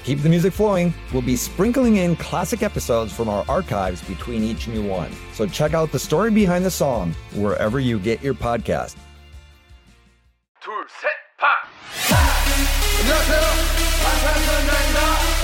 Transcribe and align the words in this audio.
To 0.00 0.02
keep 0.02 0.20
the 0.22 0.28
music 0.28 0.52
flowing, 0.52 0.92
we'll 1.12 1.22
be 1.22 1.36
sprinkling 1.36 1.96
in 1.96 2.16
classic 2.16 2.62
episodes 2.62 3.12
from 3.12 3.28
our 3.28 3.44
archives 3.48 4.02
between 4.02 4.42
each 4.42 4.68
new 4.68 4.82
one. 4.86 5.10
So 5.32 5.46
check 5.46 5.74
out 5.74 5.92
the 5.92 5.98
story 5.98 6.30
behind 6.30 6.64
the 6.64 6.70
song 6.70 7.14
wherever 7.34 7.80
you 7.80 7.98
get 7.98 8.22
your 8.22 8.34
podcast. 8.34 8.96
둘, 10.60 10.72
셋, 10.88 11.08
파! 11.38 11.46
안녕하세요. 13.00 13.40
방탄소년단입니다. 14.02 15.39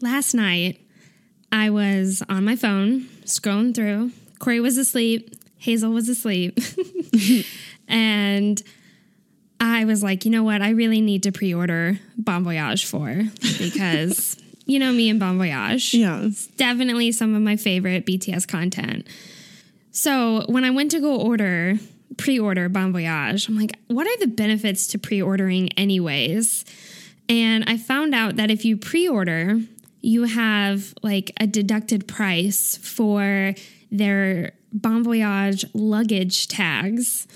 Last 0.00 0.34
night, 0.34 0.80
I 1.50 1.70
was 1.70 2.22
on 2.28 2.44
my 2.44 2.54
phone 2.54 3.02
scrolling 3.24 3.74
through. 3.74 4.12
Corey 4.38 4.60
was 4.60 4.78
asleep. 4.78 5.34
Hazel 5.56 5.90
was 5.90 6.08
asleep. 6.08 6.58
and 7.88 8.62
I 9.60 9.84
was 9.84 10.02
like, 10.02 10.24
you 10.24 10.30
know 10.30 10.44
what? 10.44 10.62
I 10.62 10.70
really 10.70 11.00
need 11.00 11.24
to 11.24 11.32
pre 11.32 11.52
order 11.52 11.98
Bon 12.16 12.44
Voyage 12.44 12.84
4 12.84 13.24
because 13.58 14.36
you 14.66 14.78
know 14.78 14.92
me 14.92 15.08
and 15.08 15.18
Bon 15.18 15.36
Voyage. 15.36 15.94
Yeah. 15.94 16.20
It's 16.22 16.46
definitely 16.46 17.10
some 17.10 17.34
of 17.34 17.42
my 17.42 17.56
favorite 17.56 18.06
BTS 18.06 18.46
content. 18.46 19.06
So 19.90 20.44
when 20.46 20.64
I 20.64 20.70
went 20.70 20.92
to 20.92 21.00
go 21.00 21.16
order, 21.16 21.74
pre 22.16 22.38
order 22.38 22.68
Bon 22.68 22.92
Voyage, 22.92 23.48
I'm 23.48 23.58
like, 23.58 23.76
what 23.88 24.06
are 24.06 24.16
the 24.18 24.28
benefits 24.28 24.86
to 24.88 24.98
pre 24.98 25.20
ordering, 25.20 25.72
anyways? 25.72 26.64
And 27.28 27.64
I 27.66 27.76
found 27.76 28.14
out 28.14 28.36
that 28.36 28.50
if 28.50 28.64
you 28.64 28.76
pre 28.76 29.08
order, 29.08 29.60
you 30.00 30.24
have 30.24 30.94
like 31.02 31.32
a 31.40 31.46
deducted 31.46 32.06
price 32.06 32.76
for 32.76 33.54
their 33.90 34.52
Bon 34.72 35.02
Voyage 35.02 35.64
luggage 35.74 36.48
tags. 36.48 37.26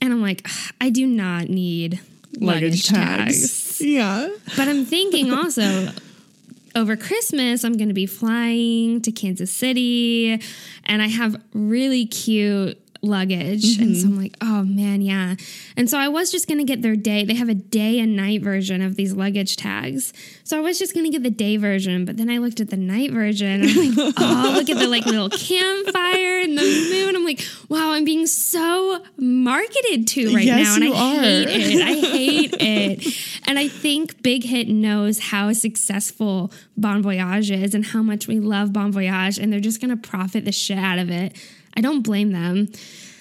And 0.00 0.12
I'm 0.12 0.22
like, 0.22 0.46
I 0.80 0.90
do 0.90 1.06
not 1.06 1.48
need 1.48 2.00
luggage, 2.38 2.86
tags. 2.86 3.80
Yeah. 3.80 4.28
But 4.56 4.68
I'm 4.68 4.84
thinking 4.84 5.32
also 5.32 5.90
over 6.74 6.96
Christmas, 6.96 7.64
I'm 7.64 7.76
going 7.76 7.88
to 7.88 7.94
be 7.94 8.06
flying 8.06 9.00
to 9.02 9.10
Kansas 9.10 9.52
City 9.52 10.40
and 10.84 11.02
I 11.02 11.08
have 11.08 11.42
really 11.52 12.06
cute 12.06 12.78
luggage. 13.02 13.78
And 13.78 13.96
so 13.96 14.06
mm-hmm. 14.06 14.16
I'm 14.16 14.22
like, 14.22 14.36
oh 14.40 14.62
man, 14.64 15.00
yeah. 15.00 15.36
And 15.76 15.88
so 15.88 15.98
I 15.98 16.08
was 16.08 16.30
just 16.30 16.48
going 16.48 16.58
to 16.58 16.64
get 16.64 16.82
their 16.82 16.96
day. 16.96 17.24
They 17.24 17.34
have 17.34 17.48
a 17.48 17.54
day 17.54 17.98
and 17.98 18.16
night 18.16 18.42
version 18.42 18.82
of 18.82 18.96
these 18.96 19.14
luggage 19.14 19.56
tags. 19.56 20.12
So 20.44 20.56
I 20.56 20.60
was 20.60 20.78
just 20.78 20.94
going 20.94 21.04
to 21.04 21.10
get 21.10 21.22
the 21.22 21.30
day 21.30 21.56
version, 21.56 22.04
but 22.04 22.16
then 22.16 22.30
I 22.30 22.38
looked 22.38 22.60
at 22.60 22.70
the 22.70 22.76
night 22.76 23.12
version 23.12 23.62
and 23.62 23.70
I'm 23.70 23.94
like, 23.94 24.14
oh, 24.18 24.52
look 24.54 24.70
at 24.70 24.78
the 24.78 24.88
like 24.88 25.06
little 25.06 25.30
campfire 25.30 26.40
and 26.40 26.56
the 26.56 26.62
moon. 26.62 27.16
I'm 27.16 27.24
like, 27.24 27.44
wow, 27.68 27.92
I'm 27.92 28.04
being 28.04 28.26
so 28.26 29.02
marketed 29.16 30.06
to 30.08 30.34
right 30.34 30.44
Yes, 30.44 30.66
now. 30.66 30.74
And 30.76 30.84
you 30.84 30.94
I 30.94 31.14
hate 31.14 31.46
are. 31.46 31.50
it. 31.50 31.82
I 31.82 31.94
hate 32.16 32.54
it. 32.60 33.16
And 33.46 33.58
I 33.58 33.68
think 33.68 34.22
Big 34.22 34.44
Hit 34.44 34.68
knows 34.68 35.18
how 35.18 35.52
successful 35.52 36.52
Bon 36.76 37.02
Voyage 37.02 37.50
is 37.50 37.74
and 37.74 37.84
how 37.84 38.02
much 38.02 38.26
we 38.26 38.40
love 38.40 38.72
Bon 38.72 38.92
Voyage, 38.92 39.38
and 39.38 39.52
they're 39.52 39.60
just 39.60 39.80
going 39.80 39.90
to 39.90 39.96
profit 39.96 40.44
the 40.44 40.52
shit 40.52 40.78
out 40.78 40.98
of 40.98 41.10
it. 41.10 41.36
I 41.76 41.80
don't 41.80 42.02
blame 42.02 42.32
them. 42.32 42.68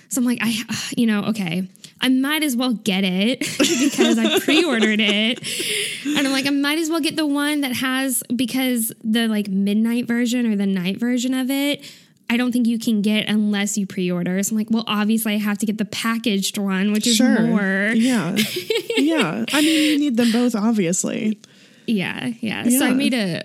So 0.09 0.21
I'm 0.21 0.25
like, 0.25 0.39
I, 0.41 0.55
you 0.97 1.07
know, 1.07 1.25
okay, 1.25 1.67
I 2.01 2.09
might 2.09 2.43
as 2.43 2.55
well 2.55 2.73
get 2.73 3.03
it 3.03 3.39
because 3.57 4.17
I 4.19 4.39
pre-ordered 4.39 4.99
it, 5.01 5.39
and 6.05 6.25
I'm 6.27 6.31
like, 6.33 6.45
I 6.45 6.51
might 6.51 6.77
as 6.77 6.89
well 6.89 6.99
get 7.01 7.15
the 7.15 7.25
one 7.25 7.61
that 7.61 7.73
has 7.73 8.21
because 8.35 8.91
the 9.03 9.27
like 9.27 9.47
midnight 9.49 10.07
version 10.07 10.45
or 10.51 10.55
the 10.55 10.65
night 10.67 10.99
version 10.99 11.33
of 11.33 11.49
it. 11.49 11.83
I 12.27 12.37
don't 12.37 12.51
think 12.51 12.65
you 12.65 12.79
can 12.79 13.03
get 13.03 13.29
unless 13.29 13.77
you 13.77 13.85
pre-order. 13.85 14.41
So 14.41 14.53
I'm 14.53 14.57
like, 14.57 14.71
well, 14.71 14.83
obviously 14.87 15.35
I 15.35 15.37
have 15.37 15.59
to 15.59 15.67
get 15.67 15.77
the 15.77 15.85
packaged 15.85 16.57
one, 16.57 16.91
which 16.91 17.05
is 17.05 17.17
Sure. 17.17 17.39
more. 17.41 17.91
Yeah. 17.93 18.35
yeah. 18.97 19.45
I 19.53 19.61
mean, 19.61 19.91
you 19.91 19.99
need 19.99 20.17
them 20.17 20.31
both, 20.31 20.55
obviously. 20.55 21.39
Yeah, 21.85 22.31
yeah. 22.41 22.63
So 22.67 22.83
I 22.83 22.89
Yeah. 22.89 22.93
made 22.95 23.13
a 23.13 23.43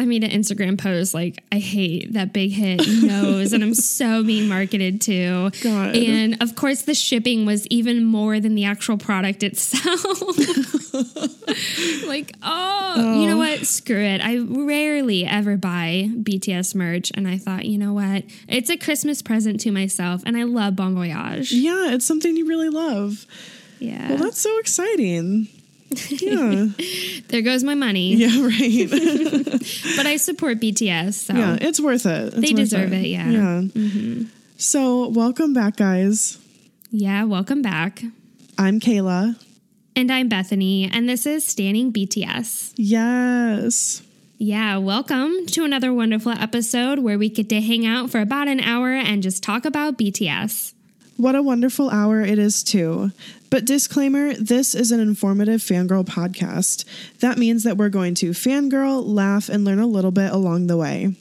I 0.00 0.06
made 0.06 0.24
an 0.24 0.30
Instagram 0.30 0.78
post 0.78 1.12
like 1.12 1.44
I 1.52 1.58
hate 1.58 2.14
that 2.14 2.32
big 2.32 2.52
hit 2.52 2.80
knows 3.02 3.52
and 3.52 3.62
I'm 3.62 3.74
so 4.00 4.24
being 4.24 4.48
marketed 4.48 5.02
to. 5.02 5.50
God. 5.62 5.94
And 5.94 6.42
of 6.42 6.56
course 6.56 6.82
the 6.82 6.94
shipping 6.94 7.44
was 7.44 7.66
even 7.66 8.02
more 8.02 8.40
than 8.40 8.54
the 8.54 8.64
actual 8.64 8.96
product 8.96 9.42
itself. 9.42 10.22
like, 12.08 12.34
oh, 12.42 13.20
you 13.20 13.26
know 13.26 13.34
oh. 13.34 13.38
what? 13.40 13.66
Screw 13.66 14.02
it. 14.02 14.22
I 14.22 14.38
rarely 14.38 15.26
ever 15.26 15.58
buy 15.58 16.08
BTS 16.10 16.74
merch 16.74 17.12
and 17.14 17.28
I 17.28 17.36
thought, 17.36 17.66
you 17.66 17.76
know 17.76 17.92
what? 17.92 18.24
It's 18.48 18.70
a 18.70 18.78
Christmas 18.78 19.20
present 19.20 19.60
to 19.60 19.70
myself 19.70 20.22
and 20.24 20.34
I 20.34 20.44
love 20.44 20.76
Bon 20.76 20.94
Voyage. 20.94 21.52
Yeah, 21.52 21.92
it's 21.92 22.06
something 22.06 22.38
you 22.38 22.46
really 22.46 22.70
love. 22.70 23.26
Yeah. 23.80 24.08
Well, 24.08 24.18
that's 24.18 24.40
so 24.40 24.58
exciting. 24.60 25.48
Yeah. 26.08 26.66
there 27.28 27.42
goes 27.42 27.64
my 27.64 27.74
money. 27.74 28.14
yeah, 28.14 28.42
right. 28.44 28.88
But 29.96 30.06
I 30.06 30.16
support 30.16 30.60
BTS, 30.60 31.14
so 31.14 31.34
yeah, 31.34 31.58
it's 31.60 31.80
worth 31.80 32.06
it. 32.06 32.26
It's 32.28 32.34
They 32.36 32.40
worth 32.52 32.56
deserve 32.56 32.92
it, 32.92 33.06
yeah. 33.06 33.28
Yeah. 33.28 33.60
Mm-hmm. 33.62 34.22
So, 34.56 35.08
welcome 35.08 35.52
back, 35.52 35.76
guys. 35.76 36.38
Yeah, 36.90 37.24
welcome 37.24 37.62
back. 37.62 38.02
I'm 38.58 38.78
Kayla. 38.80 39.36
And 39.96 40.10
I'm 40.12 40.28
Bethany, 40.28 40.88
and 40.90 41.08
this 41.08 41.26
is 41.26 41.46
Standing 41.46 41.92
BTS. 41.92 42.72
Yes. 42.76 44.02
Yeah, 44.38 44.78
welcome 44.78 45.46
to 45.46 45.64
another 45.64 45.92
wonderful 45.92 46.32
episode 46.32 47.00
where 47.00 47.18
we 47.18 47.28
get 47.28 47.48
to 47.50 47.60
hang 47.60 47.84
out 47.84 48.10
for 48.10 48.20
about 48.20 48.48
an 48.48 48.60
hour 48.60 48.92
and 48.92 49.22
just 49.22 49.42
talk 49.42 49.64
about 49.64 49.98
BTS. 49.98 50.72
What 51.16 51.34
a 51.34 51.42
wonderful 51.42 51.90
hour 51.90 52.22
it 52.22 52.38
is, 52.38 52.62
too. 52.62 53.10
But 53.50 53.64
disclaimer 53.64 54.32
this 54.34 54.74
is 54.74 54.92
an 54.92 55.00
informative 55.00 55.60
fangirl 55.60 56.04
podcast. 56.04 56.84
That 57.18 57.36
means 57.36 57.64
that 57.64 57.76
we're 57.76 57.88
going 57.88 58.14
to 58.16 58.30
fangirl, 58.30 59.04
laugh, 59.04 59.48
and 59.48 59.64
learn 59.64 59.80
a 59.80 59.86
little 59.86 60.12
bit 60.12 60.32
along 60.32 60.68
the 60.68 60.76
way. 60.76 61.16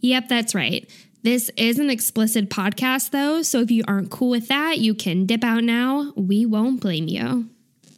Yep, 0.00 0.28
that's 0.28 0.54
right. 0.54 0.88
This 1.22 1.50
is 1.56 1.78
an 1.78 1.90
explicit 1.90 2.50
podcast, 2.50 3.10
though, 3.10 3.42
so 3.42 3.60
if 3.60 3.70
you 3.70 3.82
aren't 3.88 4.10
cool 4.10 4.30
with 4.30 4.48
that, 4.48 4.78
you 4.78 4.94
can 4.94 5.26
dip 5.26 5.42
out 5.42 5.64
now. 5.64 6.12
We 6.14 6.46
won't 6.46 6.80
blame 6.80 7.08
you. 7.08 7.48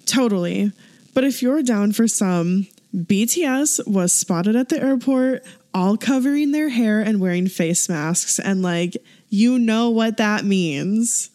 Totally. 0.06 0.72
But 1.12 1.24
if 1.24 1.42
you're 1.42 1.62
down 1.62 1.92
for 1.92 2.08
some, 2.08 2.68
BTS 2.94 3.86
was 3.86 4.14
spotted 4.14 4.56
at 4.56 4.70
the 4.70 4.82
airport, 4.82 5.42
all 5.74 5.96
covering 5.98 6.52
their 6.52 6.70
hair 6.70 7.00
and 7.00 7.20
wearing 7.20 7.48
face 7.48 7.88
masks. 7.88 8.38
And 8.38 8.62
like, 8.62 8.96
you 9.28 9.58
know 9.58 9.90
what 9.90 10.16
that 10.16 10.44
means. 10.44 11.28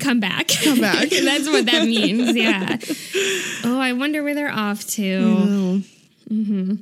Come 0.00 0.20
back. 0.20 0.48
Come 0.62 0.80
back. 0.80 1.08
that's 1.10 1.46
what 1.48 1.66
that 1.66 1.84
means, 1.86 2.36
yeah. 2.36 2.76
Oh, 3.64 3.80
I 3.80 3.92
wonder 3.92 4.22
where 4.22 4.34
they're 4.34 4.52
off 4.52 4.86
to. 4.90 5.82
Oh, 6.30 6.78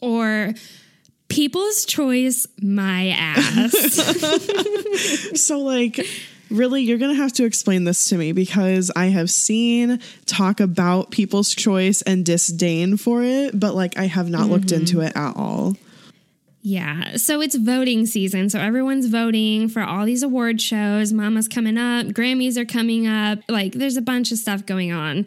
Or 0.00 0.54
People's 1.28 1.84
Choice, 1.86 2.46
my 2.62 3.08
ass. 3.08 3.74
So, 5.36 5.58
like, 5.60 6.00
really, 6.50 6.82
you're 6.82 6.96
going 6.96 7.14
to 7.14 7.22
have 7.22 7.32
to 7.34 7.44
explain 7.44 7.84
this 7.84 8.06
to 8.06 8.16
me 8.16 8.32
because 8.32 8.90
I 8.96 9.06
have 9.06 9.30
seen 9.30 10.00
talk 10.24 10.60
about 10.60 11.10
people's 11.10 11.54
choice 11.54 12.00
and 12.02 12.24
disdain 12.24 12.96
for 12.96 13.22
it, 13.22 13.58
but 13.58 13.74
like, 13.74 13.98
I 13.98 14.04
have 14.04 14.30
not 14.30 14.48
looked 14.48 14.66
mm-hmm. 14.66 14.80
into 14.80 15.00
it 15.02 15.12
at 15.14 15.36
all. 15.36 15.76
Yeah. 16.68 17.16
So 17.16 17.40
it's 17.40 17.54
voting 17.54 18.06
season. 18.06 18.50
So 18.50 18.58
everyone's 18.58 19.06
voting 19.06 19.68
for 19.68 19.84
all 19.84 20.04
these 20.04 20.24
award 20.24 20.60
shows. 20.60 21.12
Mama's 21.12 21.46
coming 21.46 21.78
up, 21.78 22.06
Grammys 22.08 22.56
are 22.56 22.64
coming 22.64 23.06
up. 23.06 23.38
Like 23.48 23.74
there's 23.74 23.96
a 23.96 24.02
bunch 24.02 24.32
of 24.32 24.38
stuff 24.38 24.66
going 24.66 24.90
on. 24.90 25.26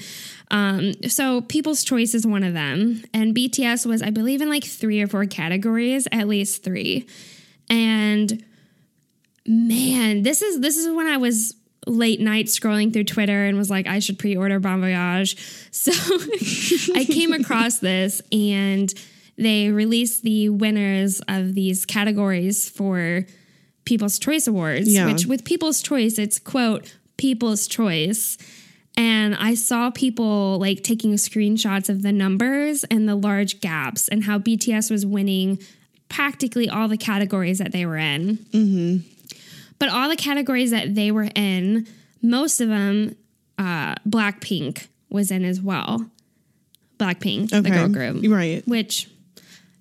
Um, 0.51 0.95
so 1.07 1.39
People's 1.39 1.86
Choice 1.86 2.13
is 2.13 2.27
one 2.27 2.44
of 2.44 2.53
them. 2.53 3.06
And 3.13 3.33
BTS 3.33 3.86
was, 3.86 4.01
I 4.01 4.09
believe, 4.09 4.41
in 4.41 4.50
like 4.50 4.65
three 4.65 5.01
or 5.01 5.07
four 5.07 5.25
categories, 5.27 6.09
at 6.12 6.27
least 6.27 6.62
three. 6.62 7.07
And 7.69 8.44
man, 9.47 10.24
this 10.24 10.41
is 10.41 10.59
this 10.59 10.75
is 10.75 10.94
when 10.94 11.07
I 11.07 11.15
was 11.15 11.56
late 11.88 12.19
night 12.19 12.47
scrolling 12.47 12.91
through 12.91 13.06
Twitter 13.06 13.45
and 13.45 13.57
was 13.57 13.69
like, 13.69 13.88
I 13.88 14.00
should 14.00 14.19
pre-order 14.19 14.59
Bon 14.59 14.81
Voyage. 14.81 15.38
So 15.71 15.94
I 16.95 17.06
came 17.06 17.31
across 17.31 17.80
this 17.80 18.21
and 18.30 18.94
they 19.39 19.69
released 19.71 20.24
the 20.24 20.50
winners 20.50 21.21
of 21.27 21.56
these 21.56 21.86
categories 21.86 22.69
for 22.69 23.25
People's 23.86 24.19
Choice 24.19 24.47
Awards, 24.47 24.88
Yeah. 24.94 25.06
which 25.12 25.25
with 25.25 25.44
People's 25.45 25.81
Choice, 25.81 26.19
it's 26.19 26.38
quote, 26.39 26.95
People's 27.18 27.68
Choice. 27.68 28.38
And 28.97 29.36
I 29.36 29.56
saw 29.56 29.89
people 29.91 30.59
like 30.59 30.83
taking 30.83 31.13
screenshots 31.13 31.89
of 31.89 32.01
the 32.01 32.12
numbers 32.12 32.83
and 32.86 33.07
the 33.07 33.15
large 33.15 33.62
gaps 33.62 34.07
and 34.09 34.25
how 34.25 34.38
BTS 34.39 34.91
was 34.91 35.06
winning 35.06 35.59
practically 36.09 36.68
all 36.68 36.88
the 36.88 36.97
categories 36.97 37.59
that 37.59 37.71
they 37.71 37.86
were 37.86 37.97
in. 37.97 38.38
Mm-hmm. 38.51 38.97
But 39.80 39.89
all 39.89 40.09
the 40.09 40.18
categories 40.18 40.71
that 40.71 40.95
they 40.95 41.12
were 41.12 41.30
in, 41.36 41.88
most 42.21 42.59
of 42.59 42.68
them, 42.68 43.15
uh, 43.57 43.95
Blackpink 44.07 44.88
was 45.09 45.31
in 45.31 45.45
as 45.45 45.62
well. 45.62 46.09
Blackpink, 47.00 47.50
the 47.51 47.62
girl 47.69 47.88
group. 47.88 48.25
Right. 48.27 48.68
Which, 48.68 49.07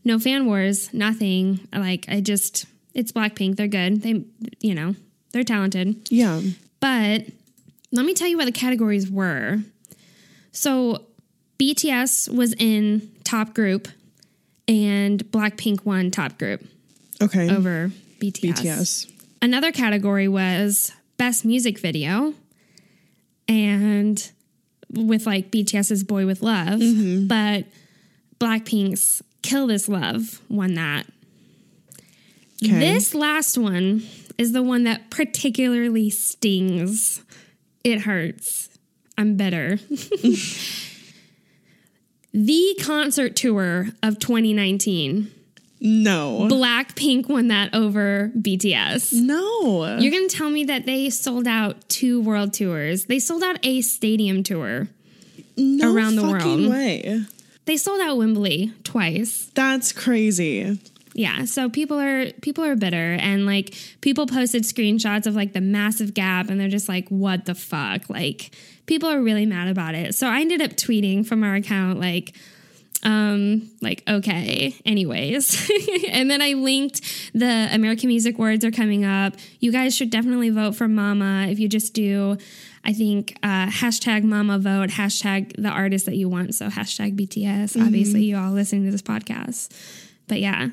no 0.09 0.19
fan 0.19 0.47
wars, 0.47 0.93
nothing. 0.93 1.61
Like, 1.73 2.07
I 2.09 2.21
just, 2.21 2.65
it's 2.95 3.13
Blackpink. 3.13 3.57
They're 3.57 3.69
good. 3.69 4.03
They, 4.03 4.25
you 4.59 4.75
know, 4.75 4.97
they're 5.33 5.45
talented. 5.45 6.09
Yeah. 6.11 6.41
But 6.81 7.27
let 7.93 8.05
me 8.05 8.15
tell 8.15 8.27
you 8.27 8.39
what 8.39 8.47
the 8.47 8.53
categories 8.53 9.11
were. 9.11 9.59
So 10.51 11.05
BTS 11.61 12.35
was 12.35 12.55
in 12.55 13.13
top 13.23 13.55
group 13.55 13.87
and 14.67 15.23
Blackpink 15.31 15.85
won 15.85 16.11
top 16.11 16.39
group 16.39 16.65
Okay. 17.23 17.55
over 17.55 17.93
BTS. 18.19 18.63
BTS. 18.63 19.13
Another 19.43 19.73
category 19.73 20.27
was 20.27 20.91
best 21.19 21.45
music 21.45 21.79
video 21.79 22.33
and 23.47 24.31
with 24.91 25.27
like 25.27 25.51
BTS's 25.51 26.03
Boy 26.03 26.25
with 26.25 26.43
Luv, 26.43 26.81
mm-hmm. 26.81 27.27
but 27.27 27.67
Blackpink's 28.41 29.23
Kill 29.43 29.67
This 29.67 29.89
Love 29.89 30.41
won 30.49 30.75
that. 30.75 31.07
Okay. 32.65 32.79
This 32.79 33.15
last 33.15 33.57
one 33.57 34.03
is 34.37 34.53
the 34.53 34.63
one 34.63 34.85
that 34.85 35.11
particularly 35.11 36.11
stings. 36.11 37.23
It 37.85 38.03
hurts. 38.03 38.69
I'm 39.17 39.37
bitter. 39.37 39.77
the 42.33 42.79
concert 42.83 43.37
tour 43.37 43.89
of 44.03 44.19
2019. 44.19 45.33
No. 45.81 46.49
Blackpink 46.51 47.29
won 47.29 47.49
that 47.49 47.73
over 47.75 48.33
BTS. 48.37 49.13
no. 49.13 49.97
You're 49.99 50.11
going 50.11 50.29
to 50.29 50.37
tell 50.37 50.51
me 50.51 50.65
that 50.65 50.87
they 50.87 51.11
sold 51.11 51.47
out 51.47 51.89
two 51.89 52.21
world 52.21 52.53
tours. 52.53 53.05
They 53.05 53.21
sold 53.21 53.45
out 53.45 53.59
a 53.65 53.81
stadium 53.83 54.43
tour. 54.43 54.89
no 55.57 55.95
around 55.95 56.17
the 56.17 56.23
world. 56.23 56.69
way. 56.69 57.23
They 57.69 57.77
sold 57.77 58.01
out 58.01 58.17
Wembley 58.17 58.73
twice. 58.83 59.51
That's 59.55 59.93
crazy. 59.93 60.81
Yeah, 61.13 61.45
so 61.45 61.69
people 61.69 62.01
are 62.01 62.33
people 62.41 62.65
are 62.65 62.75
bitter 62.77 63.13
and 63.21 63.45
like 63.45 63.75
people 64.01 64.27
posted 64.27 64.63
screenshots 64.63 65.27
of 65.27 65.37
like 65.37 65.53
the 65.53 65.61
massive 65.61 66.15
gap 66.15 66.49
and 66.49 66.59
they're 66.59 66.71
just 66.71 66.89
like 66.89 67.07
what 67.11 67.45
the 67.45 67.55
fuck? 67.55 68.09
Like 68.09 68.55
people 68.87 69.11
are 69.11 69.21
really 69.21 69.45
mad 69.45 69.69
about 69.69 69.95
it. 69.95 70.15
So 70.15 70.29
I 70.29 70.41
ended 70.41 70.63
up 70.63 70.71
tweeting 70.71 71.27
from 71.27 71.45
our 71.45 71.57
account 71.57 72.01
like 72.01 72.35
um 73.03 73.71
like 73.81 74.03
okay 74.09 74.75
anyways 74.85 75.71
and 76.09 76.29
then 76.29 76.43
i 76.43 76.55
linked 76.55 77.01
the 77.33 77.69
american 77.71 78.09
music 78.09 78.35
awards 78.35 78.65
are 78.65 78.73
coming 78.73 79.05
up 79.05 79.35
you 79.61 79.71
guys 79.71 79.95
should 79.95 80.11
definitely 80.11 80.51
vote 80.51 80.75
for 80.75 80.89
mama 80.89 81.47
if 81.49 81.61
you 81.61 81.69
just 81.69 81.95
do 81.95 82.37
i 82.85 82.93
think 82.93 83.37
uh 83.43 83.67
hashtag 83.67 84.23
mama 84.23 84.59
vote 84.59 84.91
hashtag 84.91 85.53
the 85.61 85.69
artist 85.69 86.07
that 86.07 86.17
you 86.17 86.29
want 86.29 86.55
so 86.55 86.69
hashtag 86.69 87.17
bts 87.17 87.81
obviously 87.81 88.25
you 88.25 88.37
all 88.37 88.53
listening 88.53 88.85
to 88.85 88.91
this 88.91 89.03
podcast 89.03 89.69
but 90.27 90.41
yeah 90.41 90.69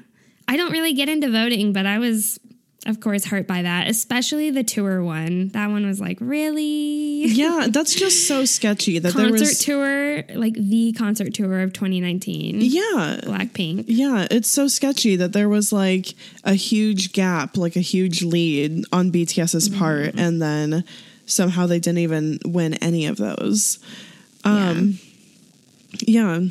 i 0.48 0.58
don't 0.58 0.72
really 0.72 0.94
get 0.94 1.10
into 1.10 1.30
voting 1.32 1.74
but 1.74 1.86
i 1.86 1.98
was 2.00 2.40
of 2.88 3.00
course 3.00 3.26
hurt 3.26 3.48
by 3.48 3.64
that 3.64 3.88
especially 3.88 4.52
the 4.52 4.64
tour 4.64 5.04
one 5.04 5.48
that 5.50 5.72
one 5.72 5.88
was 5.88 6.00
like 6.00 6.18
really 6.22 7.24
Yeah, 7.26 7.66
that's 7.72 7.96
just 7.96 8.28
so 8.28 8.46
sketchy 8.46 9.00
that 9.00 9.14
there 9.16 9.30
concert 9.30 9.40
was. 9.48 9.60
tour 9.60 10.24
like 10.36 10.54
the 10.54 10.94
concert 10.94 11.34
tour 11.34 11.62
of 11.62 11.74
2019 11.74 12.62
yeah. 12.62 13.20
blackpink 13.24 13.86
Yeah, 13.88 14.28
it's 14.30 14.48
so 14.50 14.68
sketchy 14.68 15.16
that 15.16 15.34
there 15.34 15.50
was 15.50 15.74
like 15.74 16.14
a 16.44 16.54
huge 16.54 17.12
gap, 17.14 17.58
like 17.58 17.76
a 17.76 17.80
huge 17.82 18.22
lead 18.22 18.86
on 18.92 19.12
BTS's 19.12 19.70
Mm-hmm. 19.70 19.80
part, 19.80 20.14
and 20.16 20.40
then 20.40 20.84
somehow 21.26 21.66
they 21.68 21.80
didn't 21.80 22.00
even 22.00 22.40
win 22.46 22.76
any 22.76 23.06
of 23.06 23.18
those. 23.18 23.80
Um, 24.44 25.00
yeah. 26.02 26.42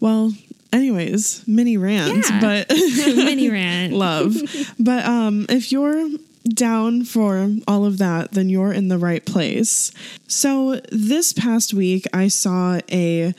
Well, 0.00 0.32
anyways, 0.72 1.46
mini 1.46 1.76
rant, 1.76 2.24
Yeah. 2.28 2.40
but 2.40 2.70
mini 2.70 3.50
rant 3.50 3.92
love. 3.92 4.36
But 4.78 5.04
um, 5.04 5.46
if 5.48 5.72
you're 5.72 6.08
down 6.44 7.04
for 7.04 7.50
all 7.68 7.84
of 7.84 7.98
that, 7.98 8.32
then 8.32 8.48
you're 8.48 8.72
in 8.72 8.88
the 8.88 8.98
right 8.98 9.24
place. 9.24 9.92
So 10.26 10.80
this 10.90 11.32
past 11.32 11.72
week, 11.72 12.06
I 12.12 12.28
saw 12.28 12.80
a 12.90 13.32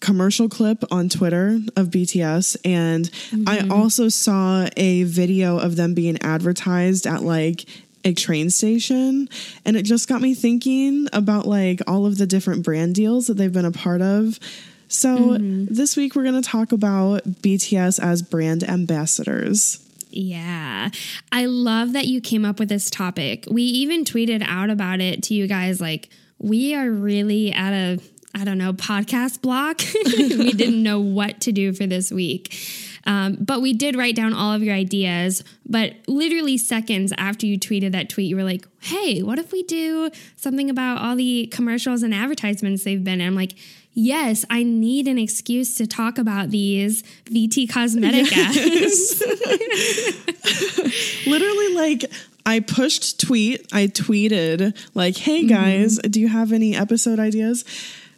commercial 0.00 0.50
clip 0.50 0.84
on 0.90 1.08
Twitter 1.08 1.58
of 1.76 1.88
BTS, 1.88 2.58
and 2.64 3.10
I 3.46 3.66
also 3.68 4.10
saw 4.10 4.68
a 4.76 5.04
video 5.04 5.58
of 5.58 5.76
them 5.76 5.94
being 5.94 6.20
advertised 6.20 7.06
at 7.06 7.22
like 7.22 7.64
a 8.04 8.12
train 8.12 8.50
station 8.50 9.28
and 9.64 9.76
it 9.76 9.82
just 9.82 10.08
got 10.08 10.20
me 10.20 10.34
thinking 10.34 11.08
about 11.12 11.46
like 11.46 11.80
all 11.86 12.06
of 12.06 12.18
the 12.18 12.26
different 12.26 12.62
brand 12.62 12.94
deals 12.94 13.26
that 13.26 13.34
they've 13.34 13.52
been 13.52 13.64
a 13.64 13.72
part 13.72 14.02
of 14.02 14.38
so 14.88 15.16
mm-hmm. 15.16 15.66
this 15.72 15.96
week 15.96 16.14
we're 16.14 16.22
going 16.22 16.40
to 16.40 16.48
talk 16.48 16.72
about 16.72 17.24
BTS 17.24 18.02
as 18.02 18.22
brand 18.22 18.62
ambassadors. 18.62 19.80
Yeah. 20.10 20.90
I 21.32 21.46
love 21.46 21.92
that 21.94 22.06
you 22.06 22.20
came 22.20 22.44
up 22.44 22.60
with 22.60 22.68
this 22.68 22.88
topic. 22.90 23.46
We 23.50 23.62
even 23.62 24.04
tweeted 24.04 24.44
out 24.46 24.70
about 24.70 25.00
it 25.00 25.22
to 25.24 25.34
you 25.34 25.48
guys 25.48 25.80
like 25.80 26.08
we 26.38 26.74
are 26.74 26.88
really 26.88 27.52
at 27.52 27.72
a 27.72 27.98
I 28.36 28.44
don't 28.44 28.58
know, 28.58 28.72
podcast 28.72 29.42
block. 29.42 29.80
we 30.04 30.52
didn't 30.52 30.82
know 30.82 30.98
what 30.98 31.40
to 31.42 31.52
do 31.52 31.72
for 31.72 31.86
this 31.86 32.10
week. 32.10 32.52
Um, 33.06 33.36
but 33.40 33.60
we 33.60 33.72
did 33.72 33.96
write 33.96 34.16
down 34.16 34.32
all 34.32 34.52
of 34.52 34.62
your 34.62 34.74
ideas. 34.74 35.44
But 35.66 35.94
literally 36.06 36.58
seconds 36.58 37.12
after 37.18 37.46
you 37.46 37.58
tweeted 37.58 37.92
that 37.92 38.08
tweet, 38.08 38.28
you 38.28 38.36
were 38.36 38.44
like, 38.44 38.66
hey, 38.80 39.22
what 39.22 39.38
if 39.38 39.52
we 39.52 39.62
do 39.62 40.10
something 40.36 40.70
about 40.70 41.00
all 41.00 41.16
the 41.16 41.46
commercials 41.48 42.02
and 42.02 42.14
advertisements 42.14 42.84
they've 42.84 43.02
been 43.02 43.20
in? 43.20 43.26
I'm 43.26 43.34
like, 43.34 43.54
yes, 43.92 44.44
I 44.50 44.62
need 44.62 45.08
an 45.08 45.18
excuse 45.18 45.74
to 45.76 45.86
talk 45.86 46.18
about 46.18 46.50
these 46.50 47.02
VT 47.26 47.70
cosmetic 47.70 48.36
ads. 48.36 49.22
Literally, 51.26 51.74
like, 51.74 52.04
I 52.46 52.60
pushed 52.60 53.20
tweet, 53.20 53.66
I 53.72 53.86
tweeted, 53.86 54.76
like, 54.94 55.16
hey 55.16 55.46
guys, 55.46 55.98
do 55.98 56.20
you 56.20 56.28
have 56.28 56.52
any 56.52 56.76
episode 56.76 57.18
ideas? 57.18 57.64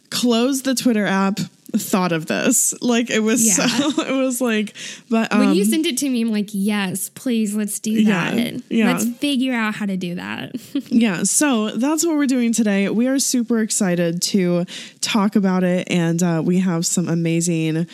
Close 0.09 0.63
the 0.63 0.75
Twitter 0.75 1.05
app, 1.05 1.39
thought 1.75 2.11
of 2.11 2.25
this. 2.27 2.73
Like, 2.81 3.09
it 3.09 3.19
was 3.19 3.45
Yeah. 3.45 3.67
so, 3.67 4.01
it 4.03 4.15
was 4.15 4.39
like, 4.41 4.73
but 5.09 5.31
um, 5.33 5.39
when 5.39 5.53
you 5.55 5.65
sent 5.65 5.85
it 5.85 5.97
to 5.97 6.09
me, 6.09 6.21
I'm 6.21 6.31
like, 6.31 6.49
yes, 6.51 7.09
please, 7.09 7.55
let's 7.55 7.79
do 7.79 7.91
Yeah, 7.91 8.31
that. 8.35 8.63
yeah. 8.69 8.91
Let's 8.93 9.05
figure 9.17 9.53
out 9.53 9.75
how 9.75 9.85
to 9.85 9.97
do 9.97 10.15
that. 10.15 10.55
Yeah, 10.89 11.23
so 11.23 11.71
that's 11.71 12.05
what 12.05 12.15
we're 12.15 12.25
doing 12.27 12.53
today. 12.53 12.89
We 12.89 13.07
are 13.07 13.19
super 13.19 13.59
excited 13.59 14.21
to 14.23 14.65
talk 15.01 15.35
about 15.35 15.63
it, 15.63 15.87
and 15.91 16.21
uh, 16.23 16.41
we 16.43 16.59
have 16.59 16.85
some 16.85 17.07
amazing 17.07 17.87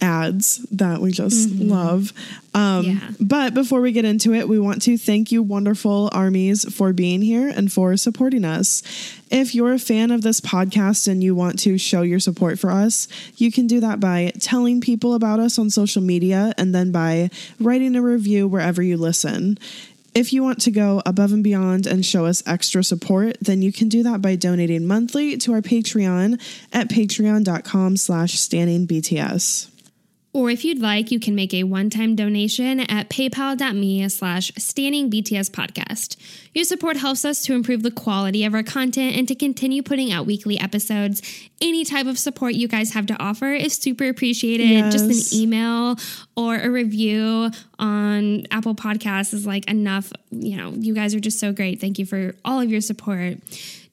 ads 0.00 0.58
that 0.70 1.00
we 1.00 1.10
just 1.12 1.50
love. 1.50 2.12
Um, 2.54 2.84
Yeah. 2.84 3.10
But 3.20 3.54
before 3.54 3.80
we 3.80 3.92
get 3.92 4.04
into 4.04 4.32
it, 4.34 4.48
we 4.48 4.58
want 4.58 4.82
to 4.82 4.96
thank 4.96 5.30
you, 5.32 5.42
wonderful 5.42 6.08
armies, 6.12 6.64
for 6.72 6.92
being 6.92 7.22
here 7.22 7.48
and 7.48 7.72
for 7.72 7.96
supporting 7.96 8.44
us. 8.44 8.82
If 9.30 9.54
you're 9.54 9.72
a 9.72 9.78
fan 9.78 10.10
of 10.10 10.22
this 10.22 10.40
podcast 10.40 11.08
and 11.08 11.22
you 11.22 11.34
want 11.34 11.58
to 11.60 11.78
show 11.78 12.02
your 12.02 12.20
support 12.20 12.58
for 12.58 12.70
us, 12.70 13.08
you 13.36 13.52
can 13.52 13.66
do 13.66 13.80
that 13.80 14.00
by 14.00 14.32
telling 14.40 14.80
people 14.80 15.14
about 15.14 15.40
us 15.40 15.58
on 15.58 15.70
social 15.70 16.02
media 16.02 16.52
and 16.56 16.74
then 16.74 16.90
by 16.92 17.30
writing 17.60 17.94
a 17.96 18.02
review 18.02 18.48
wherever 18.48 18.82
you 18.82 18.96
listen. 18.96 19.58
If 20.14 20.32
you 20.32 20.42
want 20.42 20.60
to 20.62 20.70
go 20.72 21.02
above 21.06 21.32
and 21.32 21.44
beyond 21.44 21.86
and 21.86 22.04
show 22.04 22.24
us 22.26 22.42
extra 22.46 22.82
support, 22.82 23.36
then 23.40 23.62
you 23.62 23.72
can 23.72 23.88
do 23.88 24.02
that 24.02 24.20
by 24.22 24.34
donating 24.36 24.84
monthly 24.86 25.36
to 25.36 25.52
our 25.52 25.60
Patreon 25.60 26.40
at 26.72 26.88
patreon.com 26.88 27.96
slash 27.98 28.34
standingbts. 28.36 29.68
Or 30.34 30.50
if 30.50 30.64
you'd 30.64 30.78
like, 30.78 31.10
you 31.10 31.18
can 31.18 31.34
make 31.34 31.54
a 31.54 31.64
one-time 31.64 32.14
donation 32.14 32.80
at 32.80 33.08
paypal.me 33.08 34.08
slash 34.10 34.52
standing 34.58 35.10
BTS 35.10 35.50
podcast. 35.50 36.16
Your 36.54 36.64
support 36.64 36.98
helps 36.98 37.24
us 37.24 37.42
to 37.42 37.54
improve 37.54 37.82
the 37.82 37.90
quality 37.90 38.44
of 38.44 38.54
our 38.54 38.62
content 38.62 39.16
and 39.16 39.26
to 39.26 39.34
continue 39.34 39.82
putting 39.82 40.12
out 40.12 40.26
weekly 40.26 40.60
episodes. 40.60 41.22
Any 41.62 41.84
type 41.84 42.06
of 42.06 42.18
support 42.18 42.54
you 42.54 42.68
guys 42.68 42.92
have 42.92 43.06
to 43.06 43.20
offer 43.20 43.52
is 43.52 43.72
super 43.72 44.06
appreciated. 44.06 44.90
Just 44.90 45.32
an 45.32 45.40
email 45.40 45.96
or 46.36 46.56
a 46.56 46.68
review 46.70 47.50
on 47.78 48.44
Apple 48.50 48.74
Podcasts 48.74 49.32
is 49.32 49.46
like 49.46 49.66
enough. 49.68 50.12
You 50.30 50.56
know, 50.58 50.70
you 50.70 50.94
guys 50.94 51.14
are 51.14 51.20
just 51.20 51.40
so 51.40 51.52
great. 51.52 51.80
Thank 51.80 51.98
you 51.98 52.04
for 52.04 52.34
all 52.44 52.60
of 52.60 52.70
your 52.70 52.82
support. 52.82 53.38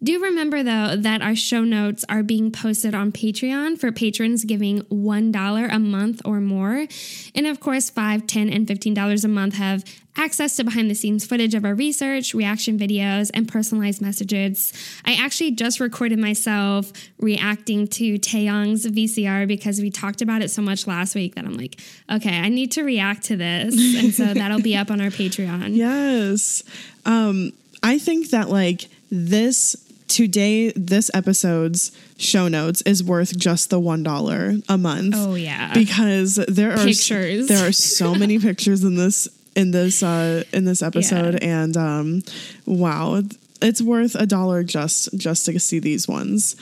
Do 0.06 0.22
remember 0.22 0.62
though 0.62 0.96
that 0.96 1.24
our 1.24 1.36
show 1.36 1.64
notes 1.64 2.06
are 2.08 2.22
being 2.22 2.52
posted 2.52 2.94
on 2.94 3.12
Patreon 3.12 3.80
for 3.80 3.92
patrons 3.92 4.46
giving 4.46 4.82
$1 4.82 5.74
a 5.74 5.80
month 5.80 6.22
or 6.24 6.40
more. 6.40 6.86
And 7.34 7.48
of 7.48 7.60
course, 7.60 7.90
$5, 7.90 8.28
$10, 8.28 8.56
and 8.56 8.68
$15 8.68 9.26
a 9.26 9.28
month 9.28 9.56
have 9.56 9.84
access 10.16 10.58
to 10.58 10.64
behind 10.64 10.92
the 10.92 10.94
scenes 10.94 11.26
footage 11.26 11.56
of 11.56 11.66
our 11.66 11.74
research, 11.74 12.36
reaction 12.36 12.78
videos, 12.78 13.32
and 13.34 13.48
personalized 13.48 14.00
messages. 14.00 14.74
I 15.06 15.16
actually 15.16 15.52
just 15.52 15.80
recorded 15.80 16.20
myself 16.20 16.94
reacting 17.20 17.88
to 17.88 18.20
Taehyung's 18.20 18.86
VCR 18.86 19.48
because 19.48 19.82
we 19.82 19.90
talked 19.90 20.22
about 20.22 20.44
it 20.44 20.52
so 20.52 20.62
much 20.62 20.86
last 20.86 21.16
week 21.16 21.34
that 21.34 21.46
I'm 21.46 21.58
like, 21.58 21.82
okay, 22.12 22.40
I 22.40 22.50
need 22.50 22.72
to 22.74 22.84
react 22.84 23.24
to 23.24 23.38
this. 23.38 23.74
And 23.96 24.14
so 24.14 24.36
that'll 24.36 24.62
be 24.62 24.76
up 24.76 24.92
on 24.92 25.02
our 25.02 25.08
Patreon. 25.08 25.76
Yes. 25.76 26.64
Um, 27.06 27.54
I 27.82 27.98
think 27.98 28.30
that 28.30 28.50
like 28.50 28.88
this 29.10 29.85
today, 30.08 30.72
this 30.76 31.12
episode's 31.14 31.92
show 32.18 32.48
notes 32.48 32.82
is 32.84 33.04
worth 33.04 33.38
just 33.38 33.70
the 33.70 33.80
one 33.80 34.04
dollar 34.04 34.54
a 34.70 34.78
month. 34.78 35.16
Oh, 35.18 35.36
yeah. 35.36 35.74
because 35.74 36.36
there 36.48 36.72
are 36.72 36.84
Pictures. 36.84 37.48
There 37.48 37.68
are 37.68 37.72
so 37.72 38.16
many 38.16 38.40
pictures 38.50 38.84
in 38.84 38.96
this 38.96 39.28
in 39.56 39.72
this 39.72 40.04
uh, 40.04 40.44
in 40.54 40.66
this 40.66 40.82
episode, 40.82 41.42
and 41.42 41.76
um, 41.78 42.24
wow, 42.66 43.22
it's 43.62 43.82
worth 43.82 44.16
a 44.16 44.26
dollar 44.26 44.64
just 44.64 45.16
just 45.18 45.46
to 45.46 45.60
see 45.60 45.80
these 45.80 46.08
ones. 46.08 46.56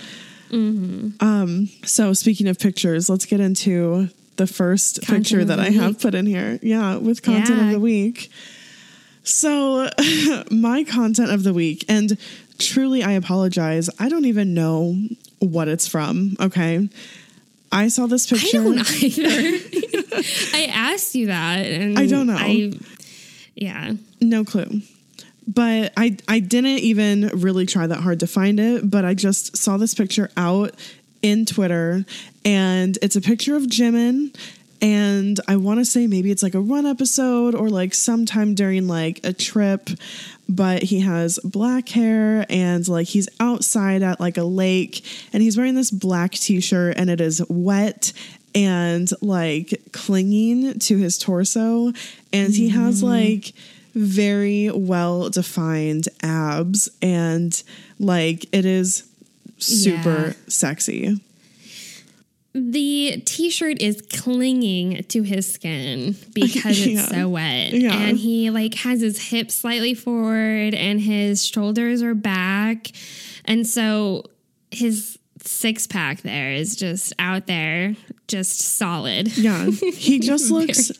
Mm-hmm. 0.51 1.25
Um, 1.25 1.69
so 1.83 2.13
speaking 2.13 2.47
of 2.47 2.59
pictures, 2.59 3.09
let's 3.09 3.25
get 3.25 3.39
into 3.39 4.09
the 4.35 4.45
first 4.47 5.01
Content 5.01 5.23
picture 5.25 5.45
that 5.45 5.59
I 5.59 5.69
have 5.71 5.99
put 5.99 6.13
in 6.13 6.25
here. 6.27 6.59
Yeah, 6.61 6.97
with 6.97 7.23
content 7.23 7.57
Yeah. 7.59 7.65
of 7.65 7.71
the 7.71 7.79
week. 7.79 8.31
So, 9.25 9.89
my 10.51 10.83
content 10.83 11.31
of 11.31 11.43
the 11.43 11.53
week, 11.53 11.85
and 11.87 12.17
truly, 12.63 13.03
I 13.03 13.13
apologize. 13.13 13.89
I 13.99 14.09
don't 14.09 14.25
even 14.25 14.53
know 14.53 14.97
what 15.39 15.67
it's 15.67 15.87
from. 15.87 16.35
Okay. 16.39 16.89
I 17.71 17.87
saw 17.87 18.05
this 18.05 18.27
picture. 18.27 18.59
I 18.59 18.63
don't 18.63 19.03
either. 19.03 19.57
I 20.53 20.71
asked 20.71 21.15
you 21.15 21.27
that, 21.27 21.65
and 21.65 21.97
I 21.97 22.05
don't 22.05 22.27
know. 22.27 22.37
I, 22.37 22.73
yeah, 23.55 23.93
No 24.21 24.43
clue. 24.45 24.81
But 25.45 25.91
I 25.97 26.17
I 26.27 26.39
didn't 26.39 26.79
even 26.79 27.27
really 27.33 27.65
try 27.65 27.87
that 27.87 27.99
hard 27.99 28.19
to 28.21 28.27
find 28.27 28.59
it, 28.59 28.89
but 28.89 29.05
I 29.05 29.13
just 29.13 29.57
saw 29.57 29.77
this 29.77 29.93
picture 29.93 30.29
out 30.37 30.75
in 31.21 31.45
Twitter 31.45 32.05
and 32.45 32.97
it's 33.01 33.15
a 33.15 33.21
picture 33.21 33.55
of 33.55 33.63
Jimin 33.63 34.35
and 34.83 35.39
I 35.47 35.55
want 35.55 35.79
to 35.79 35.85
say 35.85 36.07
maybe 36.07 36.29
it's 36.29 36.43
like 36.43 36.55
a 36.55 36.59
run 36.59 36.85
episode 36.85 37.55
or 37.55 37.69
like 37.69 37.93
sometime 37.93 38.53
during 38.53 38.85
like 38.89 39.21
a 39.23 39.31
trip, 39.31 39.89
but 40.49 40.83
he 40.83 40.99
has 40.99 41.39
black 41.41 41.87
hair 41.87 42.45
and 42.49 42.85
like 42.89 43.07
he's 43.07 43.29
outside 43.39 44.03
at 44.03 44.19
like 44.19 44.37
a 44.37 44.43
lake 44.43 45.05
and 45.31 45.41
he's 45.41 45.55
wearing 45.55 45.75
this 45.75 45.89
black 45.89 46.33
t-shirt 46.33 46.95
and 46.97 47.09
it 47.09 47.21
is 47.21 47.41
wet 47.47 48.11
and 48.53 49.09
like 49.21 49.81
clinging 49.93 50.77
to 50.79 50.97
his 50.97 51.17
torso 51.17 51.93
and 52.33 52.53
he 52.53 52.67
has 52.67 53.01
mm-hmm. 53.01 53.07
like 53.07 53.53
very 53.95 54.69
well 54.69 55.29
defined 55.29 56.09
abs 56.21 56.89
and 57.01 57.63
like 57.99 58.45
it 58.53 58.65
is 58.65 59.05
super 59.59 60.27
Yeah. 60.27 60.33
sexy. 60.49 61.21
The 62.53 63.21
T-shirt 63.25 63.81
is 63.81 64.01
clinging 64.01 65.03
to 65.05 65.23
his 65.23 65.51
skin 65.51 66.15
because 66.33 66.85
it's 66.85 67.07
so 67.09 67.27
wet, 67.29 67.73
Yeah. 67.73 67.93
and 67.93 68.17
he 68.17 68.49
like 68.49 68.75
has 68.75 69.01
his 69.01 69.29
hips 69.29 69.55
slightly 69.55 69.93
forward 69.93 70.73
and 70.73 71.01
his 71.01 71.45
shoulders 71.45 72.01
are 72.03 72.13
back, 72.13 72.91
and 73.45 73.65
so 73.65 74.23
his 74.71 75.17
six 75.41 75.87
pack 75.87 76.21
there 76.21 76.51
is 76.51 76.75
just 76.75 77.11
out 77.19 77.47
there, 77.47 77.95
just 78.27 78.59
solid. 78.61 79.35
Yeah, 79.37 79.65
he 79.93 80.19
just 80.19 80.49
looks 80.51 80.91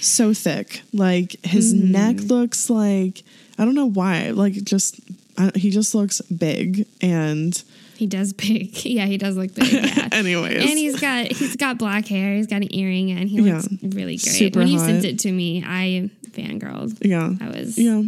so 0.00 0.32
thick. 0.32 0.82
Like 0.92 1.36
his 1.44 1.74
Mm-hmm. 1.74 1.92
neck 1.92 2.16
looks 2.20 2.70
like 2.70 3.22
I 3.58 3.64
don't 3.64 3.74
know 3.74 3.90
why. 3.90 4.30
Like 4.30 4.54
just 4.64 5.00
I, 5.36 5.50
he 5.56 5.70
just 5.70 5.94
looks 5.94 6.20
big 6.22 6.86
and 7.00 7.60
He 7.96 8.06
does 8.06 8.32
big. 8.32 8.76
Yeah, 8.84 9.06
he 9.06 9.16
does 9.18 9.36
look 9.36 9.54
big. 9.54 9.72
Yeah. 9.72 10.08
anyways. 10.12 10.56
and 10.62 10.78
he's 10.78 11.00
got 11.00 11.26
he's 11.26 11.56
got 11.56 11.78
black 11.78 12.06
hair. 12.06 12.34
He's 12.36 12.46
got 12.46 12.62
an 12.62 12.74
earring, 12.74 13.10
and 13.12 13.28
he 13.28 13.40
looks 13.40 13.68
Yeah. 13.70 13.78
really 13.92 14.16
great. 14.16 14.20
Super 14.20 14.58
when 14.60 14.68
you 14.68 14.78
sent 14.78 15.04
it 15.04 15.18
to 15.20 15.32
me, 15.32 15.62
I 15.66 16.10
fangirled. 16.30 16.98
yeah. 17.04 17.32
I 17.40 17.48
was 17.50 17.78
Yeah. 17.78 18.02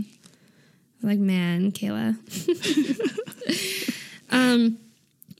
like, 1.02 1.18
man, 1.18 1.70
Kayla. 1.72 2.16
um, 4.30 4.78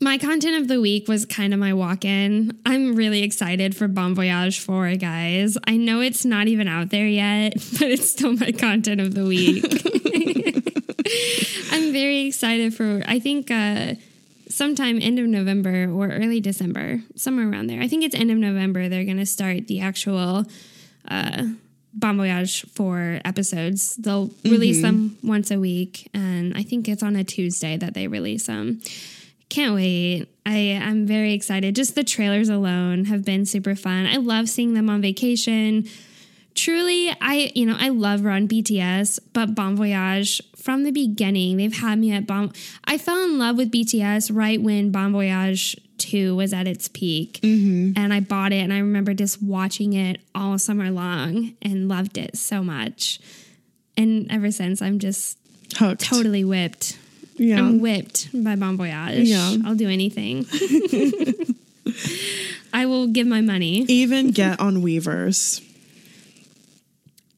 my 0.01 0.19
content 0.19 0.57
of 0.61 0.69
the 0.69 0.81
week 0.81 1.09
was 1.09 1.25
kind 1.25 1.55
of 1.55 1.61
my 1.61 1.73
walk-in. 1.73 2.57
I'm 2.67 2.95
really 2.95 3.23
excited 3.23 3.75
for 3.75 3.89
Bon 3.89 4.15
Voyage 4.15 4.61
4, 4.61 4.97
guys. 4.97 5.57
I 5.67 5.77
know 5.79 6.01
it's 6.01 6.25
not 6.25 6.47
even 6.49 6.69
out 6.69 6.91
there 6.91 7.07
yet, 7.07 7.55
but 7.55 7.91
it's 7.91 8.11
still 8.11 8.35
my 8.35 8.53
content 8.53 9.01
of 9.01 9.15
the 9.15 9.25
week. 9.25 9.65
I'm 11.73 11.93
very 11.93 12.27
excited 12.27 12.75
for. 12.75 13.03
I 13.07 13.19
think. 13.19 13.51
Uh, 13.51 13.95
sometime 14.55 14.99
end 15.03 15.19
of 15.19 15.27
November 15.27 15.91
or 15.91 16.09
early 16.09 16.41
December, 16.41 17.01
somewhere 17.17 17.51
around 17.51 17.67
there. 17.67 17.81
I 17.81 17.89
think 17.89 18.05
it's 18.05 18.15
end 18.15 18.31
of 18.31 18.39
November. 18.39 18.89
They're 18.89 19.05
going 19.05 19.19
to 19.19 19.27
start 19.27 19.67
the 19.67 19.81
actual 19.81 20.45
uh, 21.09 21.43
Bon 21.93 22.17
Voyage 22.17 22.65
for 22.71 23.21
episodes. 23.25 23.97
They'll 23.97 24.31
release 24.45 24.81
them 24.81 25.19
once 25.23 25.51
a 25.51 25.59
week, 25.59 26.09
and 26.15 26.57
I 26.57 26.63
think 26.63 26.89
it's 26.89 27.03
on 27.03 27.17
a 27.17 27.25
Tuesday 27.25 27.77
that 27.77 27.95
they 27.95 28.07
release 28.07 28.47
them. 28.47 28.81
Can't 29.49 29.75
wait. 29.75 30.27
I, 30.47 30.81
I'm 30.83 31.07
very 31.07 31.33
excited. 31.33 31.77
Just 31.77 31.95
the 31.95 32.05
trailers 32.05 32.49
alone 32.49 33.05
have 33.07 33.25
been 33.25 33.47
super 33.47 33.75
fun. 33.75 34.07
I 34.07 34.17
love 34.17 34.49
seeing 34.49 34.75
them 34.75 34.89
on 34.89 35.01
vacation. 35.01 35.87
Truly, 36.55 37.15
I 37.21 37.53
you 37.55 37.67
know 37.67 37.77
I 37.79 37.89
love 37.89 38.25
Run 38.25 38.49
BTS, 38.49 39.19
but 39.33 39.55
Bon 39.55 39.77
Voyage 39.77 40.41
from 40.65 40.83
the 40.83 40.91
beginning 40.91 41.59
they've 41.59 41.77
had 41.77 41.99
me 41.99 42.11
at 42.11 42.27
Bon. 42.27 42.51
I 42.87 42.97
fell 42.97 43.23
in 43.23 43.39
love 43.39 43.59
with 43.59 43.71
BTS 43.71 44.31
right 44.35 44.61
when 44.61 44.91
Bon 44.91 45.13
Voyage 45.13 45.77
two 45.99 46.35
was 46.35 46.55
at 46.55 46.67
its 46.67 46.89
peak, 46.89 47.39
mm-hmm. 47.43 47.93
and 47.97 48.15
I 48.15 48.21
bought 48.21 48.53
it, 48.53 48.61
and 48.61 48.73
I 48.73 48.79
remember 48.79 49.13
just 49.13 49.43
watching 49.43 49.93
it 49.93 50.21
all 50.35 50.59
summer 50.59 50.91
long 50.91 51.55
and 51.61 51.87
loved 51.87 52.17
it 52.17 52.39
so 52.39 52.65
much. 52.65 53.21
And 53.97 54.27
ever 54.33 54.51
since, 54.51 54.81
I'm 54.81 54.99
just 54.99 55.39
Hooked. 55.77 56.01
totally 56.01 56.45
whipped. 56.45 56.99
Yeah. 57.37 57.59
I'm 57.59 57.81
whipped 57.81 58.31
by 58.33 58.57
Bon 58.57 58.79
Voyage. 58.79 59.29
Yeah. 59.29 59.57
I'll 59.67 59.75
do 59.75 59.91
anything. 59.91 60.47
I 62.73 62.87
will 62.87 63.09
give 63.09 63.27
my 63.27 63.43
money. 63.43 63.85
Even 63.89 64.31
get 64.31 64.61
on 64.61 64.77
Weverse. 64.77 65.63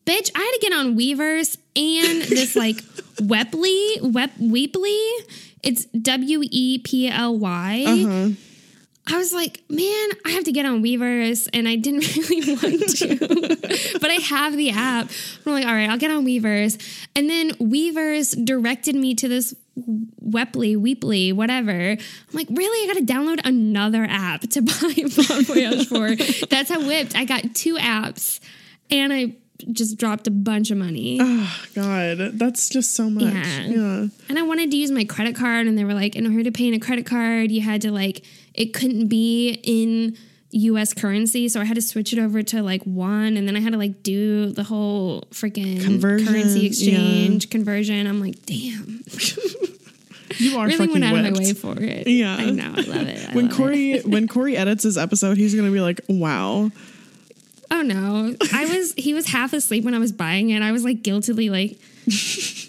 Bitch, 0.07 0.31
I 0.37 0.39
had 0.39 0.53
to 0.53 0.59
get 0.61 0.73
on 0.73 0.97
Weverse 0.97 1.57
and 1.75 2.23
this 2.23 2.55
like 2.55 2.77
Weply, 3.17 4.13
Wep 4.13 4.31
Weeply. 4.41 5.09
It's 5.65 5.85
W 5.87 6.43
E 6.45 6.79
P 6.79 7.09
L 7.09 7.37
Y. 7.37 7.85
Uh-huh. 7.87 8.31
I 9.09 9.19
was 9.19 9.33
like, 9.33 9.63
man, 9.69 10.09
I 10.25 10.31
have 10.31 10.45
to 10.45 10.53
get 10.53 10.67
on 10.67 10.83
Weverse, 10.83 11.49
and 11.53 11.69
I 11.69 11.77
didn't 11.77 12.17
really 12.17 12.55
want 12.55 12.89
to, 12.97 13.99
but 14.01 14.11
I 14.11 14.15
have 14.15 14.57
the 14.57 14.71
app. 14.71 15.09
I'm 15.45 15.53
like, 15.53 15.67
all 15.67 15.73
right, 15.73 15.89
I'll 15.89 15.99
get 15.99 16.11
on 16.11 16.25
Weverse, 16.25 17.07
and 17.15 17.31
then 17.31 17.51
Weverse 17.53 18.45
directed 18.45 18.97
me 18.97 19.15
to 19.15 19.29
this 19.29 19.55
Weply, 19.79 20.77
Weeply, 20.77 21.33
whatever. 21.33 21.73
I'm 21.73 21.99
like, 22.33 22.49
really? 22.51 22.91
I 22.91 22.95
got 22.95 23.07
to 23.07 23.13
download 23.13 23.41
another 23.45 24.05
app 24.09 24.43
to 24.43 24.63
buy 24.63 24.95
Bon 24.97 25.45
Voyage 25.45 25.87
for. 25.89 26.17
That's 26.47 26.71
how 26.71 26.85
whipped. 26.85 27.15
I 27.15 27.25
got 27.25 27.55
two 27.55 27.77
apps, 27.77 28.41
and 28.91 29.13
I 29.13 29.35
just 29.73 29.99
dropped 29.99 30.26
a 30.26 30.30
bunch 30.30 30.70
of 30.70 30.78
money. 30.78 31.18
Oh 31.20 31.56
God, 31.75 32.18
that's 32.35 32.68
just 32.68 32.94
so 32.94 33.11
much. 33.11 33.25
Yeah. 33.25 33.61
Yeah. 33.66 34.06
And 34.28 34.38
I 34.38 34.42
wanted 34.42 34.70
to 34.70 34.76
use 34.76 34.90
my 34.90 35.04
credit 35.04 35.35
card, 35.37 35.66
and 35.66 35.76
they 35.76 35.85
were 35.85 35.94
like, 35.94 36.16
in 36.16 36.26
order 36.26 36.44
to 36.44 36.52
pay 36.52 36.68
in 36.68 36.75
a 36.75 36.78
credit 36.78 37.06
card, 37.06 37.50
you 37.50 37.61
had 37.61 37.82
to 37.82 37.90
like, 37.90 38.25
it 38.54 38.73
couldn't 38.75 39.08
be 39.08 39.61
in 39.62 40.16
US 40.50 40.94
currency. 40.94 41.49
So 41.49 41.61
I 41.61 41.64
had 41.64 41.75
to 41.75 41.82
switch 41.82 42.12
it 42.12 42.18
over 42.18 42.42
to 42.42 42.62
like 42.62 42.82
one, 42.85 43.37
and 43.37 43.46
then 43.49 43.56
I 43.56 43.61
had 43.61 43.73
to 43.73 43.78
like 43.78 44.02
do 44.02 44.52
the 44.52 44.64
whole 44.64 45.23
freaking 45.30 45.82
Conversion, 45.82 46.26
currency 46.28 46.61
yeah. 46.61 46.66
exchange 46.66 47.50
conversion. 47.50 48.06
I'm 48.06 48.20
like, 48.20 48.44
damn. 48.46 49.02
You 50.38 50.58
are 50.58 50.66
really 50.66 50.76
fucking 50.76 50.92
went 50.92 51.04
out 51.04 51.12
whipped. 51.12 51.28
of 51.28 51.35
my 51.35 51.38
way 51.38 51.52
for 51.54 51.75
it. 51.80 52.06
Yeah. 52.08 52.37
I 52.37 52.50
know. 52.50 52.75
I 52.76 52.80
love 52.80 53.08
it. 53.08 53.28
I 53.28 53.32
when 53.32 53.44
love 53.46 53.52
it. 53.52 53.56
Corey 53.56 54.00
when 54.00 54.28
Corey 54.28 54.56
edits 54.56 54.82
his 54.82 54.99
episode, 54.99 55.37
he's 55.37 55.54
gonna 55.54 55.70
be 55.70 55.80
like, 55.80 56.00
"Wow, 56.08 56.73
Oh 57.70 57.82
no. 57.82 58.35
I 58.52 58.64
was 58.66 58.92
he 58.94 59.14
was 59.14 59.26
half 59.28 59.52
asleep 59.52 59.85
when 59.85 59.94
I 59.94 59.99
was 59.99 60.12
buying 60.12 60.50
it. 60.50 60.62
I 60.62 60.73
was 60.73 60.85
like 60.85 61.02
guiltily 61.02 61.50
like 61.50 61.78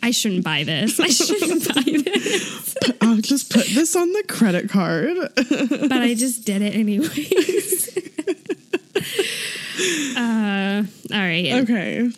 I 0.02 0.12
shouldn't 0.12 0.44
buy 0.44 0.64
this. 0.64 1.00
I 1.00 1.08
shouldn't 1.08 1.68
buy 1.68 1.82
this. 1.84 2.76
I'll 3.02 3.18
just 3.18 3.52
put 3.54 3.68
this 3.68 3.96
on 3.96 4.12
the 4.14 4.24
credit 4.28 4.70
card. 4.70 5.18
But 5.36 5.92
I 6.02 6.14
just 6.16 6.46
did 6.46 6.62
it 6.62 6.76
anyways. 6.76 7.88
uh 10.18 10.84
all 11.14 11.20
right. 11.20 11.54
okay. 11.64 12.10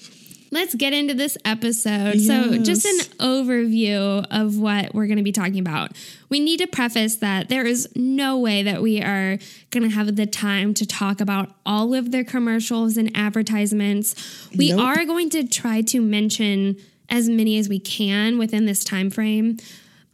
Let's 0.52 0.74
get 0.74 0.94
into 0.94 1.14
this 1.14 1.38
episode. 1.46 2.20
So, 2.22 2.58
just 2.58 2.86
an 2.86 3.00
overview 3.20 4.26
of 4.32 4.58
what 4.58 4.94
we're 4.96 5.06
going 5.06 5.18
to 5.18 5.24
be 5.24 5.32
talking 5.32 5.60
about. 5.60 5.92
We 6.30 6.40
need 6.40 6.58
to 6.58 6.68
preface 6.68 7.18
that 7.18 7.50
there 7.50 7.66
is 7.66 7.88
no 7.96 8.38
way 8.40 8.64
that 8.64 8.82
we 8.82 9.02
are 9.02 9.38
going 9.70 9.84
to 9.84 9.90
have 9.90 10.16
the 10.16 10.26
time 10.26 10.74
to 10.76 10.86
talk 10.88 11.22
about 11.22 11.52
all 11.66 11.94
of 11.94 12.12
their 12.12 12.24
commercials 12.24 12.98
and 12.98 13.12
advertisements. 13.16 14.50
We 14.56 14.72
Nope. 14.72 14.82
are 14.82 15.06
going 15.06 15.30
to 15.32 15.48
try 15.48 15.82
to 15.84 16.02
mention 16.02 16.78
as 17.10 17.30
many 17.30 17.58
as 17.58 17.70
we 17.70 17.80
can 17.80 18.38
within 18.38 18.66
this 18.66 18.84
time 18.84 19.10
frame, 19.10 19.58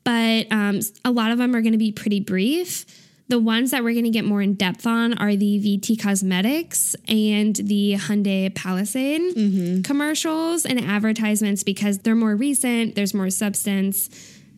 but 0.04 0.51
um, 0.51 0.80
a 1.04 1.12
lot 1.12 1.32
of 1.32 1.38
them 1.38 1.56
are 1.56 1.62
going 1.62 1.74
to 1.74 1.77
be 1.77 1.92
pretty 1.92 2.20
brief. 2.20 2.86
The 3.27 3.39
ones 3.39 3.72
that 3.72 3.84
we're 3.84 3.94
going 3.94 4.05
to 4.05 4.12
get 4.12 4.25
more 4.25 4.41
in 4.41 4.53
depth 4.53 4.86
on 4.86 5.17
are 5.17 5.36
the 5.36 5.60
VT 5.60 6.00
Cosmetics 6.00 6.96
and 7.08 7.55
the 7.55 7.96
Hyundai 7.96 8.53
Palisade 8.53 9.36
mm-hmm. 9.36 9.82
commercials 9.82 10.63
and 10.65 10.79
advertisements 10.79 11.63
because 11.63 12.00
they're 12.00 12.13
more 12.13 12.36
recent, 12.36 12.94
there's 12.94 13.15
more 13.15 13.32
substance, 13.32 14.10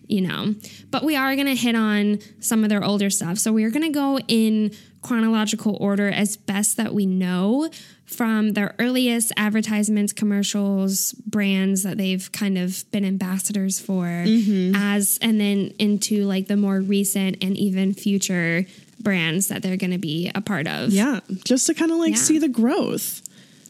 you 0.07 0.19
know. 0.19 0.53
But 0.91 1.03
we 1.03 1.15
are 1.15 1.35
going 1.35 1.47
to 1.47 1.55
hit 1.55 1.75
on 1.75 2.19
some 2.41 2.63
of 2.63 2.69
their 2.69 2.83
older 2.83 3.09
stuff. 3.09 3.37
So 3.37 3.53
we're 3.53 3.71
going 3.71 3.85
to 3.85 3.89
go 3.89 4.19
in 4.27 4.75
chronological 5.01 5.77
order 5.79 6.09
as 6.09 6.35
best 6.35 6.75
that 6.75 6.93
we 6.93 7.05
know 7.05 7.69
from 8.07 8.53
their 8.53 8.73
earliest 8.79 9.31
advertisements, 9.37 10.13
commercials, 10.13 11.11
brands 11.13 11.83
that 11.83 11.97
they've 11.97 12.31
kind 12.31 12.57
of 12.57 12.89
been 12.91 13.03
ambassadors 13.05 13.79
for, 13.79 14.05
mm-hmm. 14.05 14.73
as 14.75 15.19
and 15.21 15.39
then 15.39 15.73
into 15.77 16.23
like 16.23 16.47
the 16.47 16.55
more 16.57 16.79
recent 16.79 17.43
and 17.43 17.55
even 17.57 17.93
future 17.93 18.65
brands 18.99 19.49
that 19.49 19.61
they're 19.61 19.77
going 19.77 19.91
to 19.91 19.97
be 19.97 20.31
a 20.33 20.41
part 20.41 20.67
of. 20.67 20.89
Yeah. 20.91 21.19
Just 21.43 21.67
to 21.67 21.73
kind 21.73 21.91
of 21.91 21.97
like 21.97 22.13
Yeah. 22.13 22.19
see 22.21 22.39
the 22.39 22.47
growth. 22.47 23.21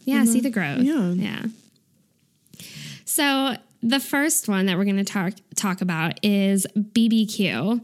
Yeah, 0.04 0.22
mm-hmm. 0.22 0.32
see 0.32 0.40
the 0.40 0.50
growth. 0.50 0.80
Yeah. 0.80 1.10
Yeah. 1.12 1.44
So 3.04 3.56
the 3.82 4.00
first 4.00 4.48
one 4.48 4.66
that 4.66 4.78
we're 4.78 4.84
going 4.84 4.96
to 4.96 5.04
talk 5.04 5.34
talk 5.56 5.80
about 5.80 6.24
is 6.24 6.66
BBQ. 6.76 7.80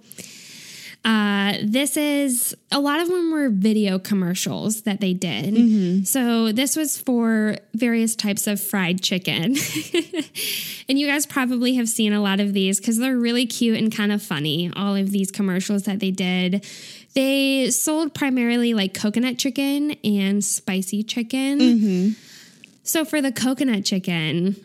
Uh, 1.04 1.58
this 1.62 1.98
is 1.98 2.56
a 2.72 2.80
lot 2.80 2.98
of 2.98 3.08
them 3.08 3.30
were 3.30 3.50
video 3.50 3.98
commercials 3.98 4.82
that 4.82 5.00
they 5.02 5.12
did. 5.12 5.54
So 6.08 6.50
this 6.50 6.76
was 6.76 6.96
for 6.98 7.58
various 7.74 8.16
types 8.16 8.46
of 8.46 8.58
fried 8.58 9.02
chicken. 9.02 9.54
and 10.88 10.98
you 10.98 11.06
guys 11.06 11.26
probably 11.26 11.74
have 11.74 11.90
seen 11.90 12.14
a 12.14 12.22
lot 12.22 12.40
of 12.40 12.54
these 12.54 12.80
because 12.80 12.96
they're 12.98 13.18
really 13.18 13.44
cute 13.44 13.76
and 13.78 13.94
kind 13.94 14.12
of 14.12 14.22
funny. 14.22 14.70
All 14.74 14.96
of 14.96 15.10
these 15.10 15.30
commercials 15.30 15.82
that 15.82 16.00
they 16.00 16.10
did. 16.10 16.64
They 17.14 17.70
sold 17.70 18.14
primarily 18.14 18.72
like 18.72 18.94
coconut 18.94 19.38
chicken 19.38 19.92
and 20.02 20.42
spicy 20.42 21.02
chicken. 21.02 21.60
So 22.82 23.04
for 23.04 23.20
the 23.20 23.30
coconut 23.30 23.84
chicken, 23.84 24.56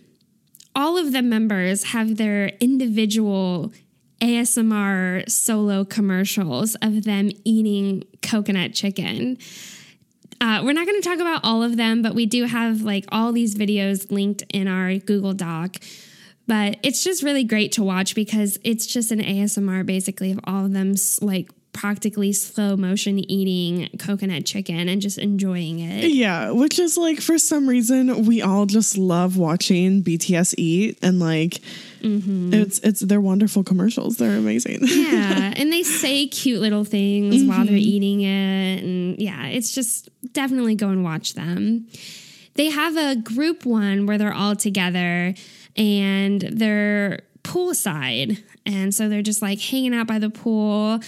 all 0.73 0.97
of 0.97 1.11
the 1.11 1.21
members 1.21 1.83
have 1.85 2.15
their 2.15 2.47
individual 2.59 3.71
ASMR 4.21 5.29
solo 5.29 5.85
commercials 5.85 6.75
of 6.81 7.03
them 7.03 7.29
eating 7.43 8.03
coconut 8.21 8.73
chicken. 8.73 9.37
Uh, 10.41 10.61
we're 10.63 10.73
not 10.73 10.85
going 10.85 11.01
to 11.01 11.07
talk 11.07 11.19
about 11.19 11.41
all 11.43 11.63
of 11.63 11.75
them, 11.77 12.01
but 12.01 12.15
we 12.15 12.25
do 12.25 12.45
have 12.45 12.81
like 12.81 13.05
all 13.09 13.31
these 13.31 13.55
videos 13.55 14.09
linked 14.11 14.43
in 14.53 14.67
our 14.67 14.97
Google 14.97 15.33
Doc. 15.33 15.77
But 16.47 16.77
it's 16.81 17.03
just 17.03 17.21
really 17.21 17.43
great 17.43 17.73
to 17.73 17.83
watch 17.83 18.15
because 18.15 18.57
it's 18.63 18.87
just 18.87 19.11
an 19.11 19.19
ASMR 19.19 19.85
basically 19.85 20.31
of 20.31 20.39
all 20.45 20.65
of 20.65 20.73
them 20.73 20.95
like 21.21 21.49
practically 21.73 22.33
slow 22.33 22.75
motion 22.75 23.19
eating 23.31 23.89
coconut 23.99 24.45
chicken 24.45 24.89
and 24.89 25.01
just 25.01 25.17
enjoying 25.17 25.79
it. 25.79 26.09
Yeah, 26.09 26.51
which 26.51 26.79
is 26.79 26.97
like 26.97 27.21
for 27.21 27.37
some 27.37 27.67
reason 27.69 28.25
we 28.25 28.41
all 28.41 28.65
just 28.65 28.97
love 28.97 29.37
watching 29.37 30.03
BTS 30.03 30.55
eat 30.57 30.97
and 31.01 31.19
like 31.19 31.61
Mm-hmm. 32.01 32.53
it's 32.53 32.79
it's 32.79 33.01
they're 33.01 33.21
wonderful 33.21 33.63
commercials. 33.63 34.17
They're 34.17 34.37
amazing. 34.37 34.79
yeah, 34.83 35.53
and 35.55 35.71
they 35.71 35.83
say 35.83 36.27
cute 36.27 36.61
little 36.61 36.83
things 36.83 37.35
mm-hmm. 37.35 37.49
while 37.49 37.65
they're 37.65 37.75
eating 37.75 38.21
it, 38.21 38.83
and 38.83 39.19
yeah, 39.19 39.47
it's 39.47 39.73
just 39.73 40.09
definitely 40.33 40.75
go 40.75 40.89
and 40.89 41.03
watch 41.03 41.33
them. 41.33 41.87
They 42.55 42.69
have 42.69 42.97
a 42.97 43.15
group 43.15 43.65
one 43.65 44.05
where 44.05 44.17
they're 44.17 44.33
all 44.33 44.55
together 44.55 45.33
and 45.75 46.41
they're 46.41 47.21
poolside, 47.43 48.43
and 48.65 48.93
so 48.93 49.09
they're 49.09 49.21
just 49.21 49.41
like 49.41 49.59
hanging 49.59 49.93
out 49.93 50.07
by 50.07 50.19
the 50.19 50.29
pool. 50.29 50.99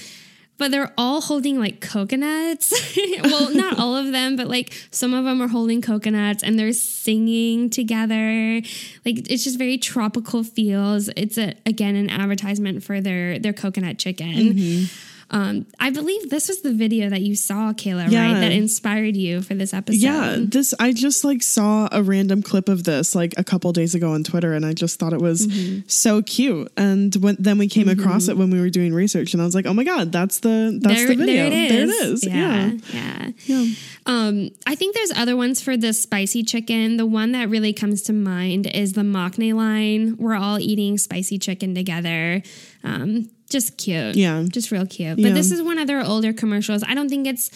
But 0.62 0.69
they're 0.69 0.93
all 0.95 1.21
holding 1.21 1.60
like 1.60 1.82
coconuts. 1.82 2.71
well, 3.24 3.52
not 3.52 3.80
all 3.80 3.97
of 3.97 4.12
them, 4.12 4.36
but 4.36 4.47
like 4.47 4.71
some 4.91 5.12
of 5.12 5.26
them 5.26 5.41
are 5.41 5.47
holding 5.47 5.82
coconuts 5.82 6.43
and 6.43 6.60
they're 6.60 6.71
singing 6.71 7.71
together. 7.71 8.62
Like 9.04 9.28
it's 9.28 9.43
just 9.43 9.58
very 9.58 9.80
tropical 9.80 10.43
feels. 10.43 11.10
It's 11.17 11.39
a 11.39 11.56
again 11.65 11.95
an 11.95 12.12
advertisement 12.12 12.84
for 12.84 13.02
their 13.02 13.39
their 13.39 13.54
coconut 13.54 13.97
chicken. 13.97 14.28
Mm-hmm. 14.28 14.86
Um, 15.32 15.65
I 15.80 15.91
believe 15.91 16.30
this 16.30 16.50
was 16.50 16.62
the 16.62 16.74
video 16.74 17.10
that 17.10 17.22
you 17.22 17.36
saw, 17.36 17.72
Kayla, 17.72 18.12
Yeah. 18.12 18.34
right? 18.34 18.39
That 18.41 18.52
inspired 18.52 19.15
you 19.15 19.41
for 19.41 19.54
this 19.56 19.74
episode. 19.74 20.02
Yeah, 20.02 20.36
this 20.39 20.74
I 20.80 20.91
just 20.91 21.24
like 21.24 21.41
saw 21.41 21.88
a 21.91 22.04
random 22.04 22.44
clip 22.44 22.67
of 22.67 22.84
this 22.84 23.15
like 23.15 23.34
a 23.38 23.44
couple 23.44 23.72
days 23.72 23.96
ago 23.96 24.12
on 24.12 24.24
Twitter, 24.26 24.54
and 24.54 24.65
I 24.65 24.74
just 24.74 25.00
thought 25.00 25.13
it 25.13 25.22
was 25.22 25.48
Mm-hmm. 25.48 25.88
so 25.88 26.22
cute. 26.22 26.70
And 26.76 27.15
when 27.15 27.38
then 27.39 27.58
we 27.58 27.67
came 27.70 27.88
across 27.88 28.28
it 28.28 28.38
when 28.38 28.50
we 28.52 28.60
were 28.60 28.70
doing 28.70 28.94
research, 28.94 29.34
and 29.34 29.41
I 29.41 29.46
was 29.46 29.56
like, 29.56 29.65
oh 29.65 29.74
my 29.74 29.86
god, 29.86 30.12
that's 30.12 30.39
the 30.41 30.78
that's 30.82 30.96
there, 30.96 31.08
the 31.08 31.15
video. 31.15 31.26
there 31.26 31.46
it 31.48 31.54
is. 31.54 31.72
There 31.72 31.82
it 31.82 31.89
is. 31.89 32.26
Yeah. 32.26 32.72
yeah, 32.94 33.30
yeah. 33.46 33.74
Um, 34.06 34.50
I 34.67 34.76
think 34.76 34.96
there's 34.96 35.12
other 35.15 35.38
ones 35.38 35.62
for 35.62 35.78
the 35.78 35.94
spicy 35.94 36.44
chicken. 36.44 36.98
The 36.98 37.06
one 37.06 37.32
that 37.32 37.50
really 37.50 37.72
comes 37.72 38.02
to 38.04 38.13
mind 38.13 38.67
is 38.67 38.94
the 38.94 39.02
Maknae 39.02 39.54
line. 39.54 40.17
We're 40.17 40.36
all 40.36 40.60
eating 40.60 40.98
spicy 40.98 41.39
chicken 41.39 41.74
together. 41.74 42.41
Um, 42.84 43.30
just 43.52 43.78
cute. 43.78 44.16
Yeah. 44.16 44.44
Just 44.48 44.72
real 44.72 44.86
cute. 44.86 45.20
Yeah. 45.20 45.28
But 45.30 45.36
this 45.36 45.52
is 45.52 45.62
one 45.62 45.78
of 45.78 45.86
their 45.88 46.04
older 46.04 46.34
commercials. 46.34 46.84
I 46.88 46.96
don't 46.96 47.10
think 47.10 47.28
it's 47.28 47.52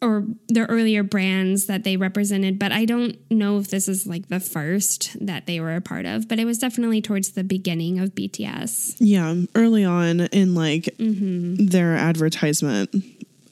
or 0.00 0.24
their 0.48 0.66
earlier 0.66 1.04
brands 1.04 1.66
that 1.66 1.84
they 1.84 1.96
represented, 1.96 2.58
but 2.58 2.72
I 2.72 2.84
don't 2.86 3.16
know 3.30 3.58
if 3.58 3.68
this 3.68 3.86
is 3.86 4.04
like 4.04 4.26
the 4.28 4.40
first 4.40 5.16
that 5.24 5.46
they 5.46 5.60
were 5.60 5.76
a 5.76 5.80
part 5.80 6.06
of, 6.06 6.26
but 6.28 6.40
it 6.40 6.44
was 6.44 6.58
definitely 6.58 7.00
towards 7.00 7.32
the 7.32 7.44
beginning 7.44 8.00
of 8.00 8.10
BTS. 8.10 8.96
Yeah, 8.98 9.42
early 9.54 9.84
on 9.84 10.22
in 10.22 10.54
like 10.56 10.86
Mm-hmm. 10.98 11.66
their 11.66 11.94
advertisement 11.94 12.92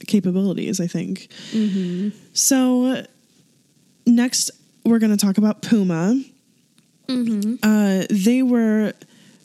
capabilities, 0.09 0.81
I 0.81 0.88
think. 0.88 1.29
Mm-hmm. 1.53 2.18
So 2.33 3.05
next, 4.07 4.50
we're 4.85 4.98
going 4.98 5.16
to 5.16 5.24
talk 5.24 5.38
about 5.38 5.62
Puma. 5.62 6.20
Mm-hmm. 7.07 7.55
Uh, 7.62 8.07
they 8.11 8.42
were 8.42 8.92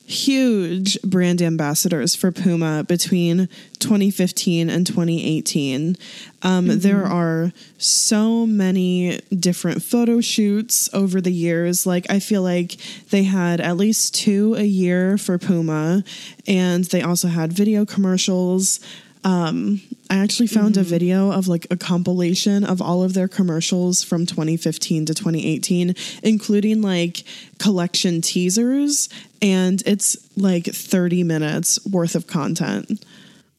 huge 0.07 1.01
brand 1.01 1.41
ambassadors 1.41 2.15
for 2.15 2.31
Puma 2.31 2.83
between 2.83 3.49
2015 3.79 4.69
and 4.69 4.85
2018. 4.85 5.97
Um, 6.43 6.79
There 6.79 7.05
are 7.05 7.51
so 7.77 8.45
many 8.45 9.19
different 9.37 9.81
photo 9.81 10.21
shoots 10.21 10.89
over 10.93 11.19
the 11.19 11.31
years. 11.31 11.85
Like, 11.85 12.05
I 12.09 12.19
feel 12.19 12.43
like 12.43 12.77
they 13.09 13.23
had 13.23 13.59
at 13.59 13.77
least 13.77 14.13
two 14.13 14.55
a 14.55 14.63
year 14.63 15.17
for 15.17 15.37
Puma, 15.37 16.03
and 16.45 16.85
they 16.85 17.01
also 17.01 17.27
had 17.27 17.51
video 17.51 17.85
commercials. 17.85 18.79
Um, 19.25 19.81
I 20.07 20.17
actually 20.17 20.47
found 20.47 20.77
a 20.77 20.83
video 20.83 21.31
of 21.31 21.47
like 21.47 21.65
a 21.71 21.75
compilation 21.75 22.63
of 22.63 22.79
all 22.79 23.01
of 23.03 23.15
their 23.15 23.27
commercials 23.27 24.03
from 24.03 24.27
2015 24.27 25.07
to 25.07 25.15
2018, 25.15 25.95
including 26.21 26.83
like 26.83 27.23
collection 27.57 28.21
teasers, 28.21 29.09
and 29.41 29.81
it's 29.87 30.15
like 30.37 30.65
30 30.65 31.23
minutes 31.23 31.83
worth 31.87 32.13
of 32.13 32.27
content. 32.27 33.03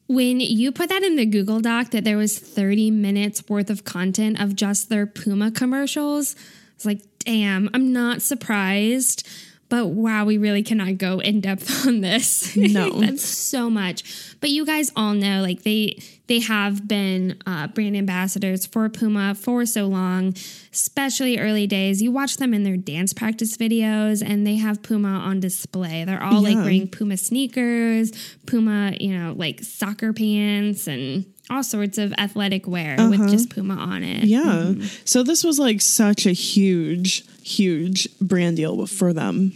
When 0.07 0.39
you 0.39 0.71
put 0.71 0.87
that 0.87 1.03
in 1.03 1.17
the 1.17 1.25
Google 1.25 1.59
Doc 1.59 1.91
that 1.91 2.05
there 2.05 2.15
was 2.15 2.39
30 2.39 2.89
minutes 2.91 3.43
worth 3.49 3.69
of 3.69 3.83
content 3.83 4.39
of 4.39 4.55
just 4.55 4.87
their 4.87 5.05
Puma 5.05 5.51
commercials, 5.51 6.37
it's 6.75 6.85
like, 6.85 7.01
damn, 7.19 7.69
I'm 7.73 7.91
not 7.91 8.21
surprised. 8.21 9.27
But 9.69 9.87
wow, 9.87 10.23
we 10.23 10.37
really 10.37 10.63
cannot 10.63 10.97
go 10.97 11.19
in 11.19 11.41
depth 11.41 11.87
on 11.87 12.01
this. 12.01 12.55
No. 12.67 12.89
That's 12.89 13.23
so 13.23 13.69
much. 13.69 14.35
But 14.41 14.49
you 14.49 14.65
guys 14.65 14.91
all 14.95 15.13
know 15.13 15.41
like 15.41 15.63
they 15.63 16.01
they 16.27 16.41
have 16.41 16.87
been 16.87 17.37
uh, 17.45 17.67
brand 17.67 17.95
ambassadors 17.95 18.65
for 18.65 18.87
Puma 18.89 19.33
for 19.35 19.65
so 19.65 19.87
long, 19.87 20.35
especially 20.73 21.39
early 21.39 21.65
days. 21.65 22.01
You 22.01 22.11
watch 22.11 22.37
them 22.37 22.53
in 22.53 22.63
their 22.63 22.75
dance 22.77 23.13
practice 23.13 23.55
videos 23.55 24.21
and 24.25 24.45
they 24.45 24.55
have 24.55 24.83
Puma 24.83 25.07
on 25.09 25.39
display. 25.39 26.03
They're 26.03 26.21
all 26.21 26.41
like 26.43 26.55
wearing 26.55 26.87
Puma 26.89 27.15
sneakers, 27.17 28.11
Puma, 28.45 28.95
you 28.99 29.17
know, 29.17 29.33
like 29.37 29.63
soccer 29.63 30.11
pants 30.13 30.87
and 30.87 31.25
all 31.49 31.63
sorts 31.63 31.97
of 31.97 32.13
athletic 32.17 32.67
wear 32.67 32.97
with 33.09 33.29
just 33.29 33.49
Puma 33.49 33.75
on 33.75 34.03
it. 34.03 34.25
Yeah. 34.25 34.73
So 35.05 35.23
this 35.23 35.43
was 35.43 35.59
like 35.59 35.79
such 35.79 36.25
a 36.25 36.31
huge, 36.33 37.23
huge 37.47 38.07
brand 38.19 38.57
deal 38.57 38.85
for 38.87 39.13
them. 39.13 39.53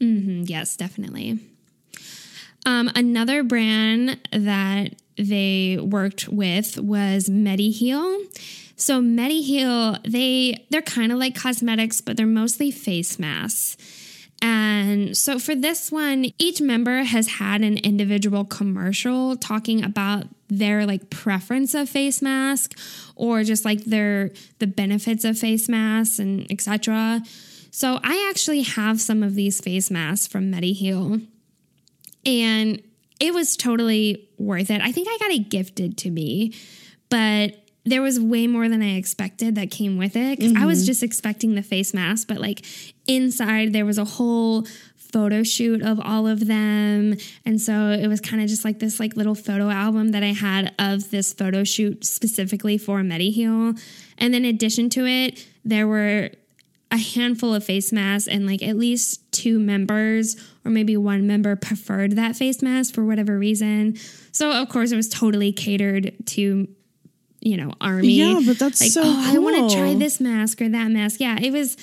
Mm, 0.00 0.48
Yes, 0.48 0.76
definitely. 0.76 1.38
Um, 2.64 2.90
another 2.94 3.42
brand 3.42 4.18
that 4.32 4.94
they 5.16 5.78
worked 5.80 6.28
with 6.28 6.78
was 6.78 7.28
MediHeal. 7.28 8.18
So 8.76 9.00
MediHeal, 9.00 10.00
they 10.04 10.64
they're 10.70 10.82
kind 10.82 11.12
of 11.12 11.18
like 11.18 11.34
cosmetics, 11.34 12.00
but 12.00 12.16
they're 12.16 12.26
mostly 12.26 12.70
face 12.70 13.18
masks. 13.18 13.76
And 14.40 15.16
so 15.16 15.38
for 15.38 15.54
this 15.54 15.92
one, 15.92 16.26
each 16.38 16.60
member 16.60 17.04
has 17.04 17.28
had 17.28 17.62
an 17.62 17.78
individual 17.78 18.44
commercial 18.44 19.36
talking 19.36 19.84
about 19.84 20.26
their 20.58 20.86
like 20.86 21.10
preference 21.10 21.74
of 21.74 21.88
face 21.88 22.20
mask 22.20 22.78
or 23.16 23.42
just 23.42 23.64
like 23.64 23.84
their 23.84 24.30
the 24.58 24.66
benefits 24.66 25.24
of 25.24 25.38
face 25.38 25.68
masks 25.68 26.18
and 26.18 26.50
etc. 26.50 27.22
So 27.70 27.98
I 28.02 28.28
actually 28.30 28.62
have 28.62 29.00
some 29.00 29.22
of 29.22 29.34
these 29.34 29.60
face 29.60 29.90
masks 29.90 30.26
from 30.26 30.52
MediHeal 30.52 31.26
and 32.26 32.82
it 33.18 33.32
was 33.32 33.56
totally 33.56 34.28
worth 34.36 34.70
it. 34.70 34.82
I 34.82 34.92
think 34.92 35.08
I 35.10 35.16
got 35.18 35.30
it 35.30 35.48
gifted 35.48 35.96
to 35.98 36.10
me, 36.10 36.54
but 37.08 37.56
there 37.84 38.02
was 38.02 38.20
way 38.20 38.46
more 38.46 38.68
than 38.68 38.82
I 38.82 38.96
expected 38.96 39.54
that 39.56 39.70
came 39.70 39.96
with 39.96 40.16
it 40.16 40.38
because 40.38 40.54
I 40.54 40.66
was 40.66 40.80
mm-hmm. 40.80 40.86
just 40.86 41.02
expecting 41.02 41.54
the 41.54 41.62
face 41.62 41.94
mask, 41.94 42.28
but 42.28 42.38
like 42.38 42.64
inside 43.06 43.72
there 43.72 43.86
was 43.86 43.98
a 43.98 44.04
whole 44.04 44.66
photo 45.12 45.42
shoot 45.42 45.82
of 45.82 46.00
all 46.00 46.26
of 46.26 46.46
them 46.46 47.14
and 47.44 47.60
so 47.60 47.90
it 47.90 48.06
was 48.08 48.20
kind 48.20 48.42
of 48.42 48.48
just 48.48 48.64
like 48.64 48.78
this 48.78 48.98
like 48.98 49.14
little 49.16 49.34
photo 49.34 49.68
album 49.68 50.12
that 50.12 50.22
I 50.22 50.32
had 50.32 50.74
of 50.78 51.10
this 51.10 51.32
photo 51.32 51.64
shoot 51.64 52.04
specifically 52.04 52.78
for 52.78 53.00
MediHeal 53.00 53.78
and 54.18 54.34
then 54.34 54.44
in 54.44 54.54
addition 54.54 54.88
to 54.90 55.06
it 55.06 55.46
there 55.64 55.86
were 55.86 56.30
a 56.92 56.98
handful 56.98 57.54
of 57.54 57.64
face 57.64 57.90
masks 57.90 58.28
and 58.28 58.46
like 58.46 58.62
at 58.62 58.76
least 58.76 59.32
two 59.32 59.58
members 59.58 60.36
or 60.64 60.70
maybe 60.70 60.96
one 60.96 61.26
member 61.26 61.56
preferred 61.56 62.12
that 62.12 62.36
face 62.36 62.62
mask 62.62 62.94
for 62.94 63.04
whatever 63.04 63.38
reason. 63.38 63.96
So 64.30 64.52
of 64.52 64.68
course 64.68 64.92
it 64.92 64.96
was 64.96 65.08
totally 65.08 65.52
catered 65.52 66.14
to 66.26 66.68
you 67.40 67.56
know 67.56 67.72
army. 67.80 68.12
Yeah, 68.12 68.40
but 68.46 68.58
that's 68.58 68.80
like 68.80 68.90
so 68.90 69.02
oh 69.04 69.34
I 69.34 69.38
want 69.38 69.70
to 69.70 69.76
try 69.76 69.94
this 69.94 70.20
mask 70.20 70.60
or 70.60 70.68
that 70.68 70.90
mask. 70.90 71.18
Yeah, 71.18 71.38
it 71.40 71.50
was. 71.50 71.76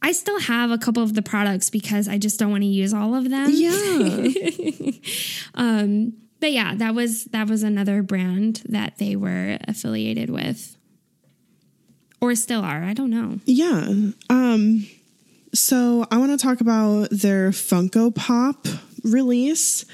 I 0.00 0.12
still 0.12 0.38
have 0.40 0.70
a 0.70 0.78
couple 0.78 1.02
of 1.02 1.14
the 1.14 1.22
products 1.22 1.70
because 1.70 2.08
I 2.08 2.18
just 2.18 2.38
don't 2.38 2.50
want 2.50 2.62
to 2.62 2.68
use 2.68 2.94
all 2.94 3.14
of 3.14 3.30
them. 3.30 3.48
Yeah. 3.50 4.28
Um, 5.54 6.12
but 6.40 6.52
yeah, 6.52 6.74
that 6.76 6.94
was 6.94 7.24
that 7.26 7.48
was 7.48 7.62
another 7.62 8.02
brand 8.02 8.62
that 8.68 8.98
they 8.98 9.16
were 9.16 9.58
affiliated 9.66 10.30
with, 10.30 10.76
or 12.20 12.34
still 12.36 12.62
are. 12.62 12.84
I 12.84 12.92
don't 12.92 13.10
know. 13.10 13.40
Yeah. 13.44 14.12
Um 14.30 14.86
so 15.52 16.06
I 16.10 16.18
want 16.18 16.38
to 16.38 16.44
talk 16.46 16.60
about 16.60 17.08
their 17.10 17.50
Funko 17.50 18.14
Pop 18.14 18.66
release. 19.02 19.84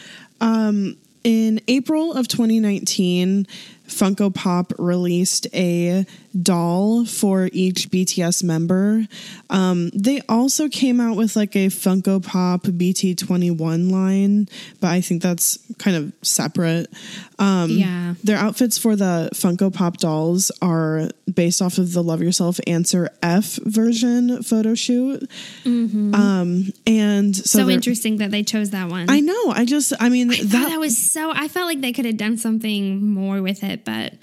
Um 0.40 0.98
in 1.22 1.62
April 1.68 2.12
of 2.12 2.28
2019, 2.28 3.46
Funko 3.88 4.34
Pop 4.34 4.74
released 4.78 5.46
a 5.54 6.04
doll 6.42 7.05
for 7.05 7.49
each 7.53 7.90
BTS 7.90 8.42
member. 8.44 9.07
Um, 9.51 9.90
they 9.94 10.20
also 10.29 10.68
came 10.68 11.01
out 11.01 11.16
with 11.16 11.37
like 11.37 11.55
a 11.57 11.66
Funko 11.68 12.23
Pop 12.25 12.62
BT21 12.64 13.90
line, 13.90 14.49
but 14.81 14.88
I 14.90 15.01
think 15.01 15.23
that's 15.23 15.59
kind 15.79 15.97
of 15.97 16.12
separate. 16.23 16.88
Um, 17.38 17.70
Yeah. 17.70 18.14
their 18.23 18.37
outfits 18.37 18.79
for 18.79 18.97
the 18.97 19.31
Funko 19.35 19.73
Pop 19.73 19.99
dolls 19.99 20.51
are 20.62 21.09
based 21.33 21.61
off 21.62 21.79
of 21.79 21.92
the 21.92 22.03
Love 22.03 22.20
Yourself 22.23 22.59
Answer 22.66 23.11
F 23.23 23.57
version 23.64 24.42
photo 24.42 24.75
shoot. 24.75 25.29
Um, 25.64 26.73
and 26.87 27.35
so, 27.37 27.59
Mm-hmm. 27.61 27.64
So 27.64 27.70
interesting 27.70 28.16
that 28.18 28.31
they 28.31 28.42
chose 28.42 28.70
that 28.70 28.88
one. 28.90 29.09
I 29.09 29.20
know. 29.20 29.51
I 29.51 29.64
just, 29.64 29.92
I 30.01 30.09
mean, 30.09 30.31
I 30.31 30.37
that, 30.42 30.68
that 30.70 30.81
was 30.81 30.97
so. 30.99 31.31
I 31.33 31.49
felt 31.49 31.66
like 31.66 31.81
they 31.81 31.92
could 31.92 32.05
have 32.05 32.16
done 32.16 32.37
something 32.37 33.07
more 33.07 33.40
with 33.40 33.62
it, 33.64 33.85
but 33.85 34.14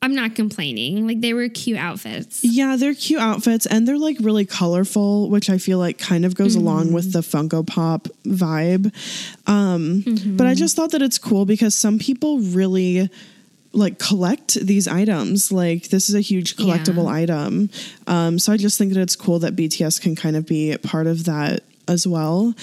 I'm 0.00 0.14
not 0.14 0.36
complaining. 0.36 1.06
Like 1.08 1.20
they 1.20 1.34
were 1.34 1.48
cute 1.48 1.76
outfits. 1.78 2.44
yeah, 2.44 2.76
they're 2.76 2.94
cute 2.94 3.20
outfits 3.20 3.66
and 3.66 3.86
they're 3.86 3.98
like 3.98 4.16
really 4.20 4.46
colorful, 4.46 5.28
which 5.28 5.50
I 5.50 5.58
feel 5.58 5.78
like 5.78 5.98
kind 5.98 6.24
of 6.24 6.34
goes 6.36 6.54
along 6.54 6.92
with 6.92 7.12
the 7.12 7.20
Funko 7.20 7.66
Pop 7.66 8.06
vibe. 8.24 8.92
Um, 9.48 10.04
But 10.36 10.46
I 10.46 10.54
just 10.54 10.76
thought 10.76 10.92
that 10.92 11.02
it's 11.02 11.18
cool 11.18 11.46
because 11.46 11.74
some 11.74 11.98
people 11.98 12.38
really 12.38 13.10
like 13.72 13.98
collect 13.98 14.54
these 14.54 14.86
items. 14.88 15.50
Like 15.52 15.88
this 15.88 16.08
is 16.08 16.14
a 16.14 16.20
huge 16.20 16.56
collectible 16.56 17.04
Yeah. 17.04 17.22
item. 17.22 17.70
Um, 18.06 18.38
so 18.38 18.52
I 18.52 18.56
just 18.56 18.78
think 18.78 18.92
that 18.94 19.00
it's 19.00 19.16
cool 19.16 19.40
that 19.40 19.56
BTS 19.56 20.00
can 20.00 20.14
kind 20.16 20.36
of 20.36 20.46
be 20.46 20.76
part 20.78 21.06
of 21.06 21.24
that 21.24 21.64
as 21.88 22.06
well. 22.06 22.54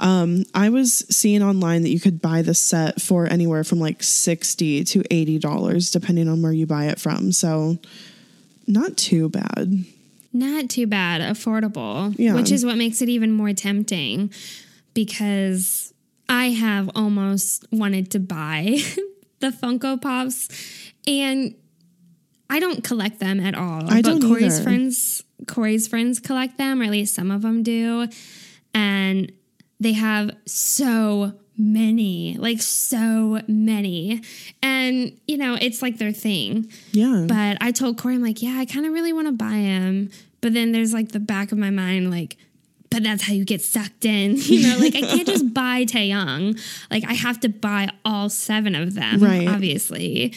Um, 0.00 0.44
I 0.54 0.68
was 0.68 1.04
seeing 1.10 1.42
online 1.42 1.82
that 1.82 1.90
you 1.90 2.00
could 2.00 2.20
buy 2.20 2.42
the 2.42 2.54
set 2.54 3.00
for 3.00 3.26
anywhere 3.26 3.64
from 3.64 3.80
like 3.80 4.02
sixty 4.02 4.84
to 4.84 5.02
eighty 5.10 5.38
dollars, 5.38 5.90
depending 5.90 6.28
on 6.28 6.42
where 6.42 6.52
you 6.52 6.66
buy 6.66 6.86
it 6.86 7.00
from. 7.00 7.32
So 7.32 7.78
not 8.66 8.96
too 8.96 9.28
bad. 9.28 9.84
Not 10.32 10.68
too 10.68 10.86
bad, 10.86 11.20
affordable, 11.20 12.14
Yeah. 12.18 12.34
which 12.34 12.50
is 12.50 12.64
what 12.64 12.76
makes 12.76 13.00
it 13.00 13.08
even 13.08 13.30
more 13.30 13.52
tempting 13.52 14.32
because 14.94 15.92
I 16.28 16.50
have 16.50 16.90
almost 16.94 17.64
wanted 17.70 18.10
to 18.12 18.18
buy 18.20 18.78
the 19.40 19.48
Funko 19.50 20.00
Pops 20.00 20.48
and 21.06 21.54
I 22.50 22.60
don't 22.60 22.82
collect 22.82 23.20
them 23.20 23.40
at 23.40 23.54
all. 23.54 23.84
I 23.90 24.02
but 24.02 24.04
don't 24.04 24.22
Corey's 24.22 24.54
either. 24.56 24.64
friends 24.64 25.22
Corey's 25.46 25.86
friends 25.88 26.20
collect 26.20 26.56
them, 26.58 26.80
or 26.80 26.84
at 26.84 26.90
least 26.90 27.14
some 27.14 27.30
of 27.30 27.42
them 27.42 27.62
do. 27.62 28.08
And 28.74 29.32
they 29.80 29.92
have 29.92 30.30
so 30.46 31.32
many, 31.56 32.36
like 32.38 32.60
so 32.60 33.40
many. 33.46 34.22
And, 34.62 35.18
you 35.26 35.36
know, 35.38 35.56
it's 35.60 35.82
like 35.82 35.98
their 35.98 36.12
thing. 36.12 36.70
Yeah. 36.92 37.24
But 37.28 37.58
I 37.60 37.70
told 37.72 37.98
Corey, 37.98 38.14
I'm 38.14 38.22
like, 38.22 38.42
yeah, 38.42 38.56
I 38.58 38.64
kind 38.64 38.86
of 38.86 38.92
really 38.92 39.12
want 39.12 39.28
to 39.28 39.32
buy 39.32 39.50
them. 39.50 40.10
But 40.40 40.52
then 40.54 40.72
there's 40.72 40.92
like 40.92 41.12
the 41.12 41.20
back 41.20 41.52
of 41.52 41.58
my 41.58 41.70
mind, 41.70 42.10
like, 42.10 42.36
but 42.90 43.02
that's 43.02 43.22
how 43.24 43.32
you 43.32 43.44
get 43.44 43.62
sucked 43.62 44.04
in. 44.04 44.36
You 44.36 44.68
know, 44.68 44.78
like 44.78 44.94
I 44.94 45.00
can't 45.00 45.26
just 45.26 45.52
buy 45.54 45.84
Taehyung. 45.84 46.60
Like 46.90 47.04
I 47.06 47.14
have 47.14 47.40
to 47.40 47.48
buy 47.48 47.90
all 48.04 48.28
seven 48.28 48.74
of 48.74 48.94
them, 48.94 49.20
Right. 49.22 49.48
obviously. 49.48 50.34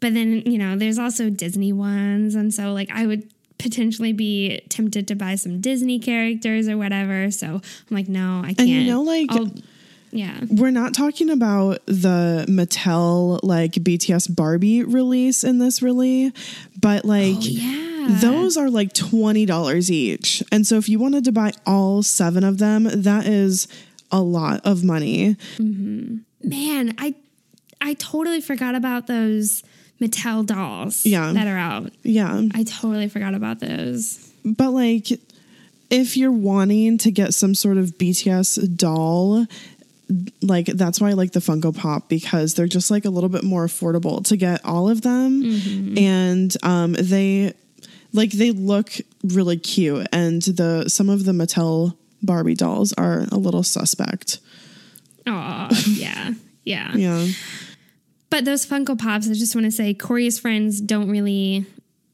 But 0.00 0.14
then, 0.14 0.42
you 0.46 0.58
know, 0.58 0.76
there's 0.76 0.98
also 0.98 1.30
Disney 1.30 1.72
ones. 1.72 2.34
And 2.34 2.52
so 2.54 2.72
like 2.72 2.90
I 2.92 3.06
would 3.06 3.32
potentially 3.58 4.12
be 4.12 4.60
tempted 4.68 5.06
to 5.08 5.14
buy 5.14 5.34
some 5.36 5.60
Disney 5.60 5.98
characters 5.98 6.68
or 6.68 6.76
whatever. 6.76 7.30
So 7.30 7.46
I'm 7.46 7.62
like, 7.90 8.08
no, 8.08 8.40
I 8.40 8.48
can't. 8.54 8.60
and 8.60 8.68
you 8.68 8.84
know, 8.84 9.02
like 9.02 9.30
I'll- 9.30 9.52
yeah. 10.10 10.40
we're 10.48 10.70
not 10.70 10.94
talking 10.94 11.28
about 11.30 11.84
the 11.86 12.44
Mattel 12.48 13.40
like 13.42 13.72
BTS 13.72 14.34
Barbie 14.34 14.84
release 14.84 15.42
in 15.44 15.58
this 15.58 15.82
really, 15.82 16.32
but 16.80 17.04
oh, 17.04 17.08
like 17.08 17.36
Oh, 17.36 17.40
Yeah. 17.40 18.18
those 18.20 18.56
are 18.56 18.70
like 18.70 18.92
twenty 18.92 19.46
dollars 19.46 19.90
each. 19.90 20.42
And 20.52 20.66
so 20.66 20.76
if 20.76 20.88
you 20.88 20.98
wanted 20.98 21.24
to 21.24 21.32
buy 21.32 21.52
all 21.66 22.02
seven 22.02 22.44
of 22.44 22.58
them, 22.58 22.84
that 22.92 23.26
is 23.26 23.66
a 24.12 24.20
lot 24.20 24.60
of 24.64 24.84
money. 24.84 25.34
Mm-hmm. 25.56 26.18
Man, 26.48 26.94
I 26.98 27.14
I 27.80 27.94
totally 27.94 28.40
forgot 28.40 28.74
about 28.74 29.06
those 29.08 29.62
Mattel 30.00 30.44
dolls 30.44 31.06
Yeah. 31.06 31.32
that 31.32 31.46
are 31.46 31.56
out. 31.56 31.92
Yeah. 32.02 32.42
I 32.54 32.64
totally 32.64 33.08
forgot 33.08 33.34
about 33.34 33.60
those. 33.60 34.30
But 34.44 34.70
like 34.72 35.08
if 35.90 36.16
you're 36.16 36.32
wanting 36.32 36.98
to 36.98 37.10
get 37.10 37.34
some 37.34 37.54
sort 37.54 37.76
of 37.76 37.96
BTS 37.98 38.76
doll, 38.76 39.46
like 40.42 40.66
that's 40.66 41.00
why 41.00 41.10
I 41.10 41.12
like 41.12 41.32
the 41.32 41.40
Funko 41.40 41.74
Pop 41.76 42.08
because 42.08 42.54
they're 42.54 42.66
just 42.66 42.90
like 42.90 43.04
a 43.04 43.10
little 43.10 43.28
bit 43.30 43.44
more 43.44 43.64
affordable 43.66 44.24
to 44.26 44.36
get 44.36 44.64
all 44.64 44.88
of 44.90 45.00
them 45.02 45.42
and 45.96 46.54
um 46.62 46.92
they 46.92 47.54
like 48.12 48.30
they 48.32 48.50
look 48.50 48.92
really 49.22 49.56
cute 49.56 50.06
and 50.12 50.42
the 50.42 50.88
some 50.88 51.08
of 51.08 51.24
the 51.24 51.32
Mattel 51.32 51.96
Barbie 52.22 52.54
dolls 52.54 52.92
are 52.94 53.26
a 53.32 53.36
little 53.36 53.62
suspect. 53.62 54.40
Oh, 55.26 55.68
yeah. 55.86 56.32
Yeah. 56.64 56.94
Yeah. 56.94 57.26
But 58.34 58.44
those 58.44 58.66
Funko 58.66 58.98
Pops, 58.98 59.30
I 59.30 59.34
just 59.34 59.54
want 59.54 59.64
to 59.66 59.70
say 59.70 59.94
Corey's 59.94 60.40
friends 60.40 60.80
don't 60.80 61.08
really 61.08 61.66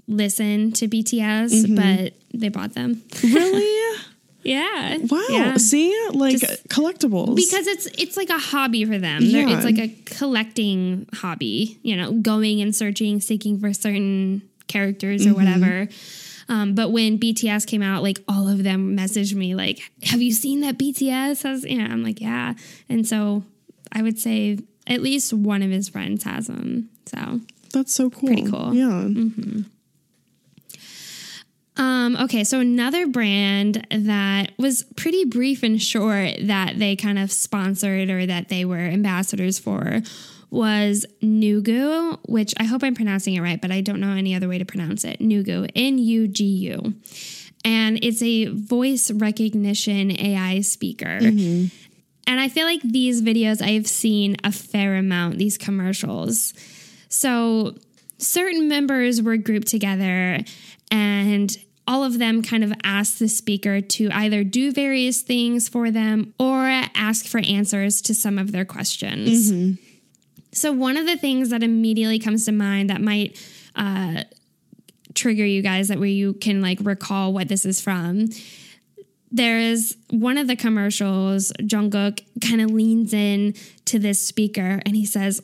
listen 0.06 0.70
to 0.72 0.86
BTS, 0.86 1.74
but 1.74 2.12
they 2.38 2.50
bought 2.50 2.74
them. 2.74 3.02
Really? 3.22 3.96
Yeah. 4.42 4.96
Wow. 5.10 5.26
Yeah. 5.30 5.56
See? 5.56 5.94
Like 6.12 6.38
Just- 6.40 6.66
collectibles. 6.68 7.36
because 7.36 7.66
it's 7.66 7.86
it's 7.98 8.16
like 8.18 8.28
a 8.30 8.38
hobby 8.38 8.84
for 8.86 8.98
them. 8.98 9.30
They're 9.30 9.46
Yeah. 9.48 9.54
It's 9.56 9.64
like 9.66 9.78
a 9.78 9.88
collecting 10.06 11.06
hobby, 11.14 11.78
you 11.82 11.94
know, 11.96 12.12
going 12.12 12.60
and 12.62 12.74
searching, 12.76 13.20
seeking 13.20 13.58
for 13.60 13.72
certain 13.74 14.42
characters 14.66 15.22
Mm-hmm. 15.26 15.32
or 15.32 15.34
whatever. 15.36 15.88
Um, 16.48 16.74
but 16.74 16.90
when 16.90 17.18
BTS 17.18 17.66
came 17.66 17.82
out, 17.82 18.02
like 18.02 18.18
all 18.28 18.48
of 18.48 18.62
them 18.64 18.96
messaged 18.96 19.34
me, 19.34 19.54
like, 19.54 19.80
"Have 20.04 20.20
you 20.22 20.32
seen 20.32 20.60
that 20.62 20.78
BTS?" 20.78 21.42
Has 21.42 21.64
you 21.64 21.76
know, 21.78 21.84
I'm 21.84 22.02
like, 22.02 22.20
"Yeah," 22.20 22.54
and 22.88 23.06
so 23.06 23.44
I 23.92 24.00
would 24.02 24.18
say 24.18 24.58
at 24.90 25.00
least 25.00 25.32
one 25.32 25.62
of 25.62 25.70
his 25.70 25.88
friends 25.88 26.24
has 26.24 26.48
them. 26.48 26.90
So 27.06 27.40
That's 27.72 27.94
so 27.94 28.10
cool. 28.10 28.28
Pretty 28.28 28.50
cool. 28.50 28.74
Yeah. 28.74 29.08
Um, 31.76 32.16
okay, 32.16 32.44
so 32.44 32.60
another 32.60 33.06
brand 33.06 33.86
that 33.90 34.52
was 34.58 34.82
pretty 34.96 35.24
brief 35.24 35.62
and 35.62 35.80
short 35.80 36.34
that 36.42 36.78
they 36.78 36.94
kind 36.94 37.18
of 37.18 37.32
sponsored 37.32 38.10
or 38.10 38.26
that 38.26 38.50
they 38.50 38.66
were 38.66 38.76
ambassadors 38.76 39.58
for 39.58 40.02
was 40.50 41.06
Nugu, 41.22 42.18
which 42.28 42.52
I 42.58 42.64
hope 42.64 42.82
I'm 42.82 42.94
pronouncing 42.94 43.34
it 43.34 43.40
right, 43.40 43.60
but 43.60 43.70
I 43.70 43.80
don't 43.80 44.00
know 44.00 44.10
any 44.10 44.34
other 44.34 44.48
way 44.48 44.58
to 44.58 44.64
pronounce 44.66 45.04
it. 45.04 45.20
Nugu, 45.20 45.70
N 45.74 45.96
U 45.98 46.28
G 46.28 46.44
U. 46.44 46.94
And 47.64 48.02
it's 48.02 48.20
a 48.20 48.46
voice 48.46 49.10
recognition 49.10 50.10
AI 50.20 50.60
speaker. 50.62 51.18
And 52.30 52.38
I 52.38 52.48
feel 52.48 52.64
like 52.64 52.80
these 52.82 53.22
videos 53.22 53.60
I've 53.60 53.88
seen 53.88 54.36
a 54.44 54.52
fair 54.52 54.94
amount, 54.94 55.38
these 55.38 55.58
commercials. 55.58 56.54
So 57.08 57.74
certain 58.18 58.68
members 58.68 59.20
were 59.20 59.36
grouped 59.36 59.66
together 59.66 60.38
and 60.92 61.56
all 61.88 62.04
of 62.04 62.20
them 62.20 62.40
kind 62.40 62.62
of 62.62 62.72
asked 62.84 63.18
the 63.18 63.28
speaker 63.28 63.80
to 63.80 64.10
either 64.12 64.44
do 64.44 64.70
various 64.70 65.22
things 65.22 65.68
for 65.68 65.90
them 65.90 66.32
or 66.38 66.66
ask 66.94 67.26
for 67.26 67.38
answers 67.38 68.00
to 68.02 68.14
some 68.14 68.38
of 68.38 68.52
their 68.52 68.64
questions. 68.64 69.50
So, 70.52 70.70
one 70.72 70.96
of 70.96 71.06
the 71.06 71.16
things 71.16 71.48
that 71.50 71.64
immediately 71.64 72.20
comes 72.20 72.44
to 72.44 72.52
mind 72.52 72.90
that 72.90 73.00
might 73.00 73.44
uh, 73.74 74.22
trigger 75.14 75.44
you 75.44 75.62
guys 75.62 75.88
that 75.88 75.98
where 75.98 76.06
you 76.06 76.34
can 76.34 76.60
like 76.60 76.78
recall 76.82 77.32
what 77.32 77.48
this 77.48 77.66
is 77.66 77.80
from. 77.80 78.28
There 79.32 79.58
is 79.58 79.96
one 80.08 80.38
of 80.38 80.48
the 80.48 80.56
commercials, 80.56 81.52
Jungkook 81.60 82.22
kind 82.46 82.60
of 82.60 82.70
leans 82.70 83.12
in 83.14 83.54
to 83.86 83.98
this 83.98 84.24
speaker 84.26 84.80
and 84.84 84.96
he 84.96 85.06
says, 85.06 85.40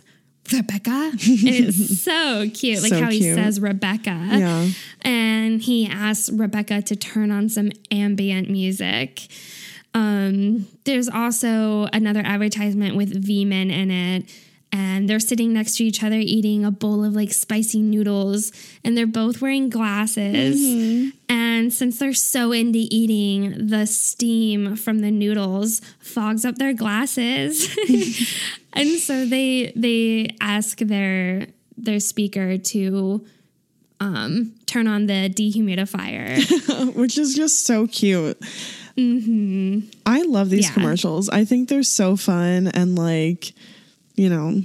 Rebecca. 0.52 0.90
and 0.90 1.18
it's 1.20 2.00
so 2.02 2.48
cute, 2.54 2.82
like 2.82 2.90
So 2.92 3.00
how 3.02 3.10
he 3.10 3.20
cute. 3.20 3.34
says 3.36 3.60
Rebecca. 3.60 4.10
Yeah. 4.30 4.68
And 5.02 5.60
he 5.60 5.86
asks 5.88 6.30
Rebecca 6.30 6.82
to 6.82 6.96
turn 6.96 7.30
on 7.30 7.48
some 7.48 7.70
ambient 7.90 8.48
music. 8.50 9.26
Um, 9.94 10.66
there's 10.84 11.08
also 11.08 11.84
another 11.92 12.20
advertisement 12.24 12.96
with 12.96 13.24
Vmin 13.24 13.70
in 13.70 13.90
it. 13.90 14.24
And 14.78 15.08
they're 15.08 15.20
sitting 15.20 15.52
next 15.54 15.76
to 15.76 15.84
each 15.84 16.02
other 16.02 16.18
eating 16.18 16.64
a 16.64 16.70
bowl 16.70 17.02
of 17.04 17.14
like 17.14 17.32
spicy 17.32 17.80
noodles, 17.80 18.52
and 18.84 18.96
they're 18.96 19.06
both 19.06 19.40
wearing 19.40 19.70
glasses. 19.70 20.60
And 21.28 21.72
since 21.72 21.98
they're 21.98 22.12
so 22.12 22.52
into 22.52 22.80
eating, 22.90 23.68
the 23.68 23.86
steam 23.86 24.76
from 24.76 25.00
the 25.00 25.10
noodles 25.10 25.80
fogs 26.00 26.44
up 26.44 26.56
their 26.56 26.72
glasses. 26.74 27.68
and 28.74 28.90
so 28.98 29.24
they 29.24 29.72
they 29.76 30.34
ask 30.40 30.78
their 30.78 31.46
their 31.78 32.00
speaker 32.00 32.58
to 32.58 33.24
um, 34.00 34.52
turn 34.66 34.86
on 34.88 35.06
the 35.06 35.30
dehumidifier. 35.34 36.94
Which 37.00 37.16
is 37.16 37.34
just 37.34 37.64
so 37.64 37.86
cute. 37.86 38.38
I 38.98 40.22
love 40.22 40.50
these 40.50 40.66
Yeah. 40.68 40.72
commercials. 40.74 41.28
I 41.28 41.44
think 41.44 41.68
they're 41.68 41.82
so 41.82 42.16
fun 42.16 42.68
and 42.68 42.96
like, 42.96 43.52
you 44.16 44.28
know, 44.28 44.62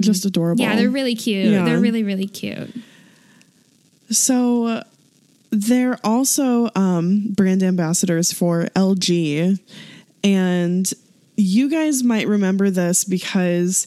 just 0.00 0.24
adorable. 0.24 0.62
yeah, 0.62 0.76
they're 0.76 0.90
really 0.90 1.14
cute. 1.14 1.50
Yeah. 1.50 1.64
They're 1.64 1.80
really 1.80 2.02
really 2.02 2.26
cute. 2.26 2.70
So 4.10 4.66
uh, 4.66 4.82
they're 5.50 5.98
also 6.04 6.70
um, 6.74 7.28
brand 7.30 7.62
ambassadors 7.62 8.32
for 8.32 8.64
LG. 8.76 9.58
And 10.22 10.92
you 11.36 11.70
guys 11.70 12.02
might 12.02 12.26
remember 12.26 12.70
this 12.70 13.04
because 13.04 13.86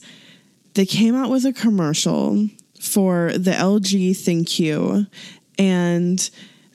they 0.73 0.86
came 0.86 1.15
out 1.15 1.30
with 1.30 1.45
a 1.45 1.54
commercial 1.54 2.49
for 2.80 3.32
the 3.34 3.52
LG 3.52 4.12
ThinQ. 4.12 5.08
And 5.58 6.30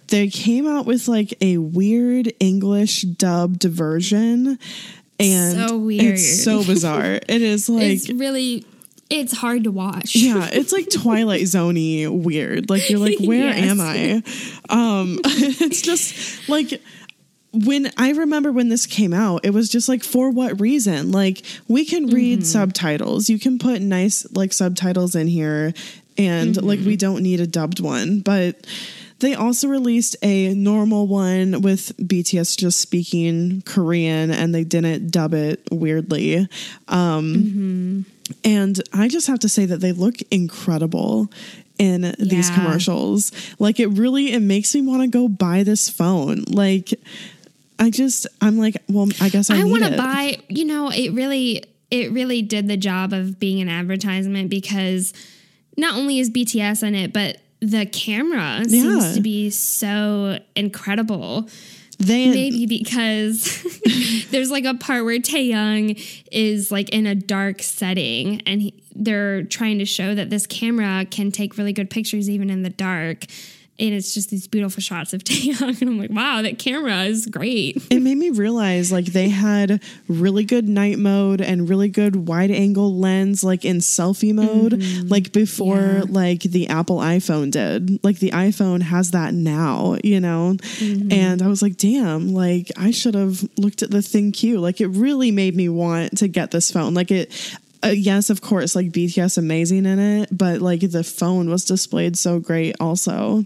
they 0.09 0.29
came 0.29 0.67
out 0.67 0.87
with 0.87 1.09
like 1.09 1.35
a 1.41 1.59
weird 1.59 2.33
English 2.41 3.03
dubbed 3.03 3.65
version. 3.65 4.59
And 5.21 5.69
So 5.69 5.79
weird. 5.79 6.05
It's 6.15 6.45
so 6.45 6.65
bizarre. 6.67 7.15
it 7.29 7.43
is 7.43 7.69
like 7.69 7.83
it's 7.85 8.11
really 8.11 8.65
it's 9.11 9.33
hard 9.33 9.65
to 9.65 9.71
watch. 9.71 10.15
yeah, 10.15 10.49
it's 10.53 10.71
like 10.73 10.91
Twilight 10.91 11.43
Zoney 11.43 12.07
weird. 12.09 12.69
Like 12.69 12.91
you're 12.91 12.99
like, 12.99 13.19
where 13.21 13.49
Yes. 13.49 13.71
am 13.71 13.81
I? 13.81 14.23
Um, 14.69 15.19
it's 15.25 15.81
just 15.83 16.47
like 16.49 16.81
when 17.53 17.91
I 17.97 18.11
remember 18.11 18.53
when 18.53 18.69
this 18.69 18.85
came 18.85 19.15
out, 19.15 19.47
it 19.47 19.51
was 19.55 19.71
just 19.71 19.89
like 19.89 20.05
for 20.05 20.31
what 20.31 20.61
reason? 20.61 21.11
Like 21.11 21.43
we 21.67 21.87
can 21.87 22.09
read 22.09 22.47
subtitles. 22.47 23.31
You 23.31 23.39
can 23.39 23.59
put 23.59 23.81
nice 23.81 24.27
like 24.33 24.53
subtitles 24.53 25.15
in 25.15 25.27
here 25.27 25.73
and 26.19 26.61
like 26.63 26.81
we 26.81 26.97
don't 26.97 27.23
need 27.23 27.41
a 27.41 27.47
dubbed 27.47 27.81
one, 27.81 28.21
but 28.21 28.67
they 29.21 29.35
also 29.35 29.69
released 29.69 30.17
a 30.23 30.55
normal 30.55 31.07
one 31.07 31.61
with 31.63 31.97
BTS 31.99 32.57
just 32.57 32.81
speaking 32.81 33.63
Korean 33.63 34.31
and 34.31 34.55
they 34.55 34.65
didn't 34.65 35.11
dub 35.11 35.35
it 35.35 35.67
weirdly. 35.71 36.49
Um 36.89 38.05
and 38.45 38.81
I 38.93 39.09
just 39.09 39.27
have 39.27 39.39
to 39.41 39.49
say 39.49 39.67
that 39.67 39.79
they 39.79 39.93
look 39.93 40.17
incredible 40.31 41.31
in 41.79 42.15
these 42.19 42.51
commercials. 42.51 43.33
Like 43.59 43.81
it 43.81 43.87
really 43.89 44.33
it 44.33 44.41
makes 44.41 44.75
me 44.75 44.83
want 44.83 45.03
to 45.03 45.09
go 45.09 45.29
buy 45.29 45.63
this 45.63 45.89
phone. 45.89 46.45
Like 46.49 46.93
I 47.79 47.91
just 47.91 48.27
I'm 48.41 48.59
like, 48.59 48.77
well, 48.89 49.09
I 49.21 49.29
guess 49.29 49.51
I, 49.51 49.61
I 49.61 49.65
want 49.65 49.85
to 49.85 49.97
buy, 49.97 50.39
you 50.49 50.65
know, 50.65 50.91
it 50.91 51.13
really 51.13 51.65
it 51.91 52.13
really 52.13 52.43
did 52.43 52.69
the 52.69 52.77
job 52.77 53.13
of 53.13 53.39
being 53.39 53.61
an 53.61 53.69
advertisement 53.69 54.51
because 54.51 55.13
not 55.77 55.97
only 55.97 56.19
is 56.19 56.29
BTS 56.29 56.87
in 56.87 56.95
it, 56.95 57.13
but 57.13 57.39
the 57.61 57.87
camera 57.87 58.63
Yeah. 58.67 58.83
seems 58.83 59.15
to 59.15 59.21
be 59.21 59.51
so 59.51 60.39
incredible. 60.55 61.49
They 61.99 62.31
Maybe 62.31 62.67
because 62.67 63.61
there's 64.31 64.53
like 64.53 64.65
a 64.65 64.75
part 64.75 65.05
where 65.05 65.19
Taehyung 65.19 66.01
is 66.31 66.71
like 66.71 66.91
in 66.91 67.07
a 67.07 67.17
dark 67.17 67.61
setting 67.61 68.41
and 68.43 68.63
he, 68.63 68.75
they're 68.95 69.43
trying 69.43 69.79
to 69.81 69.85
show 69.85 70.15
that 70.15 70.31
this 70.31 70.47
camera 70.47 71.07
can 71.11 71.33
take 71.33 71.59
really 71.59 71.73
good 71.73 71.91
pictures 71.91 72.31
even 72.31 72.51
in 72.51 72.63
the 72.63 72.71
dark. 72.71 73.25
And 73.81 73.95
it's 73.95 74.13
just 74.13 74.31
these 74.31 74.47
beautiful 74.49 74.83
shots 74.83 75.13
of 75.13 75.23
Taehyung. 75.25 75.81
And 75.81 75.91
I'm 75.91 75.99
like, 75.99 76.11
wow, 76.11 76.43
that 76.43 76.59
camera 76.59 77.05
is 77.05 77.27
great. 77.27 77.77
it 77.91 78.01
made 78.01 78.17
me 78.17 78.31
realize 78.31 78.91
like 78.91 79.07
they 79.07 79.29
had 79.29 79.83
really 80.09 80.45
good 80.45 80.69
night 80.69 80.99
mode 80.99 81.41
and 81.41 81.69
really 81.69 81.89
good 81.89 82.29
wide 82.29 82.51
angle 82.51 82.99
lens 82.99 83.45
like 83.45 83.65
in 83.65 83.79
selfie 83.79 84.35
mode 84.35 84.73
mm-hmm. 84.73 85.09
like 85.09 85.33
before 85.33 85.77
Yeah. 85.77 86.05
like 86.09 86.41
the 86.43 86.69
Apple 86.69 86.99
iPhone 86.99 87.51
did. 87.51 88.03
Like 88.05 88.19
the 88.19 88.31
iPhone 88.33 88.83
has 88.83 89.13
that 89.13 89.35
now, 89.35 89.97
you 90.03 90.21
know. 90.21 90.57
Mm-hmm. 90.59 91.13
And 91.13 91.43
I 91.43 91.47
was 91.47 91.63
like, 91.63 91.77
damn, 91.77 92.35
like 92.35 92.71
I 92.77 92.91
should 92.91 93.15
have 93.15 93.49
looked 93.57 93.83
at 93.83 93.91
the 93.91 93.99
ThinQ. 93.99 94.61
Like 94.61 94.81
it 94.81 94.89
really 94.89 95.31
made 95.31 95.55
me 95.55 95.69
want 95.69 96.19
to 96.19 96.29
get 96.29 96.51
this 96.51 96.71
phone. 96.71 96.95
Like 96.95 97.11
it 97.11 97.33
uh, 97.85 97.89
yes, 97.89 98.31
of 98.31 98.41
course, 98.41 98.75
like 98.75 98.91
BTS 98.91 99.39
amazing 99.39 99.87
in 99.87 99.99
it, 99.99 100.29
but 100.37 100.61
like 100.61 100.81
the 100.81 101.05
phone 101.05 101.49
was 101.49 101.65
displayed 101.65 102.17
so 102.17 102.41
great 102.41 102.77
also. 102.81 103.45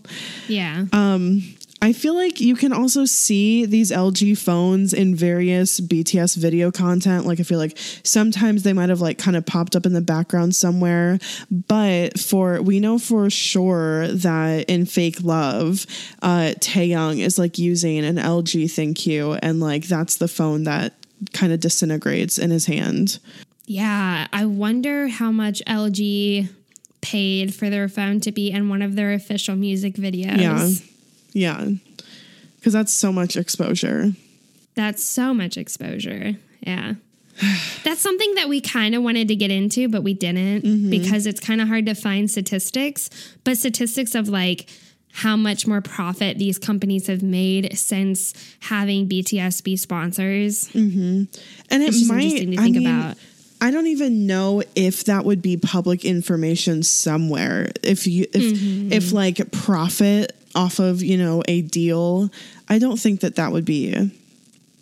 Yeah. 0.48 0.86
Um 0.92 1.42
I 1.82 1.92
feel 1.92 2.14
like 2.14 2.40
you 2.40 2.54
can 2.54 2.72
also 2.72 3.04
see 3.06 3.66
these 3.66 3.90
LG 3.90 4.38
phones 4.38 4.92
in 4.92 5.16
various 5.16 5.80
BTS 5.80 6.36
video 6.36 6.70
content. 6.70 7.26
Like 7.26 7.40
I 7.40 7.42
feel 7.42 7.58
like 7.58 7.76
sometimes 8.04 8.62
they 8.62 8.72
might 8.72 8.88
have 8.88 9.00
like 9.00 9.18
kind 9.18 9.36
of 9.36 9.44
popped 9.44 9.74
up 9.74 9.84
in 9.84 9.92
the 9.92 10.00
background 10.00 10.54
somewhere, 10.54 11.18
but 11.50 12.20
for 12.20 12.62
we 12.62 12.78
know 12.78 13.00
for 13.00 13.28
sure 13.30 14.06
that 14.06 14.70
in 14.70 14.86
Fake 14.86 15.24
Love, 15.24 15.84
uh 16.22 16.54
Taehyung 16.60 17.18
is 17.18 17.36
like 17.36 17.58
using 17.58 18.04
an 18.04 18.16
LG 18.16 18.64
ThinQ 18.66 19.40
and 19.42 19.58
like 19.58 19.88
that's 19.88 20.16
the 20.16 20.28
phone 20.28 20.62
that 20.64 20.94
kind 21.32 21.52
of 21.52 21.58
disintegrates 21.58 22.38
in 22.38 22.50
his 22.50 22.66
hand. 22.66 23.18
Yeah, 23.66 24.26
I 24.32 24.44
wonder 24.46 25.08
how 25.08 25.30
much 25.32 25.62
LG 25.66 26.48
paid 27.00 27.54
for 27.54 27.70
their 27.70 27.88
phone 27.88 28.20
to 28.20 28.32
be 28.32 28.50
in 28.50 28.68
one 28.68 28.82
of 28.82 28.96
their 28.96 29.12
official 29.12 29.56
music 29.56 29.94
videos. 29.94 30.82
Yeah. 31.32 31.58
Yeah. 31.64 31.70
Cuz 32.62 32.72
that's 32.72 32.92
so 32.92 33.12
much 33.12 33.36
exposure. 33.36 34.12
That's 34.74 35.02
so 35.02 35.34
much 35.34 35.56
exposure. 35.56 36.36
Yeah. 36.60 36.94
That's 37.82 38.00
something 38.00 38.34
that 38.34 38.48
we 38.48 38.60
kind 38.60 38.94
of 38.94 39.02
wanted 39.02 39.26
to 39.28 39.36
get 39.36 39.50
into, 39.50 39.88
but 39.88 40.02
we 40.02 40.12
didn't 40.14 40.90
because 40.90 41.26
it's 41.26 41.40
kind 41.40 41.60
of 41.62 41.68
hard 41.68 41.86
to 41.86 41.94
find 41.94 42.30
statistics. 42.30 43.08
But 43.42 43.56
statistics 43.58 44.14
of 44.14 44.28
like 44.28 44.68
how 45.12 45.36
much 45.36 45.66
more 45.66 45.80
profit 45.80 46.38
these 46.38 46.58
companies 46.58 47.06
have 47.06 47.22
made 47.22 47.76
since 47.76 48.34
having 48.60 49.08
BTS 49.08 49.62
be 49.64 49.76
sponsors. 49.76 50.68
Hmm. 50.68 51.24
And 51.70 51.82
it 51.82 51.88
It's 51.88 52.06
might 52.08 52.22
interesting 52.22 52.50
to 52.52 52.58
I 52.58 52.62
think 52.64 52.76
mean, 52.76 52.86
about. 52.86 53.16
I 53.62 53.70
don't 53.70 53.86
even 53.86 54.26
know 54.26 54.64
if 54.74 55.04
that 55.04 55.24
would 55.24 55.40
be 55.40 55.56
public 55.56 56.04
information 56.04 56.82
somewhere. 56.82 57.70
If 57.84 58.08
you 58.08 58.26
if 58.32 58.42
Mm-hmm. 58.42 58.92
if 58.92 59.12
like 59.12 59.52
profit 59.52 60.34
off 60.54 60.80
of, 60.80 61.00
you 61.02 61.16
know, 61.16 61.42
a 61.46 61.62
deal, 61.62 62.30
I 62.68 62.78
don't 62.80 62.98
think 62.98 63.20
that 63.20 63.36
that 63.36 63.52
would 63.52 63.64
be 63.64 64.10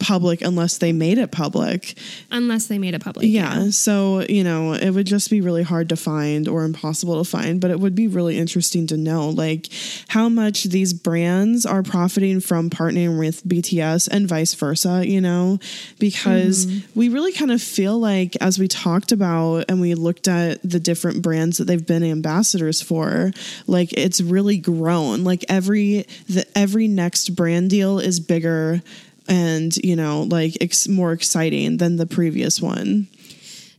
public 0.00 0.40
unless 0.40 0.78
they 0.78 0.92
made 0.92 1.18
it 1.18 1.30
public. 1.30 1.94
unless 2.30 2.66
they 2.66 2.78
made 2.78 2.94
it 2.94 3.00
public. 3.00 3.26
Yeah. 3.28 3.70
So, 3.70 4.20
you 4.28 4.42
know, 4.42 4.72
it 4.72 4.90
would 4.90 5.06
just 5.06 5.30
be 5.30 5.40
really 5.40 5.62
hard 5.62 5.88
to 5.90 5.96
find 5.96 6.48
or 6.48 6.64
impossible 6.64 7.22
to 7.22 7.28
find, 7.28 7.60
but 7.60 7.70
it 7.70 7.78
would 7.78 7.94
be 7.94 8.08
really 8.08 8.38
interesting 8.38 8.86
to 8.88 8.96
know 8.96 9.28
like 9.28 9.68
how 10.08 10.28
much 10.28 10.64
these 10.64 10.92
brands 10.92 11.64
are 11.66 11.82
profiting 11.82 12.40
from 12.40 12.70
partnering 12.70 13.18
with 13.18 13.44
BTS 13.44 14.08
and 14.10 14.26
vice 14.26 14.54
versa, 14.54 15.06
you 15.06 15.20
know, 15.20 15.58
because 15.98 16.66
mm-hmm. 16.66 16.98
we 16.98 17.08
really 17.08 17.32
kind 17.32 17.50
of 17.50 17.62
feel 17.62 17.98
like 17.98 18.36
as 18.40 18.58
we 18.58 18.66
talked 18.66 19.12
about 19.12 19.66
and 19.68 19.80
we 19.80 19.94
looked 19.94 20.28
at 20.28 20.60
the 20.62 20.80
different 20.80 21.22
brands 21.22 21.58
that 21.58 21.64
they've 21.64 21.86
been 21.86 22.02
ambassadors 22.02 22.80
for, 22.80 23.32
like 23.66 23.92
it's 23.92 24.20
really 24.20 24.56
grown. 24.56 25.24
Like 25.24 25.44
every 25.48 26.06
the 26.28 26.46
every 26.54 26.88
next 26.88 27.30
brand 27.36 27.70
deal 27.70 27.98
is 27.98 28.20
bigger 28.20 28.82
and, 29.30 29.74
you 29.78 29.96
know, 29.96 30.22
like 30.22 30.58
ex- 30.60 30.88
more 30.88 31.12
exciting 31.12 31.78
than 31.78 31.96
the 31.96 32.06
previous 32.06 32.60
one. 32.60 33.06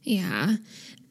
Yeah. 0.02 0.56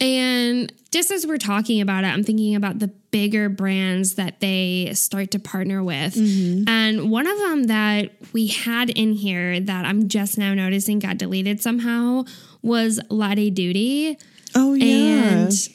And 0.01 0.73
just 0.91 1.11
as 1.11 1.27
we're 1.27 1.39
talking 1.39 1.81
about 1.81 2.05
it, 2.05 2.09
I'm 2.09 2.25
thinking 2.25 2.57
about 2.57 2.79
the 2.79 2.89
bigger 2.89 3.49
brands 3.49 4.15
that 4.15 4.41
they 4.41 4.91
start 4.95 5.31
to 5.33 5.39
partner 5.39 5.85
with. 5.85 6.17
And 6.17 7.11
one 7.11 7.27
of 7.27 7.39
them 7.39 7.65
that 7.65 8.13
we 8.33 8.47
had 8.49 8.91
in 8.91 9.13
here 9.13 9.61
that 9.61 9.85
I'm 9.85 10.09
just 10.09 10.39
now 10.39 10.55
noticing 10.55 10.99
got 10.99 11.19
deleted 11.19 11.61
somehow 11.61 12.25
was 12.63 12.99
Lotte 13.11 13.55
Duty. 13.55 14.19
Oh 14.55 14.75
yeah. 14.75 15.47
And 15.47 15.69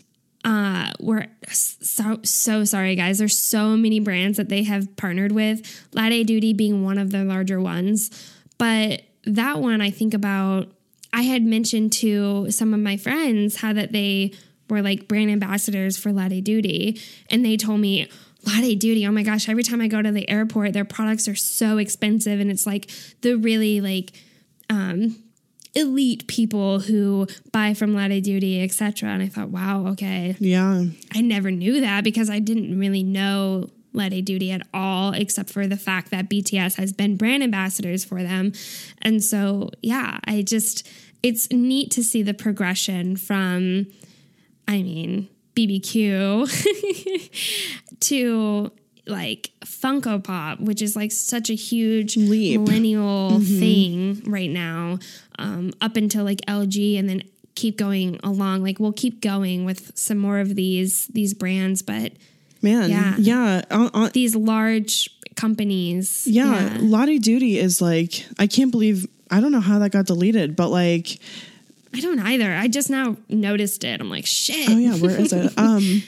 uh, 0.43 0.91
we're 0.99 1.27
so 1.49 2.19
so 2.23 2.65
sorry, 2.65 2.95
guys. 2.95 3.19
There's 3.19 3.37
so 3.37 3.77
many 3.77 3.99
brands 3.99 4.37
that 4.37 4.49
they 4.49 4.63
have 4.63 4.95
partnered 4.97 5.31
with. 5.31 5.87
Lotte 5.93 6.25
Duty 6.25 6.53
being 6.53 6.83
one 6.83 6.97
of 6.97 7.11
the 7.11 7.23
larger 7.23 7.61
ones, 7.61 8.09
but 8.57 9.01
that 9.25 9.59
one 9.59 9.81
I 9.81 9.89
think 9.89 10.13
about. 10.13 10.67
I 11.13 11.21
had 11.21 11.43
mentioned 11.43 11.93
to 11.93 12.51
some 12.51 12.73
of 12.73 12.79
my 12.81 12.97
friends 12.97 13.57
how 13.57 13.71
that 13.71 13.93
they 13.93 14.33
were 14.69 14.81
like 14.81 15.07
brand 15.07 15.31
ambassadors 15.31 15.97
for 15.97 16.11
Lotte 16.11 16.43
Duty, 16.43 16.99
and 17.29 17.43
they 17.45 17.57
told 17.57 17.79
me. 17.79 18.09
Lotte 18.47 18.77
Duty, 18.77 19.07
oh 19.07 19.11
my 19.11 19.23
gosh, 19.23 19.49
every 19.49 19.63
time 19.63 19.81
I 19.81 19.87
go 19.87 20.03
to 20.03 20.11
the 20.11 20.29
airport, 20.29 20.73
their 20.73 20.85
products 20.85 21.27
are 21.27 21.33
so 21.33 21.79
expensive. 21.79 22.39
And 22.39 22.51
it's 22.51 22.67
like 22.67 22.91
the 23.21 23.37
really 23.37 23.81
like 23.81 24.11
um, 24.69 25.15
elite 25.75 26.27
people 26.27 26.79
who 26.79 27.27
buy 27.51 27.73
from 27.73 27.93
Lotte 27.93 28.23
Duty, 28.23 28.63
etc. 28.63 29.09
And 29.09 29.21
I 29.21 29.27
thought, 29.27 29.49
wow, 29.49 29.87
okay, 29.87 30.35
yeah. 30.39 30.85
I 31.13 31.21
never 31.21 31.51
knew 31.51 31.81
that 31.81 32.03
because 32.03 32.29
I 32.29 32.39
didn't 32.39 32.79
really 32.79 33.03
know 33.03 33.69
Lotte 33.95 34.23
Duty 34.23 34.51
at 34.51 34.67
all, 34.73 35.13
except 35.13 35.49
for 35.49 35.67
the 35.67 35.77
fact 35.77 36.11
that 36.11 36.29
BTS 36.29 36.75
has 36.75 36.93
been 36.93 37.17
brand 37.17 37.43
ambassadors 37.43 38.05
for 38.05 38.21
them. 38.21 38.53
And 39.01 39.23
so, 39.23 39.71
yeah, 39.81 40.19
I 40.25 40.41
just, 40.41 40.87
it's 41.23 41.49
neat 41.51 41.91
to 41.91 42.03
see 42.03 42.21
the 42.21 42.33
progression 42.33 43.15
from, 43.15 43.87
I 44.67 44.83
mean, 44.83 45.29
BBQ 45.55 46.49
to 48.01 48.71
like 49.07 49.51
Funko 49.63 50.23
Pop, 50.23 50.59
which 50.59 50.81
is 50.81 50.95
like 50.95 51.11
such 51.11 51.49
a 51.49 51.55
huge 51.55 52.17
Leap. 52.17 52.59
millennial 52.59 53.39
thing 53.39 54.21
right 54.25 54.49
now, 54.49 54.99
um, 55.37 55.71
up 55.81 55.95
until 55.95 56.23
like 56.23 56.41
LG 56.41 56.97
and 56.99 57.07
then 57.07 57.23
keep 57.55 57.77
going 57.77 58.19
along. 58.23 58.63
Like 58.63 58.79
we'll 58.79 58.93
keep 58.93 59.21
going 59.21 59.65
with 59.65 59.97
some 59.97 60.17
more 60.17 60.39
of 60.39 60.55
these 60.55 61.07
these 61.07 61.33
brands, 61.33 61.81
but 61.81 62.13
Man. 62.61 62.89
Yeah. 62.89 63.15
Yeah. 63.17 64.09
These 64.13 64.35
large 64.35 65.09
companies. 65.35 66.25
yeah. 66.27 66.77
Lotte 66.79 67.21
Duty 67.21 67.59
is 67.59 67.81
like, 67.81 68.25
I 68.39 68.47
can't 68.47 68.71
believe, 68.71 69.07
I 69.29 69.39
don't 69.39 69.51
know 69.51 69.59
how 69.61 69.79
that 69.79 69.91
got 69.91 70.05
deleted, 70.05 70.55
but 70.55 70.69
like, 70.69 71.19
I 71.93 71.99
don't 72.01 72.19
either. 72.19 72.53
I 72.53 72.67
just 72.67 72.89
now 72.89 73.15
noticed 73.29 73.83
it. 73.83 74.01
I'm 74.01 74.09
like, 74.09 74.25
shit. 74.25 74.69
oh 74.69 74.77
yeah, 74.77 74.95
where 74.95 75.17
is 75.19 75.31
it? 75.31 75.53
Um, 75.57 76.03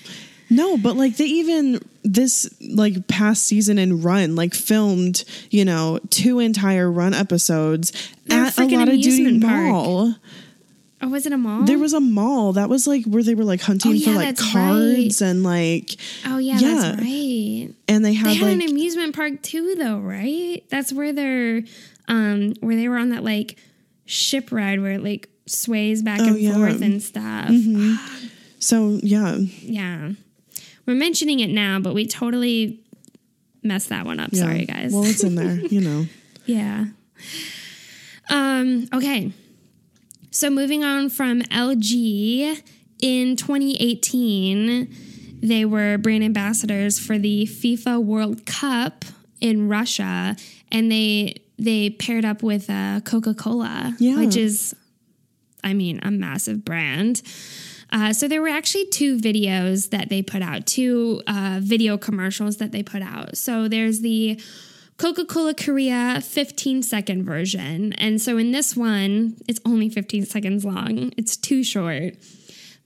no, 0.49 0.77
but 0.77 0.95
like 0.95 1.17
they 1.17 1.25
even 1.25 1.79
this 2.03 2.49
like 2.61 3.07
past 3.07 3.45
season 3.45 3.77
and 3.77 4.03
run 4.03 4.35
like 4.35 4.53
filmed, 4.53 5.23
you 5.49 5.65
know, 5.65 5.99
two 6.09 6.39
entire 6.39 6.89
run 6.89 7.13
episodes 7.13 7.91
They're 8.25 8.45
at 8.45 8.57
a 8.57 8.65
lot 8.65 8.87
of 8.87 8.95
Duty 8.95 9.25
amusement 9.25 9.43
park. 9.43 10.15
Oh, 10.99 11.09
was 11.09 11.27
it 11.27 11.31
a 11.31 11.37
mall? 11.37 11.63
There 11.63 11.77
was 11.77 11.93
a 11.93 11.99
mall 11.99 12.53
that 12.53 12.69
was 12.69 12.87
like 12.87 13.05
where 13.05 13.21
they 13.21 13.35
were 13.35 13.43
like 13.43 13.61
hunting 13.61 13.93
Oh, 13.95 13.99
for 13.99 14.11
like 14.13 14.35
cards 14.37 15.21
and 15.21 15.43
like 15.43 15.95
Oh 16.25 16.39
yeah, 16.39 16.57
Yeah. 16.57 16.73
that's 16.73 17.01
right. 17.01 17.69
and 17.87 18.03
they 18.03 18.13
had 18.13 18.25
They 18.27 18.33
had 18.35 18.47
like 18.47 18.63
an 18.63 18.69
amusement 18.71 19.15
park 19.15 19.41
too, 19.43 19.75
though, 19.75 19.99
right? 19.99 20.63
That's 20.69 20.91
where 20.91 21.13
they're, 21.13 21.61
um, 22.07 22.53
where 22.61 22.75
they 22.75 22.89
were 22.89 22.97
on 22.97 23.09
that 23.09 23.23
like 23.23 23.57
ship 24.05 24.51
ride 24.51 24.81
where 24.81 24.93
it 24.93 25.03
like 25.03 25.29
sways 25.45 26.01
back 26.01 26.19
Oh, 26.21 26.27
and 26.29 26.39
yeah. 26.39 26.55
forth 26.55 26.81
and 26.81 27.01
stuff. 27.03 27.51
so 28.59 28.99
yeah. 29.03 29.35
Yeah, 29.61 30.13
we're 30.87 30.95
mentioning 30.95 31.41
it 31.41 31.51
now, 31.51 31.79
but 31.79 31.93
we 31.93 32.07
totally 32.07 32.79
messed 33.61 33.89
that 33.89 34.05
one 34.07 34.19
up. 34.19 34.29
yeah. 34.33 34.41
Sorry, 34.41 34.65
guys. 34.65 34.93
Well, 34.93 35.03
it's 35.05 35.23
in 35.23 35.35
there, 35.35 35.59
you 35.59 35.81
know. 35.87 36.05
Yeah. 36.47 36.85
Um, 38.29 38.87
okay. 38.93 39.31
So 40.37 40.51
moving 40.51 40.83
on 40.83 41.09
from 41.09 41.41
LG 41.41 42.61
in 43.01 43.35
2018, 43.35 44.95
they 45.41 45.65
were 45.65 45.97
brand 45.97 46.23
ambassadors 46.23 46.99
for 46.99 47.17
the 47.17 47.47
FIFA 47.47 48.03
World 48.03 48.45
Cup 48.45 49.03
in 49.41 49.67
Russia 49.67 50.35
and 50.71 50.91
they 50.91 51.41
they 51.57 51.89
paired 51.89 52.23
up 52.23 52.43
with 52.43 52.69
uh, 52.69 52.99
Coca-Cola, 53.03 53.95
Yeah. 53.97 54.19
which 54.19 54.35
is 54.35 54.75
I 55.63 55.73
mean, 55.73 55.99
a 56.03 56.11
massive 56.11 56.63
brand. 56.63 57.23
Uh, 57.91 58.13
so 58.13 58.27
there 58.27 58.43
were 58.43 58.47
actually 58.47 58.85
two 58.85 59.17
videos 59.17 59.89
that 59.89 60.09
they 60.09 60.21
put 60.21 60.43
out, 60.43 60.67
two 60.67 61.23
uh, 61.25 61.61
video 61.63 61.97
commercials 61.97 62.57
that 62.57 62.71
they 62.71 62.83
put 62.83 63.01
out. 63.01 63.37
So 63.37 63.67
there's 63.67 64.01
the 64.01 64.39
Coca 64.97 65.25
Cola 65.25 65.53
Korea 65.53 66.21
15 66.21 66.81
second 66.81 67.23
version. 67.23 67.93
And 67.93 68.19
so 68.19 68.37
in 68.37 68.51
this 68.51 68.75
one, 68.75 69.37
it's 69.47 69.59
only 69.63 69.89
15 69.89 70.25
seconds 70.25 70.65
long, 70.65 71.13
it's 71.17 71.37
too 71.37 71.63
short. 71.63 72.15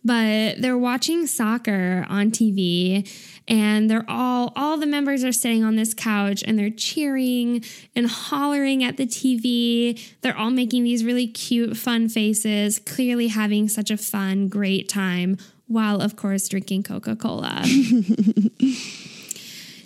But 0.04 0.60
they're 0.60 0.78
watching 0.78 1.28
soccer 1.28 2.06
on 2.10 2.32
TV 2.32 3.08
and 3.47 3.89
they're 3.89 4.04
all 4.10 4.52
all 4.56 4.78
the 4.78 4.88
members 4.88 5.24
are 5.24 5.32
sitting 5.32 5.63
on 5.63 5.76
this 5.76 5.93
couch 5.93 6.43
and 6.45 6.58
they're 6.58 6.71
cheering 6.71 7.63
and 7.95 8.08
hollering 8.08 8.84
at 8.84 8.97
the 8.97 9.06
TV. 9.06 10.02
They're 10.21 10.38
all 10.38 10.50
making 10.50 10.84
these 10.84 11.06
really 11.06 11.28
cute 11.28 11.78
fun 11.78 12.10
faces, 12.10 12.80
clearly 12.80 13.28
having 13.28 13.69
such 13.69 13.91
a 13.91 13.97
fun 13.97 14.50
great 14.50 14.89
time 14.89 15.38
while 15.67 16.02
of 16.02 16.15
course 16.15 16.50
drinking 16.50 16.84
Coca-Cola. 16.84 17.63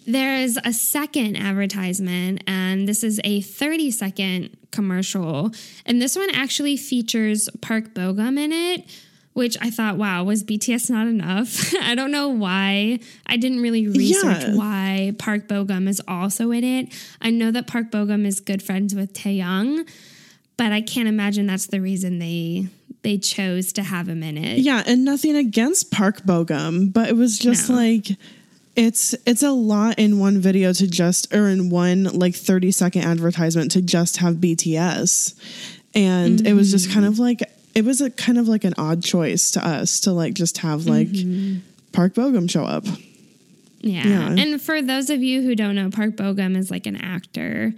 There's 0.08 0.58
a 0.64 0.72
second 0.72 1.36
advertisement, 1.36 2.44
and 2.48 2.88
this 2.88 3.04
is 3.04 3.20
a 3.24 3.42
30 3.42 3.92
second 3.92 4.58
commercial. 4.72 5.52
And 5.86 6.02
this 6.02 6.16
one 6.16 6.30
actually 6.34 6.78
features 6.78 7.50
Park 7.62 7.94
Bogum 7.94 8.38
in 8.38 8.52
it, 8.52 8.86
which 9.34 9.58
I 9.62 9.70
thought, 9.70 9.98
wow, 9.98 10.24
was 10.24 10.44
BTS 10.44 10.90
not 10.90 11.08
enough? 11.08 11.74
I 11.82 11.96
don't 11.96 12.12
know 12.12 12.30
why. 12.30 13.00
I 13.26 13.38
didn't 13.38 13.62
really 13.62 13.88
research 13.88 14.44
Yeah. 14.44 14.56
why 14.56 15.14
Park 15.18 15.48
Bogum 15.48 15.88
is 15.88 16.02
also 16.08 16.52
in 16.52 16.64
it. 16.64 16.94
I 17.22 17.32
know 17.32 17.52
that 17.52 17.66
Park 17.68 17.90
Bogum 17.90 18.26
is 18.26 18.40
good 18.40 18.62
friends 18.62 18.94
with 18.94 19.14
Taehyung, 19.14 19.90
but 20.58 20.72
I 20.72 20.82
can't 20.82 21.08
imagine 21.08 21.48
that's 21.48 21.68
the 21.68 21.82
reason 21.82 22.20
they 22.20 22.68
they 23.02 23.18
chose 23.20 23.72
to 23.74 23.84
have 23.84 24.10
him 24.10 24.24
in 24.24 24.36
it. 24.36 24.58
Yeah, 24.60 24.82
and 24.88 25.06
nothing 25.06 25.36
against 25.36 25.92
Park 25.92 26.24
Bogum, 26.24 26.92
but 26.92 27.08
it 27.08 27.16
was 27.16 27.38
just 27.38 27.70
No. 27.70 27.76
like 27.76 28.08
it's 28.76 29.14
it's 29.26 29.44
a 29.44 29.52
lot 29.52 30.00
in 30.00 30.20
one 30.20 30.40
video 30.40 30.74
to 30.74 30.88
just 30.88 31.34
or 31.34 31.48
in 31.48 31.70
one 31.70 32.04
like 32.06 32.36
30 32.36 32.72
second 32.72 33.04
advertisement 33.04 33.72
to 33.72 33.82
just 33.82 34.18
have 34.18 34.36
BTS. 34.36 35.34
And 35.94 36.46
it 36.46 36.54
was 36.54 36.72
just 36.72 36.92
kind 36.92 37.06
of 37.06 37.20
like 37.20 37.42
it 37.74 37.86
was 37.86 38.02
a 38.02 38.10
kind 38.10 38.38
of 38.38 38.48
like 38.48 38.64
an 38.64 38.74
odd 38.78 39.04
choice 39.04 39.52
to 39.52 39.66
us 39.66 40.02
to 40.02 40.12
like 40.12 40.34
just 40.34 40.60
have 40.60 40.86
like 40.88 41.10
Park 41.92 42.14
Bogum 42.14 42.50
show 42.50 42.64
up. 42.64 42.86
Yeah. 43.80 44.08
Yeah. 44.08 44.36
And 44.38 44.62
for 44.62 44.82
those 44.82 45.10
of 45.10 45.22
you 45.22 45.42
who 45.42 45.56
don't 45.56 45.76
know, 45.76 45.90
Park 45.90 46.12
Bogum 46.12 46.58
is 46.58 46.72
like 46.72 46.88
an 46.88 46.96
actor, 46.96 47.74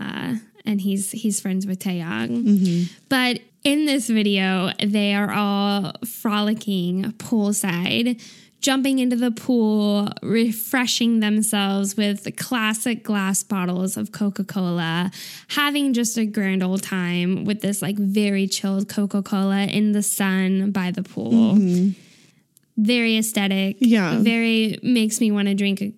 uh, 0.00 0.36
and 0.64 0.80
he's 0.80 1.12
he's 1.12 1.40
friends 1.40 1.66
with 1.66 1.78
Taehyung. 1.78 2.88
But 3.08 3.40
in 3.64 3.84
this 3.84 4.08
video, 4.08 4.70
they 4.84 5.14
are 5.14 5.30
all 5.30 5.92
frolicking 6.04 7.12
poolside, 7.18 8.20
jumping 8.62 9.00
into 9.00 9.16
the 9.16 9.32
pool, 9.32 10.08
refreshing 10.22 11.20
themselves 11.20 11.96
with 11.96 12.22
the 12.22 12.30
classic 12.32 13.02
glass 13.02 13.42
bottles 13.42 13.96
of 13.96 14.12
Coca 14.12 14.44
Cola, 14.44 15.10
having 15.48 15.92
just 15.92 16.16
a 16.16 16.24
grand 16.24 16.62
old 16.62 16.82
time 16.82 17.44
with 17.44 17.60
this 17.60 17.82
like 17.82 17.96
very 17.96 18.46
chilled 18.46 18.88
Coca 18.88 19.22
Cola 19.22 19.64
in 19.64 19.92
the 19.92 20.02
sun 20.02 20.70
by 20.70 20.92
the 20.92 21.02
pool. 21.02 21.54
Mm-hmm. 21.54 21.90
Very 22.78 23.18
aesthetic. 23.18 23.76
Yeah. 23.80 24.18
Very 24.18 24.78
makes 24.82 25.20
me 25.20 25.30
want 25.30 25.48
to 25.48 25.54
drink 25.54 25.82
a 25.82 25.92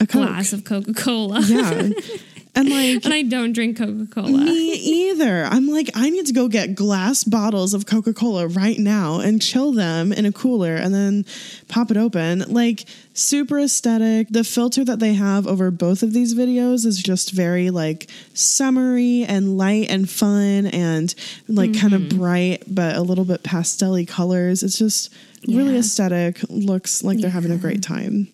A 0.00 0.06
glass 0.06 0.52
of 0.52 0.64
Coca 0.64 0.94
Cola. 0.94 1.40
Yeah. 1.40 1.90
And 2.54 2.68
like 2.68 3.04
and 3.04 3.14
I 3.14 3.22
don't 3.22 3.54
drink 3.54 3.78
Coca 3.78 4.06
Cola. 4.10 4.28
Me 4.28 4.74
either. 4.74 5.44
I'm 5.44 5.68
like, 5.68 5.88
I 5.94 6.10
need 6.10 6.26
to 6.26 6.34
go 6.34 6.48
get 6.48 6.74
glass 6.74 7.24
bottles 7.24 7.72
of 7.72 7.86
Coca 7.86 8.12
Cola 8.12 8.46
right 8.46 8.78
now 8.78 9.20
and 9.20 9.40
chill 9.40 9.72
them 9.72 10.12
in 10.12 10.26
a 10.26 10.32
cooler 10.32 10.74
and 10.74 10.92
then 10.92 11.24
pop 11.68 11.90
it 11.90 11.96
open. 11.96 12.40
Like, 12.52 12.84
super 13.14 13.58
aesthetic. 13.58 14.28
The 14.28 14.44
filter 14.44 14.84
that 14.84 14.98
they 14.98 15.14
have 15.14 15.46
over 15.46 15.70
both 15.70 16.02
of 16.02 16.12
these 16.12 16.34
videos 16.34 16.84
is 16.84 17.02
just 17.02 17.30
very 17.30 17.70
like 17.70 18.10
summery 18.34 19.24
and 19.24 19.56
light 19.56 19.88
and 19.88 20.08
fun 20.08 20.66
and 20.66 21.14
like 21.48 21.78
kind 21.78 21.94
of 21.94 22.02
mm-hmm. 22.02 22.18
bright, 22.18 22.64
but 22.68 22.96
a 22.96 23.00
little 23.02 23.24
bit 23.24 23.42
pastel 23.42 24.04
colors. 24.06 24.62
It's 24.62 24.78
just 24.78 25.10
really 25.48 25.76
aesthetic. 25.78 26.40
Looks 26.50 27.02
like 27.02 27.18
they're 27.18 27.30
having 27.30 27.50
a 27.52 27.56
great 27.56 27.82
time. 27.82 28.28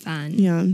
Fun. 0.00 0.32
Yeah. 0.32 0.66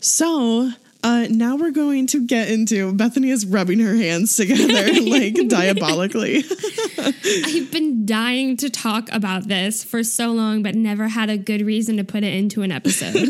So 0.00 0.70
uh, 1.02 1.26
now 1.30 1.56
we're 1.56 1.70
going 1.70 2.06
to 2.08 2.26
get 2.26 2.50
into 2.50 2.92
Bethany 2.92 3.30
is 3.30 3.46
rubbing 3.46 3.78
her 3.78 3.94
hands 3.94 4.36
together 4.36 5.00
like 5.02 5.48
diabolically. 5.48 6.44
I've 6.98 7.70
been 7.70 8.04
dying 8.04 8.56
to 8.58 8.68
talk 8.68 9.08
about 9.10 9.48
this 9.48 9.82
for 9.82 10.02
so 10.04 10.32
long, 10.32 10.62
but 10.62 10.74
never 10.74 11.08
had 11.08 11.30
a 11.30 11.38
good 11.38 11.62
reason 11.62 11.96
to 11.96 12.04
put 12.04 12.22
it 12.22 12.34
into 12.34 12.62
an 12.62 12.70
episode. 12.72 13.14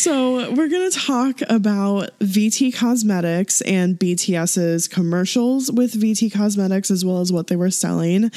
so 0.00 0.50
we're 0.52 0.68
going 0.68 0.90
to 0.90 0.98
talk 0.98 1.40
about 1.48 2.10
VT 2.20 2.74
Cosmetics 2.74 3.60
and 3.62 3.98
BTS's 3.98 4.88
commercials 4.88 5.70
with 5.70 5.92
VT 5.94 6.32
Cosmetics 6.32 6.90
as 6.90 7.04
well 7.04 7.20
as 7.20 7.30
what 7.32 7.48
they 7.48 7.56
were 7.56 7.70
selling. 7.70 8.30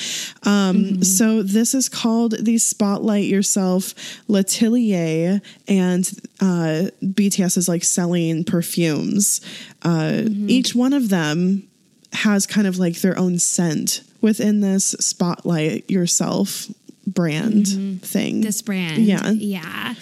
Um, 0.43 1.01
So 1.03 1.41
this 1.43 1.74
is 1.74 1.88
called 1.89 2.34
the 2.43 2.57
Spotlight 2.57 3.26
Yourself 3.26 3.93
L'Atelier, 4.28 5.41
and 5.68 6.09
uh, 6.41 6.89
BTS 7.03 7.57
is 7.57 7.68
like 7.70 7.84
selling 7.84 8.43
perfumes. 8.43 9.39
Uh, 9.84 10.24
Each 10.47 10.76
one 10.76 10.93
of 10.93 11.09
them 11.09 11.68
has 12.11 12.45
kind 12.45 12.68
of 12.68 12.78
like 12.78 13.01
their 13.01 13.18
own 13.18 13.39
scent 13.39 14.01
within 14.22 14.61
this 14.61 14.95
Spotlight 14.99 15.89
Yourself 15.89 16.68
brand 17.07 18.01
thing. 18.01 18.41
this 18.41 18.61
brand. 18.61 19.03
Yeah. 19.03 19.30
Yeah. 19.32 19.95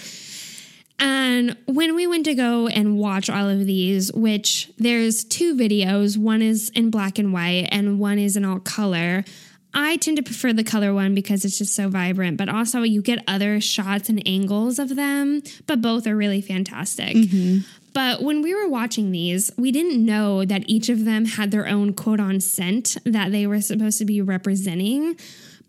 And 1.02 1.58
when 1.66 1.96
we 1.96 2.06
went 2.06 2.26
to 2.26 2.36
go 2.36 2.68
and 2.68 2.96
watch 2.96 3.28
all 3.28 3.50
of 3.50 3.66
these, 3.66 4.14
which 4.14 4.72
there's 4.78 5.24
two 5.24 5.56
videos, 5.56 6.16
one 6.16 6.44
is 6.44 6.70
in 6.70 6.92
black 6.92 7.18
and 7.18 7.34
white 7.34 7.68
and 7.72 8.00
one 8.00 8.20
is 8.20 8.38
in 8.38 8.46
all 8.46 8.60
color. 8.60 9.26
I 9.74 9.98
tend 9.98 10.18
to 10.18 10.24
prefer 10.24 10.54
the 10.54 10.64
color 10.64 10.94
one 10.94 11.16
because 11.16 11.44
it's 11.44 11.58
just 11.58 11.74
so 11.74 11.90
vibrant, 11.90 12.38
but 12.38 12.50
also 12.50 12.84
you 12.84 13.02
get 13.02 13.24
other 13.28 13.60
shots 13.60 14.10
and 14.10 14.22
angles 14.28 14.78
of 14.78 14.96
them, 14.96 15.42
but 15.66 15.82
both 15.82 16.06
are 16.06 16.16
really 16.16 16.42
fantastic. 16.42 17.16
Mm-hmm. 17.16 17.60
But 17.94 18.22
when 18.22 18.44
we 18.44 18.54
were 18.54 18.70
watching 18.70 19.12
these, 19.12 19.50
we 19.58 19.72
didn't 19.72 20.06
know 20.06 20.46
that 20.46 20.64
each 20.68 20.88
of 20.88 21.04
them 21.06 21.26
had 21.26 21.52
their 21.52 21.68
own 21.68 21.94
quote 21.94 22.20
on 22.20 22.40
scent 22.40 22.98
that 23.06 23.32
they 23.32 23.48
were 23.48 23.60
supposed 23.60 23.98
to 23.98 24.06
be 24.06 24.22
representing. 24.22 25.18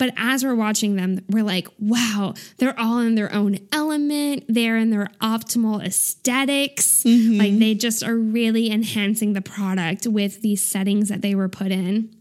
But 0.02 0.14
as 0.16 0.42
we're 0.42 0.56
watching 0.56 0.96
them, 0.96 1.20
we're 1.30 1.44
like, 1.44 1.68
wow, 1.78 2.34
they're 2.58 2.76
all 2.76 2.98
in 2.98 3.14
their 3.14 3.32
own 3.32 3.60
element. 3.70 4.46
They're 4.48 4.76
in 4.76 4.90
their 4.90 5.06
optimal 5.20 5.80
esthetics 5.80 7.04
mm-hmm. 7.04 7.38
Like 7.38 7.56
they 7.60 7.76
just 7.76 8.02
are 8.02 8.16
really 8.16 8.68
enhancing 8.68 9.34
the 9.34 9.40
product 9.40 10.08
with 10.08 10.42
these 10.42 10.60
settings 10.60 11.08
that 11.08 11.22
they 11.22 11.36
were 11.36 11.48
put 11.48 11.70
in. 11.70 12.12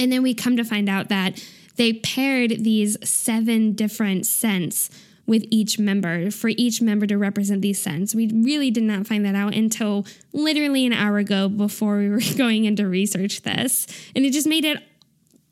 And 0.00 0.10
then 0.10 0.24
we 0.24 0.34
come 0.34 0.56
to 0.56 0.64
find 0.64 0.88
out 0.88 1.10
that 1.10 1.40
they 1.76 1.92
paired 1.92 2.64
these 2.64 2.98
seven 3.08 3.74
different 3.74 4.26
scents 4.26 4.90
with 5.24 5.44
each 5.48 5.78
member 5.78 6.28
for 6.32 6.48
each 6.48 6.82
member 6.82 7.06
to 7.06 7.16
represent 7.16 7.62
these 7.62 7.80
scents. 7.80 8.16
We 8.16 8.32
really 8.32 8.72
did 8.72 8.82
not 8.82 9.06
find 9.06 9.24
that 9.26 9.36
out 9.36 9.54
until 9.54 10.06
literally 10.32 10.86
an 10.86 10.92
hour 10.92 11.18
ago 11.18 11.48
before 11.48 11.98
we 11.98 12.10
were 12.10 12.20
going 12.36 12.64
into 12.64 12.88
research 12.88 13.42
this. 13.42 13.86
And 14.16 14.24
it 14.24 14.32
just 14.32 14.48
made 14.48 14.64
it 14.64 14.82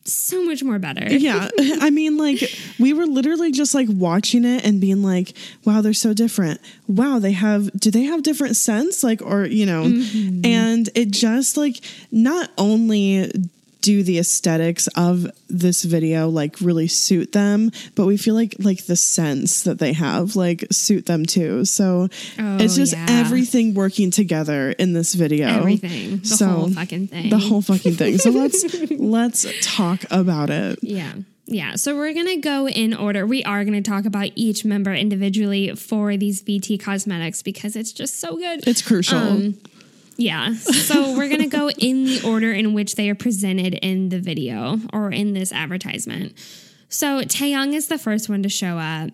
so 0.05 0.45
much 0.45 0.63
more 0.63 0.79
better. 0.79 1.07
yeah. 1.13 1.49
I 1.59 1.91
mean 1.91 2.17
like 2.17 2.43
we 2.79 2.93
were 2.93 3.07
literally 3.07 3.53
just 3.53 3.75
like 3.75 3.89
watching 3.91 4.45
it 4.45 4.65
and 4.65 4.81
being 4.81 5.03
like 5.03 5.35
wow 5.65 5.81
they're 5.81 5.93
so 5.93 6.13
different. 6.13 6.61
Wow 6.87 7.19
they 7.19 7.33
have 7.33 7.71
do 7.79 7.91
they 7.91 8.05
have 8.05 8.23
different 8.23 8.57
scents? 8.57 9.03
Like 9.03 9.23
or 9.23 9.47
you 9.47 9.67
know. 9.67 9.85
Mm-hmm. 9.85 10.45
And 10.45 10.89
it 10.95 11.11
just 11.11 11.57
like 11.57 11.81
not 12.11 12.51
only 12.59 13.31
do 13.81 14.03
the 14.03 14.19
aesthetics 14.19 14.87
of 14.97 15.27
this 15.49 15.85
video 15.85 16.29
like 16.29 16.61
really 16.61 16.87
suit 16.89 17.33
them 17.33 17.71
but 17.95 18.07
we 18.07 18.17
feel 18.17 18.35
like 18.35 18.55
like 18.59 18.85
the 18.87 18.97
sense 18.97 19.63
that 19.63 19.79
they 19.79 19.93
have 19.93 20.37
like 20.37 20.65
suit 20.71 21.07
them 21.07 21.25
too 21.27 21.65
so 21.65 22.05
it's 22.39 22.75
Oh, 22.75 22.77
just 22.77 22.93
yeah. 22.93 23.07
everything 23.09 23.75
working 23.75 24.11
together 24.11 24.71
in 24.73 24.93
this 24.93 25.15
video 25.15 25.49
Everything. 25.49 26.19
The 26.23 26.47
whole 26.47 26.71
fucking 26.71 27.07
thing. 27.09 27.31
the 27.31 27.39
whole 27.39 27.63
fucking 27.63 27.95
thing 27.95 28.19
so 28.19 28.31
let's 28.43 28.65
let's 28.99 29.47
talk 29.63 30.05
about 30.11 30.51
it 30.51 30.79
Yeah. 30.83 31.13
Yeah. 31.47 31.75
So 31.75 31.97
we're 31.97 32.13
going 32.15 32.27
to 32.29 32.37
go 32.37 32.69
in 32.69 32.95
order. 32.95 33.27
We 33.27 33.43
are 33.43 33.65
going 33.65 33.83
to 33.83 33.91
talk 33.91 34.05
about 34.05 34.29
each 34.37 34.65
member 34.65 34.95
individually 34.95 35.75
for 35.75 36.17
these 36.17 36.45
VT 36.45 36.79
cosmetics 36.81 37.43
because 37.43 37.75
it's 37.75 37.91
just 37.93 38.21
so 38.21 38.37
good. 38.37 38.69
it's 38.69 38.83
crucial 38.83 39.19
Um, 39.19 39.59
yeah. 40.21 40.55
So 40.55 41.17
we're 41.17 41.29
going 41.29 41.41
to 41.41 41.47
go 41.47 41.71
in 41.79 42.05
the 42.05 42.23
order 42.27 42.53
in 42.53 42.75
which 42.75 42.97
they 42.97 43.09
are 43.11 43.15
presented 43.15 43.75
in 43.75 44.11
the 44.11 44.19
video 44.19 44.79
or 44.93 45.11
in 45.11 45.33
this 45.33 45.53
advertisement. 45.53 46.35
So 46.89 47.23
Taehyung 47.23 47.75
is 47.75 47.89
the 47.89 47.99
first 47.99 48.29
one 48.29 48.43
to 48.43 48.49
show 48.49 48.79
up, 48.79 49.11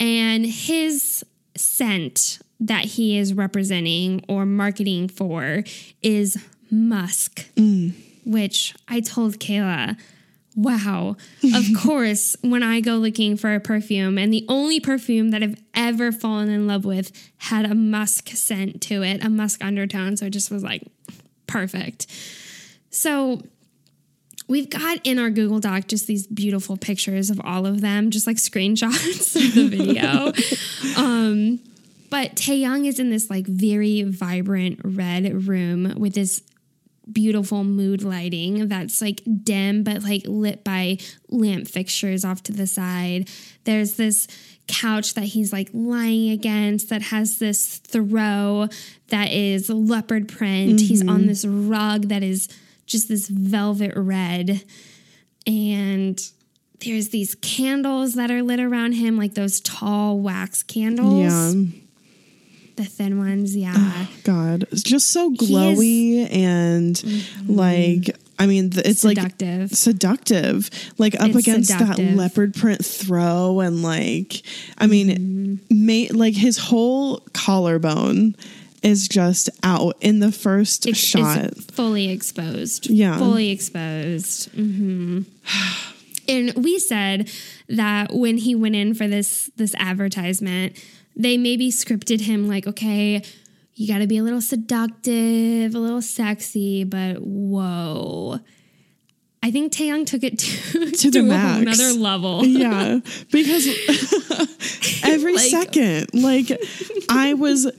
and 0.00 0.44
his 0.44 1.24
scent 1.56 2.40
that 2.60 2.84
he 2.84 3.16
is 3.16 3.34
representing 3.34 4.24
or 4.28 4.44
marketing 4.44 5.08
for 5.08 5.62
is 6.02 6.36
musk, 6.70 7.48
mm. 7.54 7.94
which 8.24 8.74
I 8.88 9.00
told 9.00 9.38
Kayla. 9.38 9.96
Wow. 10.58 11.16
Of 11.54 11.66
course, 11.78 12.34
when 12.40 12.64
I 12.64 12.80
go 12.80 12.96
looking 12.96 13.36
for 13.36 13.54
a 13.54 13.60
perfume, 13.60 14.18
and 14.18 14.32
the 14.32 14.44
only 14.48 14.80
perfume 14.80 15.30
that 15.30 15.40
I've 15.40 15.62
ever 15.72 16.10
fallen 16.10 16.50
in 16.50 16.66
love 16.66 16.84
with 16.84 17.12
had 17.36 17.64
a 17.64 17.76
musk 17.76 18.30
scent 18.30 18.82
to 18.82 19.04
it, 19.04 19.24
a 19.24 19.30
musk 19.30 19.62
undertone. 19.62 20.16
So 20.16 20.26
it 20.26 20.30
just 20.30 20.50
was 20.50 20.64
like 20.64 20.82
perfect. 21.46 22.08
So 22.90 23.40
we've 24.48 24.68
got 24.68 24.98
in 25.04 25.20
our 25.20 25.30
Google 25.30 25.60
Doc 25.60 25.86
just 25.86 26.08
these 26.08 26.26
beautiful 26.26 26.76
pictures 26.76 27.30
of 27.30 27.40
all 27.44 27.64
of 27.64 27.80
them, 27.80 28.10
just 28.10 28.26
like 28.26 28.36
screenshots 28.36 29.36
of 29.36 29.54
the 29.54 29.68
video. 29.68 30.32
um, 31.00 31.60
but 32.10 32.34
Taehyung 32.34 32.84
is 32.84 32.98
in 32.98 33.10
this 33.10 33.30
like 33.30 33.46
very 33.46 34.02
vibrant 34.02 34.80
red 34.82 35.46
room 35.46 35.94
with 35.96 36.14
this 36.14 36.42
beautiful 37.12 37.64
mood 37.64 38.02
lighting 38.02 38.68
that's 38.68 39.00
like 39.00 39.22
dim 39.42 39.82
but 39.82 40.02
like 40.02 40.22
lit 40.26 40.64
by 40.64 40.98
lamp 41.28 41.66
fixtures 41.68 42.24
off 42.24 42.42
to 42.44 42.52
the 42.52 42.66
side. 42.66 43.28
There's 43.64 43.94
this 43.94 44.26
couch 44.68 45.14
that 45.14 45.24
he's 45.24 45.52
like 45.52 45.70
lying 45.72 46.30
against 46.30 46.90
that 46.90 47.02
has 47.02 47.38
this 47.38 47.78
throw 47.78 48.68
that 49.08 49.32
is 49.32 49.68
leopard 49.70 50.28
print. 50.28 50.80
He's 50.80 51.00
on 51.02 51.20
mm-hmm. 51.20 51.26
this 51.26 51.44
rug 51.44 52.08
that 52.08 52.22
is 52.22 52.48
just 52.86 53.08
this 53.08 53.28
velvet 53.28 53.92
red. 53.96 54.62
And 55.46 56.20
there's 56.80 57.08
these 57.08 57.34
candles 57.36 58.14
that 58.14 58.30
are 58.30 58.42
lit 58.42 58.60
around 58.60 58.92
him, 58.92 59.16
like 59.16 59.34
those 59.34 59.60
tall 59.60 60.18
wax 60.18 60.62
candles. 60.62 61.54
Yeah. 61.54 61.70
The 62.78 62.84
thin 62.84 63.18
ones, 63.18 63.56
yeah. 63.56 64.06
God, 64.22 64.62
it's 64.70 64.82
just 64.84 65.08
so 65.08 65.32
is- 65.32 65.38
glowy 65.50 66.32
and 66.32 67.02
like 67.48 68.16
I 68.38 68.46
mean, 68.46 68.70
it's 68.72 69.00
Seductive. 69.00 69.70
like 69.72 69.76
seductive, 69.76 70.70
like 70.96 71.16
up 71.20 71.30
It's 71.30 71.38
against 71.38 71.70
that 71.76 71.98
leopard 71.98 72.54
print 72.54 72.84
throw, 72.84 73.58
and 73.58 73.82
like 73.82 74.42
I 74.78 74.86
mean, 74.86 75.58
ma- 75.68 76.06
like 76.16 76.34
his 76.34 76.56
whole 76.56 77.18
collarbone 77.32 78.36
is 78.84 79.08
just 79.08 79.50
out 79.64 79.96
in 80.00 80.20
the 80.20 80.30
first 80.30 80.88
shot. 80.94 81.52
fully 81.72 82.10
exposed. 82.10 82.88
Yeah. 82.88 83.18
Fully 83.18 83.50
exposed. 83.50 84.52
hmm 84.52 85.22
and 86.28 86.52
we 86.54 86.78
said 86.78 87.28
that 87.68 88.12
when 88.14 88.36
he 88.38 88.54
went 88.54 88.76
in 88.76 88.94
for 88.94 89.08
this 89.08 89.50
this 89.56 89.74
advertisement, 89.78 90.76
they 91.18 91.36
maybe 91.36 91.70
scripted 91.70 92.20
him 92.22 92.46
like, 92.48 92.66
okay, 92.66 93.22
you 93.74 93.86
got 93.88 93.98
to 93.98 94.06
be 94.06 94.16
a 94.18 94.22
little 94.22 94.40
seductive, 94.40 95.74
a 95.74 95.78
little 95.78 96.00
sexy, 96.02 96.84
but 96.84 97.16
whoa. 97.18 98.38
I 99.42 99.50
think 99.52 99.72
Taehyung 99.72 100.04
took 100.06 100.24
it 100.24 100.38
to, 100.40 100.90
To 100.90 101.10
the 101.10 101.22
max. 101.22 101.60
another 101.62 101.92
level. 101.98 102.44
yeah, 102.46 102.98
because 103.30 103.66
every 105.04 105.34
Like- 105.34 105.50
second, 105.50 106.06
like 106.14 106.50
I 107.08 107.34
was. 107.34 107.70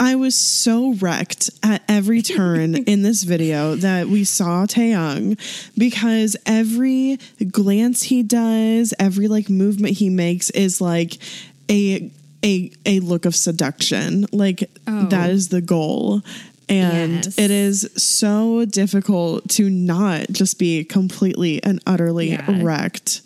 I 0.00 0.14
was 0.14 0.36
so 0.36 0.94
wrecked 0.94 1.50
at 1.64 1.82
every 1.88 2.22
turn 2.22 2.76
in 2.76 3.02
this 3.02 3.24
video 3.24 3.74
that 3.74 4.06
we 4.06 4.22
saw 4.22 4.64
Taehyung 4.64 5.36
because 5.76 6.36
every 6.46 7.18
glance 7.50 8.04
he 8.04 8.22
does, 8.22 8.94
every 9.00 9.26
like 9.26 9.50
movement 9.50 9.96
he 9.98 10.08
makes 10.08 10.50
is 10.50 10.80
like 10.80 11.18
a 11.68 12.12
a 12.44 12.70
a 12.86 13.00
look 13.00 13.24
of 13.24 13.34
seduction. 13.34 14.26
Like 14.32 14.70
Oh. 14.86 15.06
that 15.08 15.30
is 15.30 15.48
the 15.48 15.60
goal. 15.60 16.22
And 16.68 17.24
Yes. 17.24 17.38
it 17.38 17.50
is 17.50 17.88
so 17.96 18.64
difficult 18.66 19.48
to 19.50 19.70
not 19.70 20.26
just 20.30 20.58
be 20.58 20.84
completely 20.84 21.62
and 21.64 21.80
utterly 21.86 22.30
Yeah. 22.30 22.62
wrecked. 22.62 23.22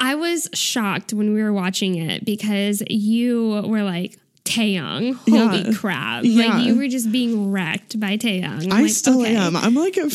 I 0.00 0.14
was 0.14 0.48
shocked 0.54 1.12
when 1.12 1.32
we 1.34 1.42
were 1.42 1.52
watching 1.52 1.96
it 1.96 2.24
because 2.24 2.82
you 2.88 3.62
were 3.66 3.82
like, 3.82 4.16
Taehyung, 4.48 5.14
holy 5.28 5.62
Yeah. 5.62 5.72
crap. 5.76 6.24
Yeah. 6.24 6.46
Like 6.56 6.66
you 6.66 6.76
were 6.76 6.88
just 6.88 7.12
being 7.12 7.52
wrecked 7.52 8.00
by 8.00 8.16
Taehyung. 8.16 8.64
I'm 8.64 8.72
I 8.72 8.82
like, 8.82 8.90
still 8.90 9.20
okay. 9.20 9.36
am. 9.36 9.54
I'm 9.54 9.74
like, 9.74 9.96
I'm, 9.98 10.10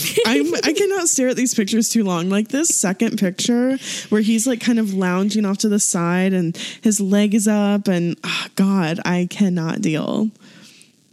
I 0.63 0.73
cannot 0.77 1.07
stare 1.07 1.27
at 1.29 1.35
these 1.35 1.53
pictures 1.53 1.89
too 1.89 2.03
long. 2.03 2.29
Like 2.29 2.47
this 2.49 2.69
second 2.69 3.19
picture 3.19 3.77
where 4.09 4.21
he's 4.21 4.47
like 4.47 4.59
kind 4.59 4.79
of 4.79 4.93
lounging 4.93 5.45
off 5.45 5.59
to 5.59 5.69
the 5.69 5.79
side 5.79 6.33
and 6.33 6.57
his 6.81 6.99
leg 6.99 7.33
is 7.33 7.47
up, 7.47 7.87
and 7.87 8.17
ah, 8.23 8.47
God, 8.55 8.99
I 9.05 9.27
cannot 9.29 9.81
deal. 9.81 10.31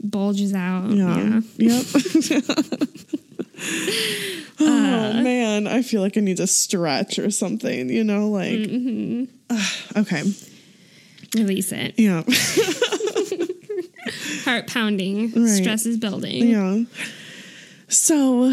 Bulges 0.02 0.54
out. 0.54 0.88
Yeah. 0.90 1.40
Yeah. 1.58 1.82
Yep. 1.82 1.86
oh 4.60 5.12
man, 5.22 5.66
I 5.66 5.82
feel 5.82 6.00
like 6.00 6.16
I 6.16 6.20
need 6.20 6.38
to 6.38 6.46
stretch 6.46 7.18
or 7.18 7.30
something. 7.30 7.90
You 7.90 8.04
know, 8.04 8.30
like. 8.30 8.52
Mm-hmm. 8.52 9.24
Ah, 9.50 9.76
okay. 9.98 10.22
Release 11.36 11.70
it. 11.72 11.94
Yeah. 11.96 12.22
Heart 14.50 14.66
pounding. 14.66 15.32
Right. 15.32 15.48
Stress 15.48 15.86
is 15.86 15.96
building. 15.96 16.48
Yeah. 16.48 16.84
So, 17.88 18.52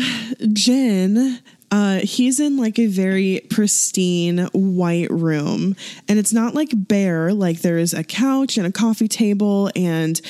Jin, 0.54 1.40
uh, 1.72 2.00
he's 2.00 2.40
in 2.40 2.56
like 2.56 2.80
a 2.80 2.88
very 2.88 3.42
pristine 3.50 4.48
white 4.54 5.10
room, 5.10 5.76
and 6.08 6.18
it's 6.18 6.32
not 6.32 6.54
like 6.54 6.70
bare. 6.74 7.34
Like 7.34 7.62
there 7.62 7.78
is 7.78 7.94
a 7.94 8.04
couch 8.04 8.58
and 8.58 8.66
a 8.66 8.72
coffee 8.72 9.08
table 9.08 9.70
and 9.76 10.22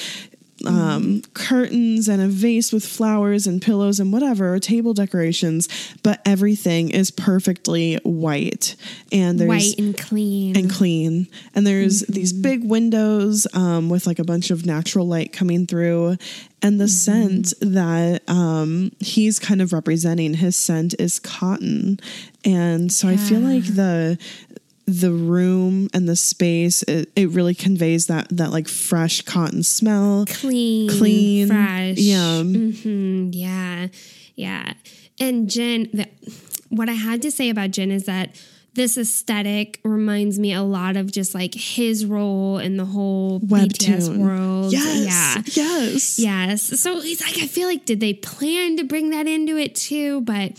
um, 0.66 1.22
curtains 1.34 2.08
and 2.08 2.22
a 2.22 2.28
vase 2.28 2.74
with 2.74 2.86
flowers 2.86 3.46
and 3.46 3.62
pillows 3.62 4.00
and 4.00 4.12
whatever 4.12 4.58
table 4.60 4.94
decorations, 4.94 5.68
but 6.04 6.22
everything 6.26 6.90
is 6.90 7.12
perfectly 7.12 7.96
white. 8.04 8.76
And 9.12 9.40
there's 9.40 9.48
White 9.50 9.78
and 9.78 9.98
clean. 9.98 10.58
and 10.58 10.72
clean. 10.72 11.28
And 11.54 11.68
there's 11.68 12.02
these 12.02 12.34
big 12.34 12.68
windows 12.68 13.46
um, 13.54 13.90
with 13.90 14.08
like 14.08 14.20
a 14.20 14.24
bunch 14.24 14.50
of 14.50 14.66
natural 14.66 15.08
light 15.08 15.32
coming 15.32 15.68
through. 15.68 16.18
And 16.64 16.82
the 16.82 16.88
scent 16.88 17.54
that 17.62 18.28
um, 18.28 18.92
he's 19.00 19.38
kind 19.38 19.62
of 19.62 19.74
representing, 19.74 20.34
his 20.34 20.56
scent 20.56 20.96
is 20.98 21.20
cotton. 21.20 22.00
And 22.44 22.92
so 22.92 23.08
I 23.08 23.18
feel 23.18 23.42
like 23.42 23.64
the 23.64 24.18
the 24.90 25.12
room 25.12 25.90
and 25.94 26.08
the 26.08 26.16
space 26.16 26.82
it, 26.84 27.12
it 27.16 27.30
really 27.32 27.54
conveys 27.54 28.08
that 28.08 28.26
that 28.30 28.52
like 28.52 28.68
fresh 28.70 29.22
cotton 29.22 29.62
smell 29.62 30.26
clean, 30.28 30.90
clean 30.90 31.48
fresh. 31.48 31.98
yeah 31.98 32.42
hmm 32.42 33.30
yeah, 33.34 33.88
yeah. 34.36 34.74
And 35.20 35.50
Jin 35.50 35.90
the, 35.94 36.08
what 36.70 36.88
I 36.90 36.94
had 36.94 37.22
to 37.24 37.32
say 37.32 37.50
about 37.50 37.72
Jin 37.72 37.92
is 37.92 38.06
that 38.06 38.42
this 38.76 38.98
aesthetic 38.98 39.80
reminds 39.84 40.38
me 40.38 40.54
a 40.54 40.62
lot 40.62 40.96
of 40.96 41.12
just 41.12 41.34
like 41.34 41.54
his 41.56 42.06
role 42.06 42.60
in 42.60 42.78
the 42.78 42.86
whole 42.86 43.40
BTS 43.40 44.08
Webtoon. 44.08 44.18
world. 44.20 44.72
yes 44.72 45.06
Yeah. 45.58 45.64
yes 45.64 46.20
Yes. 46.20 46.80
So 46.80 47.02
he's 47.02 47.20
like 47.22 47.38
I 47.44 47.48
feel 47.48 47.68
like 47.68 47.86
did 47.86 48.00
they 48.00 48.14
plan 48.14 48.78
to 48.78 48.84
bring 48.84 49.10
that 49.10 49.28
into 49.28 49.58
it 49.58 49.76
too? 49.76 50.22
But 50.22 50.52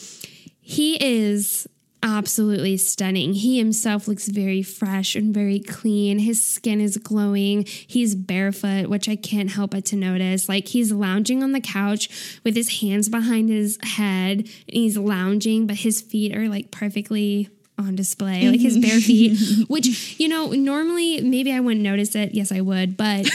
he 0.61 0.97
is 1.03 1.67
absolutely 2.03 2.77
stunning. 2.77 3.35
He 3.35 3.59
himself 3.59 4.07
looks 4.07 4.29
very 4.29 4.63
fresh 4.63 5.15
and 5.15 5.35
very 5.35 5.59
clean. 5.61 6.21
His 6.21 6.45
skin 6.45 6.81
is 6.81 6.97
glowing. 6.97 7.65
He's 7.67 8.15
barefoot, 8.15 8.89
which 8.89 9.09
I 9.09 9.17
can't 9.17 9.51
help 9.51 9.73
but 9.73 9.85
to 9.87 9.97
notice. 9.97 10.49
Like 10.49 10.69
he's 10.69 10.93
lounging 10.93 11.43
on 11.43 11.53
the 11.53 11.61
couch 11.61 12.41
with 12.45 12.55
his 12.55 12.81
hands 12.81 13.09
behind 13.09 13.49
his 13.49 13.79
head 13.83 14.39
and 14.39 14.49
he's 14.67 14.97
lounging, 14.97 15.67
but 15.67 15.77
his 15.77 16.01
feet 16.01 16.35
are 16.37 16.49
like 16.49 16.71
perfectly 16.71 17.49
on 17.79 17.95
display, 17.95 18.49
like 18.49 18.61
his 18.61 18.77
bare 18.79 19.01
feet, 19.01 19.39
which, 19.69 20.19
you 20.19 20.29
know, 20.29 20.51
normally 20.51 21.21
maybe 21.21 21.53
I 21.53 21.61
wouldn't 21.61 21.83
notice 21.83 22.15
it. 22.15 22.35
Yes, 22.35 22.51
I 22.51 22.61
would, 22.61 22.97
but 22.97 23.27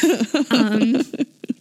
um, 0.51 1.01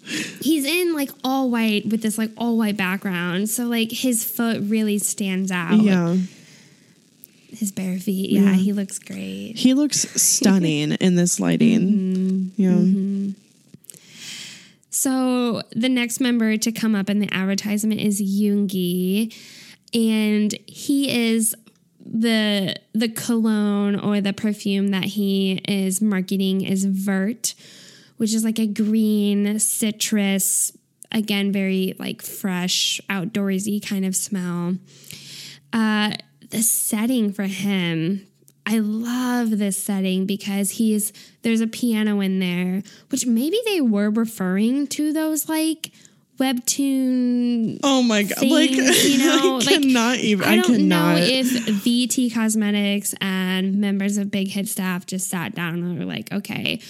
he's 0.40 0.64
in 0.64 0.92
like 0.94 1.11
all 1.22 1.48
white 1.48 1.86
with 1.86 2.03
this 2.03 2.18
like 2.18 2.30
all 2.36 2.59
white 2.59 2.76
background. 2.76 3.50
So 3.50 3.66
like 3.66 3.92
his 3.92 4.24
foot 4.24 4.61
really 4.62 4.98
stands 4.98 5.50
out. 5.53 5.80
yeah 5.80 6.16
His 7.53 7.70
bare 7.72 7.98
feet. 7.98 8.30
Yeah, 8.30 8.55
he 8.55 8.72
looks 8.72 8.98
great. 8.98 9.55
he 9.57 9.74
looks 9.74 10.00
stunning 10.20 10.92
in 11.00 11.14
this 11.16 11.38
lighting 11.38 12.53
yeah 12.57 13.32
So 14.90 15.62
the 15.74 15.88
next 15.88 16.20
member 16.20 16.57
to 16.57 16.72
come 16.72 16.94
up 16.94 17.09
in 17.11 17.18
the 17.18 17.32
advertisement 17.32 18.00
is 18.00 18.20
Yoongi, 18.20 19.34
and 19.94 20.55
he 20.66 21.30
is 21.30 21.55
the 22.05 22.74
the 22.92 23.09
cologne 23.09 23.98
or 23.98 24.20
the 24.20 24.32
perfume 24.32 24.88
that 24.88 25.05
he 25.05 25.61
is 25.68 26.00
marketing 26.03 26.62
is 26.62 26.84
Vert, 26.84 27.55
which 28.16 28.34
is 28.34 28.44
like 28.44 28.59
a 28.59 28.66
green 28.66 29.59
citrus, 29.59 30.72
again 31.11 31.53
very 31.53 31.94
like 31.98 32.22
fresh, 32.22 33.00
outdoorsy 33.09 33.84
kind 33.86 34.05
of 34.05 34.14
smell. 34.16 34.76
Uh, 35.72 36.12
the 36.53 36.62
setting 36.62 37.32
for 37.32 37.44
him 37.44 38.26
I 38.64 38.78
love 38.78 39.59
this 39.59 39.76
setting 39.76 40.24
because 40.24 40.70
he's 40.72 41.12
there's 41.42 41.61
a 41.61 41.66
piano 41.66 42.20
in 42.20 42.38
there, 42.38 42.82
which 43.11 43.26
maybe 43.26 43.59
they 43.66 43.80
were 43.80 44.09
referring 44.09 44.86
to 44.88 45.12
those 45.12 45.48
like 45.48 45.90
webtoon 46.38 47.78
Oh 47.82 48.03
my 48.03 48.22
god! 48.22 48.42
like 48.46 48.70
you 48.70 49.18
know, 49.18 49.57
I 49.57 49.64
like, 49.64 49.82
cannot 49.82 50.18
even. 50.18 50.48
I, 50.48 50.53
I 50.53 50.57
don't 50.57 50.76
cannot. 50.76 51.16
know 51.16 51.22
if 51.24 51.46
VT 51.46 52.32
Cosmetics 52.32 53.14
and 53.20 53.80
members 53.80 54.16
of 54.16 54.30
Big 54.30 54.48
Hit 54.48 54.68
staff 54.68 55.07
just 55.07 55.28
sat 55.28 55.55
down 55.55 55.82
and 55.82 55.98
were 55.98 56.05
like, 56.05 56.32
okay, 56.32 56.80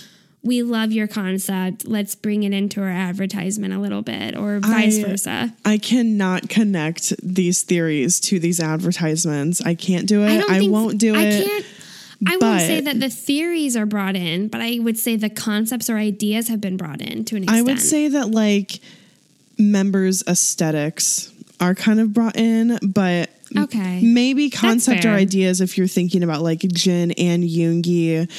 we 0.44 0.62
love 0.62 0.90
your 0.92 1.06
concept. 1.06 1.86
Let's 1.86 2.14
bring 2.14 2.42
it 2.42 2.52
into 2.52 2.80
our 2.82 2.88
advertisement 2.88 3.72
a 3.72 3.78
little 3.78 4.02
bit, 4.02 4.36
or 4.36 4.58
vice 4.58 4.98
I- 4.98 5.04
versa. 5.04 5.54
I 5.64 5.78
cannot 5.78 6.48
connect 6.48 7.14
these 7.22 7.62
theories 7.62 8.18
to 8.20 8.38
these 8.40 8.58
advertisements. 8.60 9.60
I 9.60 9.74
can't 9.74 10.06
do 10.06 10.22
it. 10.24 10.44
I, 10.50 10.58
think- 10.58 10.72
won't 10.72 10.98
do 10.98 11.14
I 11.14 11.22
it. 11.22 11.46
can't. 11.46 11.64
I 12.24 12.36
won't 12.36 12.60
say 12.60 12.80
that 12.80 13.00
the 13.00 13.08
theories 13.10 13.76
are 13.76 13.84
brought 13.86 14.14
in, 14.14 14.46
but 14.46 14.60
I 14.60 14.78
would 14.78 14.96
say 14.96 15.16
the 15.16 15.28
concepts 15.30 15.90
or 15.90 15.96
ideas 15.96 16.46
have 16.48 16.60
been 16.60 16.76
brought 16.76 17.00
in 17.00 17.24
to 17.24 17.36
an 17.36 17.42
extent. 17.42 17.58
I 17.58 17.62
would 17.62 17.80
say 17.80 18.06
that 18.08 18.30
like 18.30 18.78
members' 19.58 20.22
aesthetics 20.28 21.32
are 21.60 21.74
kind 21.74 22.00
of 22.00 22.12
brought 22.12 22.36
in, 22.36 22.78
but 22.82 23.30
Okay. 23.56 24.00
maybe 24.02 24.50
concept 24.50 25.04
or 25.04 25.10
ideas 25.10 25.60
if 25.60 25.76
you're 25.76 25.86
thinking 25.88 26.22
about 26.22 26.42
like 26.42 26.60
Jin 26.60 27.10
and 27.12 27.42
Yoongi 27.44 28.30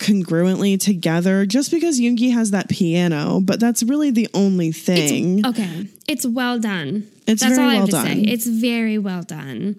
congruently 0.00 0.80
together 0.80 1.46
just 1.46 1.70
because 1.70 2.00
Yoongi 2.00 2.32
has 2.32 2.50
that 2.50 2.68
piano, 2.68 3.40
but 3.40 3.60
that's 3.60 3.82
really 3.82 4.10
the 4.10 4.28
only 4.34 4.72
thing. 4.72 5.46
Okay, 5.46 5.86
it's 6.08 6.26
well 6.26 6.58
done. 6.58 7.06
It's 7.26 7.42
That's 7.42 7.54
very 7.56 7.64
all 7.64 7.70
I 7.70 7.74
have 7.74 7.92
well 7.92 8.02
to 8.02 8.08
say. 8.08 8.14
done. 8.16 8.28
It's 8.28 8.46
very 8.46 8.98
well 8.98 9.22
done. 9.22 9.76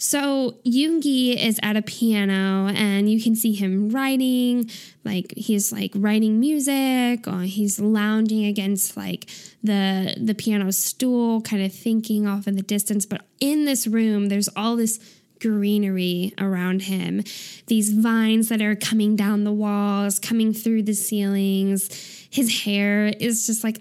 So 0.00 0.54
Yoongi 0.64 1.36
is 1.36 1.58
at 1.62 1.76
a 1.76 1.82
piano, 1.82 2.68
and 2.68 3.10
you 3.10 3.20
can 3.20 3.34
see 3.34 3.52
him 3.52 3.90
writing. 3.90 4.70
Like 5.04 5.34
he's 5.36 5.72
like 5.72 5.90
writing 5.96 6.38
music, 6.40 7.26
or 7.26 7.40
he's 7.42 7.80
lounging 7.80 8.44
against 8.46 8.96
like 8.96 9.28
the 9.62 10.14
the 10.16 10.34
piano 10.34 10.70
stool, 10.72 11.40
kind 11.42 11.62
of 11.62 11.72
thinking 11.74 12.26
off 12.28 12.46
in 12.46 12.54
the 12.54 12.62
distance. 12.62 13.06
But 13.06 13.22
in 13.40 13.64
this 13.64 13.86
room, 13.88 14.28
there's 14.28 14.48
all 14.54 14.76
this 14.76 15.00
greenery 15.40 16.32
around 16.38 16.82
him. 16.82 17.22
These 17.66 17.92
vines 17.92 18.48
that 18.48 18.62
are 18.62 18.76
coming 18.76 19.16
down 19.16 19.44
the 19.44 19.52
walls, 19.52 20.18
coming 20.18 20.52
through 20.52 20.82
the 20.82 20.94
ceilings. 20.94 21.88
His 22.30 22.64
hair 22.64 23.06
is 23.06 23.46
just 23.46 23.64
like 23.64 23.80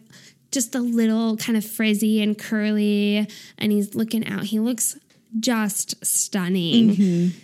just 0.51 0.75
a 0.75 0.79
little 0.79 1.37
kind 1.37 1.57
of 1.57 1.65
frizzy 1.65 2.21
and 2.21 2.37
curly 2.37 3.27
and 3.57 3.71
he's 3.71 3.95
looking 3.95 4.25
out. 4.27 4.45
He 4.45 4.59
looks 4.59 4.97
just 5.39 6.05
stunning. 6.05 6.89
Mm-hmm. 6.89 7.39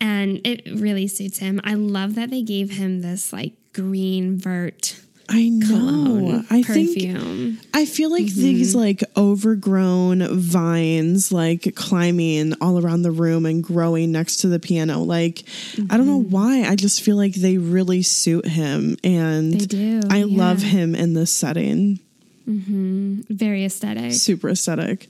And 0.00 0.40
it 0.44 0.62
really 0.80 1.08
suits 1.08 1.38
him. 1.38 1.60
I 1.64 1.74
love 1.74 2.14
that 2.14 2.30
they 2.30 2.42
gave 2.42 2.70
him 2.70 3.00
this 3.00 3.32
like 3.32 3.54
green 3.72 4.38
vert 4.38 5.00
I 5.28 5.48
know. 5.50 5.66
cologne 5.66 6.46
I 6.50 6.62
think. 6.62 7.58
I 7.74 7.84
feel 7.84 8.10
like 8.10 8.24
mm-hmm. 8.24 8.40
these 8.40 8.74
like 8.74 9.04
overgrown 9.16 10.26
vines 10.38 11.30
like 11.30 11.74
climbing 11.74 12.54
all 12.60 12.82
around 12.82 13.02
the 13.02 13.10
room 13.10 13.44
and 13.44 13.62
growing 13.62 14.10
next 14.12 14.38
to 14.38 14.48
the 14.48 14.58
piano. 14.58 15.00
Like 15.00 15.44
I 15.90 15.96
don't 15.96 16.06
know 16.06 16.20
mm-hmm. 16.20 16.30
why. 16.30 16.62
I 16.62 16.76
just 16.76 17.02
feel 17.02 17.16
like 17.16 17.34
they 17.34 17.58
really 17.58 18.02
suit 18.02 18.46
him 18.46 18.96
and 19.04 19.52
They 19.52 19.66
do, 19.66 20.00
I 20.10 20.22
love 20.22 20.62
him 20.62 20.94
in 20.94 21.14
this 21.14 21.32
setting. 21.32 22.00
Mm-hmm. 22.48 23.20
Very 23.28 23.64
aesthetic. 23.64 24.12
Super 24.12 24.48
aesthetic. 24.48 25.08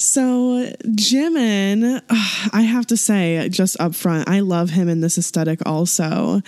So 0.00 0.64
Jimin, 0.86 2.00
ugh, 2.08 2.50
I 2.54 2.62
have 2.62 2.86
to 2.86 2.96
say 2.96 3.46
just 3.50 3.78
up 3.78 3.94
front, 3.94 4.30
I 4.30 4.40
love 4.40 4.70
him 4.70 4.88
in 4.88 5.02
this 5.02 5.18
aesthetic 5.18 5.60
also. 5.66 6.40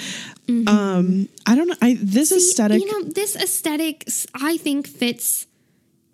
Um 0.49 1.29
I 1.47 1.55
don't 1.55 1.69
know. 1.69 1.77
I 1.83 1.99
this 2.01 2.33
aesthetic 2.33 2.81
You 2.81 2.91
know, 2.91 3.09
this 3.11 3.37
aesthetic 3.37 4.09
I 4.35 4.57
think 4.57 4.87
fits 4.87 5.47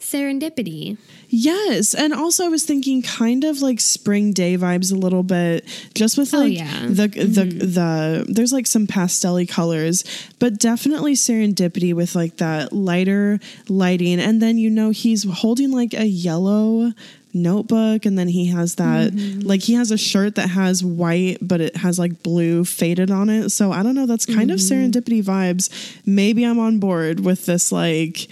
serendipity. 0.00 0.96
Yes, 1.28 1.94
and 1.94 2.14
also 2.14 2.44
I 2.46 2.48
was 2.48 2.64
thinking 2.64 3.02
kind 3.02 3.44
of 3.44 3.60
like 3.60 3.78
spring 3.80 4.32
day 4.32 4.56
vibes 4.56 4.90
a 4.90 4.96
little 4.96 5.22
bit, 5.22 5.64
just 5.94 6.16
with 6.16 6.32
Oh, 6.34 6.38
like 6.38 6.54
yeah. 6.56 6.86
the 6.86 7.06
the 7.08 7.44
the 7.44 8.26
there's 8.28 8.52
like 8.52 8.66
some 8.66 8.86
pastelly 8.86 9.48
colors, 9.48 10.04
but 10.38 10.58
definitely 10.58 11.14
serendipity 11.14 11.92
with 11.94 12.14
like 12.14 12.38
that 12.38 12.72
lighter 12.72 13.38
lighting, 13.68 14.18
and 14.18 14.40
then 14.40 14.56
you 14.56 14.70
know 14.70 14.90
he's 14.90 15.24
holding 15.30 15.70
like 15.70 15.94
a 15.94 16.06
yellow 16.06 16.92
notebook 17.38 18.04
and 18.04 18.18
then 18.18 18.28
he 18.28 18.46
has 18.46 18.74
that 18.76 19.12
mm-hmm. 19.12 19.40
like 19.40 19.62
he 19.62 19.74
has 19.74 19.90
a 19.90 19.98
shirt 19.98 20.34
that 20.34 20.48
has 20.48 20.84
white 20.84 21.38
but 21.40 21.60
it 21.60 21.76
has 21.76 21.98
like 21.98 22.22
blue 22.22 22.64
faded 22.64 23.10
on 23.10 23.28
it. 23.28 23.50
So 23.50 23.72
i 23.72 23.82
don't 23.82 23.94
know 23.94 24.06
that's 24.06 24.26
kind 24.26 24.50
of 24.50 24.58
mm-hmm. 24.58 24.90
serendipity 24.90 25.22
vibes. 25.22 25.70
Maybe 26.06 26.44
i'm 26.44 26.58
on 26.58 26.78
board 26.78 27.20
with 27.20 27.46
this 27.46 27.72
like 27.72 28.28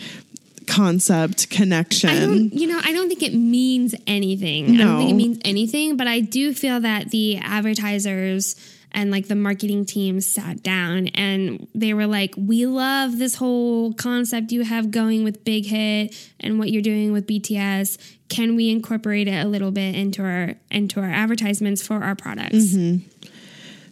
concept 0.66 1.48
connection. 1.48 2.10
I 2.10 2.20
don't, 2.20 2.52
you 2.52 2.66
know, 2.66 2.80
I 2.82 2.92
don't 2.92 3.08
think 3.08 3.22
it 3.22 3.34
means 3.34 3.94
anything. 4.06 4.80
I 4.80 4.84
don't 4.84 4.98
think 4.98 5.10
it 5.10 5.14
means 5.14 5.38
anything, 5.44 5.96
but 5.96 6.06
I 6.06 6.20
do 6.20 6.52
feel 6.52 6.80
that 6.80 7.10
the 7.10 7.38
advertisers 7.38 8.56
and 8.96 9.10
like 9.10 9.28
the 9.28 9.36
marketing 9.36 9.84
team 9.84 10.20
sat 10.22 10.62
down 10.62 11.08
and 11.08 11.68
they 11.74 11.92
were 11.92 12.06
like, 12.06 12.34
"We 12.36 12.64
love 12.64 13.18
this 13.18 13.36
whole 13.36 13.92
concept 13.92 14.50
you 14.50 14.62
have 14.62 14.90
going 14.90 15.22
with 15.22 15.44
Big 15.44 15.66
Hit 15.66 16.16
and 16.40 16.58
what 16.58 16.72
you're 16.72 16.82
doing 16.82 17.12
with 17.12 17.26
BTS. 17.26 17.98
Can 18.30 18.56
we 18.56 18.70
incorporate 18.70 19.28
it 19.28 19.44
a 19.44 19.46
little 19.46 19.70
bit 19.70 19.94
into 19.94 20.22
our 20.24 20.54
into 20.70 21.00
our 21.00 21.10
advertisements 21.10 21.86
for 21.86 22.02
our 22.02 22.16
products?" 22.16 22.56
Mm-hmm. 22.56 23.26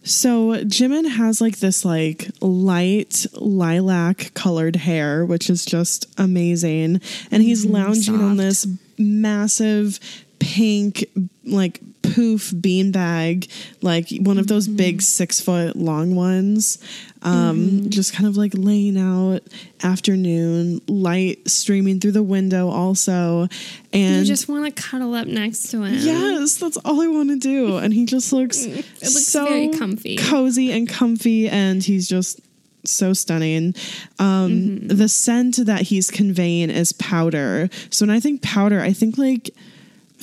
So 0.05 0.53
Jimin 0.65 1.09
has 1.09 1.41
like 1.41 1.59
this 1.59 1.85
like 1.85 2.31
light 2.41 3.27
lilac 3.35 4.33
colored 4.35 4.77
hair, 4.77 5.25
which 5.25 5.51
is 5.51 5.67
just 5.67 6.07
amazing. 6.19 7.01
And 7.31 7.43
he's 7.43 7.65
mm-hmm. 7.65 7.75
lounging 7.75 8.21
on 8.21 8.37
this 8.39 8.67
massive 8.99 9.99
pink 10.39 11.05
like 11.45 11.81
poof 12.03 12.51
beanbag, 12.53 13.51
like 13.83 14.09
one 14.21 14.39
of 14.39 14.47
those 14.47 14.69
big 14.69 15.03
six 15.03 15.41
foot 15.41 15.77
long 15.77 16.15
ones. 16.15 16.79
Um, 17.23 17.89
just 17.89 18.13
kind 18.13 18.27
of 18.27 18.37
like 18.37 18.53
laying 18.55 18.99
out 18.99 19.41
afternoon, 19.83 20.83
light 20.89 21.49
streaming 21.49 21.99
through 22.01 22.13
the 22.13 22.23
window 22.23 22.69
also. 22.69 23.49
And 23.93 24.17
You 24.19 24.25
just 24.25 24.49
want 24.49 24.75
to 24.75 24.83
cuddle 24.83 25.15
up 25.15 25.27
next 25.27 25.71
to 25.71 25.83
him. 25.83 25.95
Yes, 25.95 26.57
that's 26.57 26.77
all 26.79 27.01
I 27.01 27.07
want 27.07 27.31
to 27.31 27.37
do. 27.37 27.79
And 27.79 27.95
he 27.95 28.05
just 28.05 28.33
looks, 28.35 28.65
it 28.65 28.77
looks 29.01 29.27
so 29.27 29.47
very 29.47 29.69
comfy. 29.71 30.17
cozy 30.17 30.71
and 30.73 30.87
comfy, 30.89 31.49
and 31.49 31.83
he's 31.83 32.07
just 32.09 32.41
so 32.85 33.15
stunning. 33.15 33.75
Um, 34.19 34.45
Mm-hmm. 34.45 34.89
The 34.89 35.09
scent 35.09 35.57
that 35.65 35.83
he's 35.83 36.11
conveying 36.11 36.69
is 36.69 36.93
powder. 36.93 37.71
So 37.91 38.05
when 38.07 38.15
I 38.15 38.21
think 38.21 38.43
powder, 38.43 38.81
I 38.83 38.93
think 38.93 39.17
like 39.17 39.51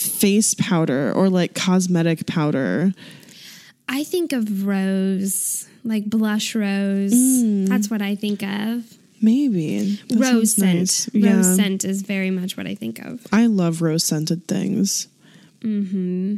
face 0.08 0.54
powder 0.56 1.12
or 1.14 1.30
like 1.30 1.54
cosmetic 1.56 2.26
powder. 2.28 2.94
I 3.90 4.04
think 4.04 4.32
of 4.34 4.66
rose, 4.66 5.68
like 5.84 6.06
blush 6.06 6.56
rose. 6.56 7.14
Mm. 7.14 7.68
That's 7.68 7.90
what 7.90 8.02
I 8.02 8.16
think 8.16 8.42
of. 8.44 8.86
Maybe 9.22 10.00
That 10.10 10.20
rose 10.20 10.56
scent. 10.56 10.80
nice. 10.80 11.10
Rose 11.14 11.24
Yeah. 11.24 11.56
scent 11.56 11.84
is 11.86 12.02
very 12.02 12.32
much 12.32 12.58
what 12.58 12.66
I 12.68 12.74
think 12.76 13.00
of. 13.00 13.26
I 13.32 13.46
love 13.46 13.82
rose 13.82 14.04
scented 14.04 14.48
things. 14.48 15.08
Mm-hmm. 15.62 16.38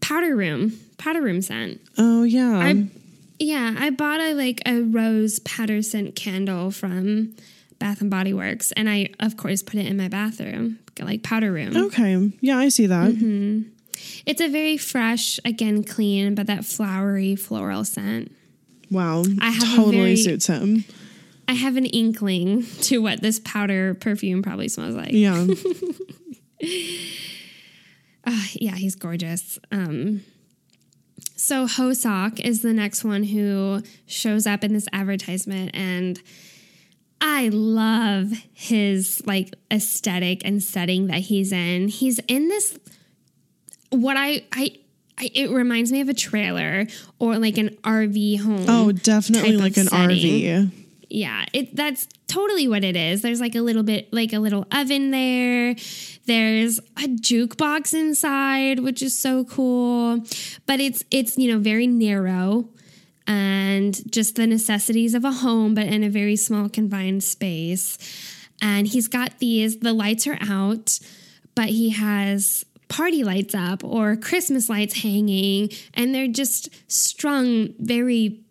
Powder 0.00 0.36
room. 0.36 0.78
Powder 0.98 1.20
room 1.22 1.42
scent. 1.42 1.80
Oh 1.98 2.22
yeah, 2.22 2.56
I 2.58 2.86
yeah, 3.38 3.74
I 3.78 3.90
bought 3.90 4.20
a 4.20 4.34
like 4.34 4.62
a 4.66 4.82
rose 4.82 5.38
powder 5.40 5.82
scent 5.82 6.14
candle 6.14 6.70
from 6.70 7.34
Bath 7.80 8.00
and 8.00 8.10
Body 8.10 8.32
Works 8.32 8.70
and 8.72 8.88
I 8.88 9.10
of 9.18 9.36
course 9.36 9.62
put 9.62 9.74
it 9.80 9.86
in 9.86 9.96
my 9.96 10.08
bathroom. 10.08 10.78
Like 11.00 11.22
powder 11.22 11.50
room. 11.52 11.76
okay. 11.76 12.30
Yeah, 12.40 12.58
I 12.58 12.68
see 12.68 12.86
that. 12.86 13.12
Mm-hmm. 13.12 13.70
It's 14.26 14.40
a 14.40 14.48
very 14.48 14.76
fresh, 14.76 15.38
again 15.44 15.84
clean, 15.84 16.34
but 16.34 16.46
that 16.46 16.64
flowery 16.64 17.36
floral 17.36 17.84
scent. 17.84 18.32
Wow, 18.90 19.24
I 19.40 19.50
have 19.50 19.76
totally 19.76 19.96
very- 19.96 20.16
suits 20.16 20.46
him. 20.46 20.84
I 21.46 21.52
have 21.52 21.76
an 21.76 21.84
inkling 21.86 22.64
to 22.82 22.98
what 23.02 23.20
this 23.20 23.38
powder 23.40 23.94
perfume 23.94 24.42
probably 24.42 24.68
smells 24.68 24.94
like. 24.94 25.12
Yeah. 25.12 25.46
Ah, 28.26 28.48
yeah, 28.54 28.74
he's 28.74 28.94
gorgeous. 28.94 29.58
Um, 29.70 30.22
so 31.36 31.66
Hoseok 31.66 32.40
is 32.40 32.62
the 32.62 32.72
next 32.72 33.04
one 33.04 33.24
who 33.24 33.82
shows 34.06 34.46
up 34.46 34.64
in 34.64 34.72
this 34.72 34.88
advertisement, 34.94 35.72
and 35.74 36.18
I 37.26 37.48
love 37.48 38.32
his 38.52 39.22
like 39.24 39.54
aesthetic 39.72 40.42
and 40.44 40.62
setting 40.62 41.06
that 41.06 41.20
he's 41.20 41.52
in. 41.52 41.88
He's 41.88 42.18
in 42.28 42.48
this 42.48 42.78
what 43.90 44.16
I 44.16 44.44
I. 44.52 44.76
I, 45.16 45.30
it 45.32 45.52
reminds 45.52 45.92
me 45.92 46.00
of 46.00 46.08
a 46.08 46.14
trailer 46.14 46.88
or 47.20 47.38
like 47.38 47.56
an 47.56 47.68
RV 47.84 48.40
home. 48.40 48.64
Oh, 48.66 48.90
definitely 48.90 49.56
like 49.56 49.76
an 49.76 49.86
setting. 49.86 50.16
RV. 50.16 50.70
Yeah, 51.08 51.44
it 51.52 51.76
that's 51.76 52.08
totally 52.26 52.66
what 52.66 52.82
it 52.82 52.96
is. 52.96 53.22
There's 53.22 53.40
like 53.40 53.54
a 53.54 53.60
little 53.60 53.84
bit 53.84 54.12
like 54.12 54.32
a 54.32 54.40
little 54.40 54.66
oven 54.72 55.12
there. 55.12 55.76
There's 56.26 56.80
a 56.96 57.06
jukebox 57.06 57.94
inside, 57.94 58.80
which 58.80 59.02
is 59.02 59.16
so 59.16 59.44
cool. 59.44 60.24
But 60.66 60.80
it's 60.80 61.04
it's, 61.12 61.38
you 61.38 61.52
know, 61.52 61.60
very 61.60 61.86
narrow 61.86 62.68
and 63.26 64.00
just 64.12 64.36
the 64.36 64.46
necessities 64.46 65.14
of 65.14 65.24
a 65.24 65.32
home 65.32 65.74
but 65.74 65.86
in 65.86 66.02
a 66.02 66.10
very 66.10 66.36
small 66.36 66.68
confined 66.68 67.24
space. 67.24 67.98
And 68.62 68.86
he's 68.86 69.08
got 69.08 69.38
these 69.38 69.78
the 69.78 69.92
lights 69.92 70.26
are 70.26 70.38
out, 70.40 70.98
but 71.54 71.70
he 71.70 71.90
has 71.90 72.64
party 72.88 73.24
lights 73.24 73.54
up 73.54 73.82
or 73.82 74.14
Christmas 74.16 74.68
lights 74.68 75.02
hanging 75.02 75.70
and 75.94 76.14
they're 76.14 76.28
just 76.28 76.68
strung 76.90 77.74
very 77.78 78.43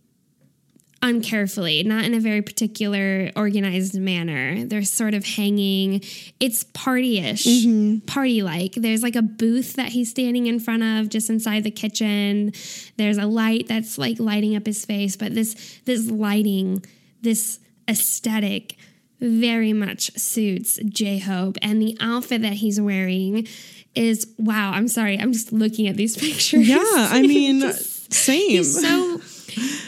uncarefully, 1.03 1.83
not 1.83 2.05
in 2.05 2.13
a 2.13 2.19
very 2.19 2.41
particular 2.41 3.29
organized 3.35 3.99
manner. 3.99 4.63
They're 4.65 4.83
sort 4.83 5.13
of 5.13 5.25
hanging. 5.25 6.01
It's 6.39 6.63
partyish, 6.63 7.45
mm-hmm. 7.45 7.99
party 8.05 8.41
like. 8.41 8.73
There's 8.75 9.03
like 9.03 9.17
a 9.17 9.21
booth 9.21 9.73
that 9.73 9.89
he's 9.89 10.09
standing 10.09 10.47
in 10.47 10.61
front 10.61 10.81
of 10.81 11.09
just 11.09 11.29
inside 11.29 11.65
the 11.65 11.71
kitchen. 11.71 12.53
There's 12.95 13.17
a 13.17 13.25
light 13.25 13.67
that's 13.67 13.97
like 13.97 14.17
lighting 14.19 14.55
up 14.55 14.65
his 14.65 14.85
face, 14.85 15.17
but 15.17 15.35
this 15.35 15.81
this 15.85 16.09
lighting, 16.09 16.85
this 17.21 17.59
aesthetic 17.89 18.77
very 19.19 19.73
much 19.73 20.17
suits 20.17 20.79
J 20.85 21.19
Hope 21.19 21.57
and 21.61 21.81
the 21.81 21.97
outfit 21.99 22.41
that 22.43 22.53
he's 22.53 22.79
wearing 22.79 23.45
is 23.93 24.25
wow, 24.37 24.71
I'm 24.71 24.87
sorry. 24.87 25.19
I'm 25.19 25.33
just 25.33 25.51
looking 25.51 25.87
at 25.87 25.97
these 25.97 26.15
pictures. 26.25 26.67
Yeah, 26.67 26.79
I 26.81 27.21
mean, 27.21 27.59
Just- 27.59 28.13
same. 28.13 28.63
So 28.63 29.19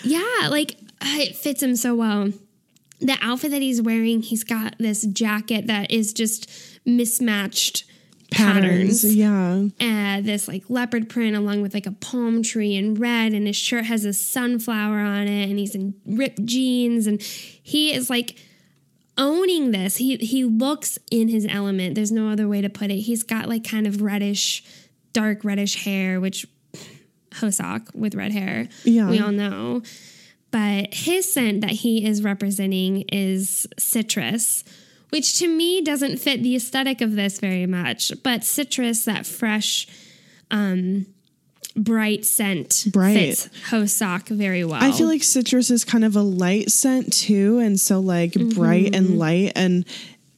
yeah, 0.03 0.49
like 0.49 0.75
it 1.01 1.35
fits 1.35 1.61
him 1.61 1.75
so 1.75 1.95
well. 1.95 2.31
The 2.99 3.17
outfit 3.21 3.51
that 3.51 3.61
he's 3.61 3.81
wearing, 3.81 4.21
he's 4.21 4.43
got 4.43 4.75
this 4.79 5.05
jacket 5.05 5.67
that 5.67 5.91
is 5.91 6.13
just 6.13 6.49
mismatched 6.85 7.85
patterns. 8.31 9.03
Yeah. 9.03 9.67
Uh, 9.79 10.21
this 10.21 10.47
like 10.47 10.63
leopard 10.69 11.09
print 11.09 11.35
along 11.35 11.61
with 11.61 11.73
like 11.73 11.85
a 11.85 11.91
palm 11.91 12.43
tree 12.43 12.75
in 12.75 12.95
red, 12.95 13.33
and 13.33 13.47
his 13.47 13.55
shirt 13.55 13.85
has 13.85 14.05
a 14.05 14.13
sunflower 14.13 14.99
on 14.99 15.27
it, 15.27 15.49
and 15.49 15.59
he's 15.59 15.75
in 15.75 15.95
ripped 16.05 16.45
jeans, 16.45 17.07
and 17.07 17.21
he 17.21 17.93
is 17.93 18.09
like 18.09 18.37
owning 19.17 19.71
this. 19.71 19.97
He 19.97 20.17
he 20.17 20.43
looks 20.43 20.97
in 21.11 21.27
his 21.27 21.45
element. 21.49 21.95
There's 21.95 22.11
no 22.11 22.29
other 22.29 22.47
way 22.47 22.61
to 22.61 22.69
put 22.69 22.91
it. 22.91 22.99
He's 23.01 23.23
got 23.23 23.47
like 23.47 23.67
kind 23.67 23.87
of 23.87 24.01
reddish, 24.01 24.63
dark 25.13 25.43
reddish 25.43 25.83
hair, 25.83 26.19
which 26.19 26.45
Hoseok 27.31 27.93
with 27.95 28.15
red 28.15 28.31
hair. 28.31 28.67
Yeah. 28.83 29.09
We 29.09 29.19
all 29.19 29.31
know. 29.31 29.81
But 30.51 30.93
his 30.93 31.31
scent 31.31 31.61
that 31.61 31.71
he 31.71 32.05
is 32.05 32.23
representing 32.23 33.01
is 33.11 33.67
citrus, 33.77 34.63
which 35.09 35.37
to 35.39 35.47
me 35.47 35.81
doesn't 35.81 36.17
fit 36.17 36.43
the 36.43 36.55
aesthetic 36.55 37.01
of 37.01 37.15
this 37.15 37.39
very 37.39 37.65
much. 37.65 38.11
But 38.23 38.43
citrus, 38.43 39.03
that 39.05 39.25
fresh, 39.25 39.87
um, 40.51 41.07
bright 41.75 42.23
scent, 42.25 42.85
Bright. 42.91 43.13
fits 43.17 43.49
Hoseok 43.69 44.29
very 44.29 44.63
well. 44.63 44.81
I 44.81 44.91
feel 44.93 45.07
like 45.07 45.23
citrus 45.23 45.69
is 45.69 45.83
kind 45.83 46.05
of 46.05 46.15
a 46.15 46.21
light 46.21 46.71
scent 46.71 47.11
too, 47.11 47.59
and 47.59 47.77
so 47.79 47.99
like 47.99 48.33
bright 48.33 48.85
Mm-hmm. 48.85 48.95
and 48.95 49.19
light, 49.19 49.51
and 49.55 49.85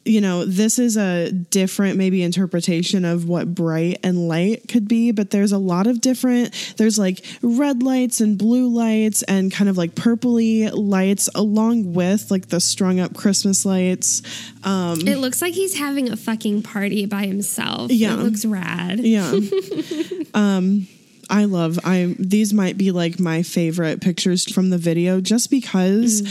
you 0.07 0.21
know 0.21 0.45
this 0.45 0.79
is 0.79 0.97
a 0.97 1.31
different 1.31 1.97
maybe 1.97 2.23
interpretation 2.23 3.05
of 3.05 3.27
what 3.27 3.53
bright 3.53 3.99
and 4.03 4.27
light 4.27 4.67
could 4.67 4.87
be. 4.87 5.11
But 5.11 5.31
there's 5.31 5.51
a 5.51 5.57
lot 5.57 5.87
of 5.87 6.01
different. 6.01 6.73
There's 6.77 6.97
like 6.97 7.25
red 7.41 7.83
lights 7.83 8.21
and 8.21 8.37
blue 8.37 8.67
lights 8.67 9.23
and 9.23 9.51
kind 9.51 9.69
of 9.69 9.77
like 9.77 9.95
purpley 9.95 10.69
lights, 10.73 11.29
along 11.35 11.93
with 11.93 12.31
like 12.31 12.47
the 12.47 12.59
strung 12.59 12.99
up 12.99 13.15
Christmas 13.15 13.65
lights. 13.65 14.21
Um, 14.63 15.07
It 15.07 15.17
looks 15.17 15.41
like 15.41 15.53
he's 15.53 15.77
having 15.77 16.09
a 16.09 16.15
fucking 16.17 16.63
party 16.63 17.05
by 17.05 17.25
himself. 17.25 17.91
Yeah. 17.91 18.13
It 18.13 18.17
looks 18.19 18.45
rad. 18.45 18.99
Yeah. 18.99 19.37
um 20.33 20.87
I 21.29 21.43
love 21.45 21.77
I 21.83 22.15
these 22.17 22.53
might 22.53 22.77
be 22.77 22.91
like 22.91 23.19
my 23.19 23.43
favorite 23.43 24.01
pictures 24.01 24.49
from 24.51 24.69
the 24.69 24.77
video 24.77 25.19
just 25.19 25.51
because 25.51 26.21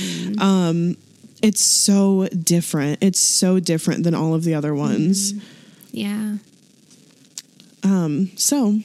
um 0.40 0.96
it's 1.42 1.60
so 1.60 2.28
different. 2.28 2.98
It's 3.02 3.20
so 3.20 3.60
different 3.60 4.04
than 4.04 4.14
all 4.14 4.34
of 4.34 4.44
the 4.44 4.54
other 4.54 4.74
ones. 4.74 5.34
Yeah. 5.92 6.36
Um, 7.82 8.30
so 8.36 8.80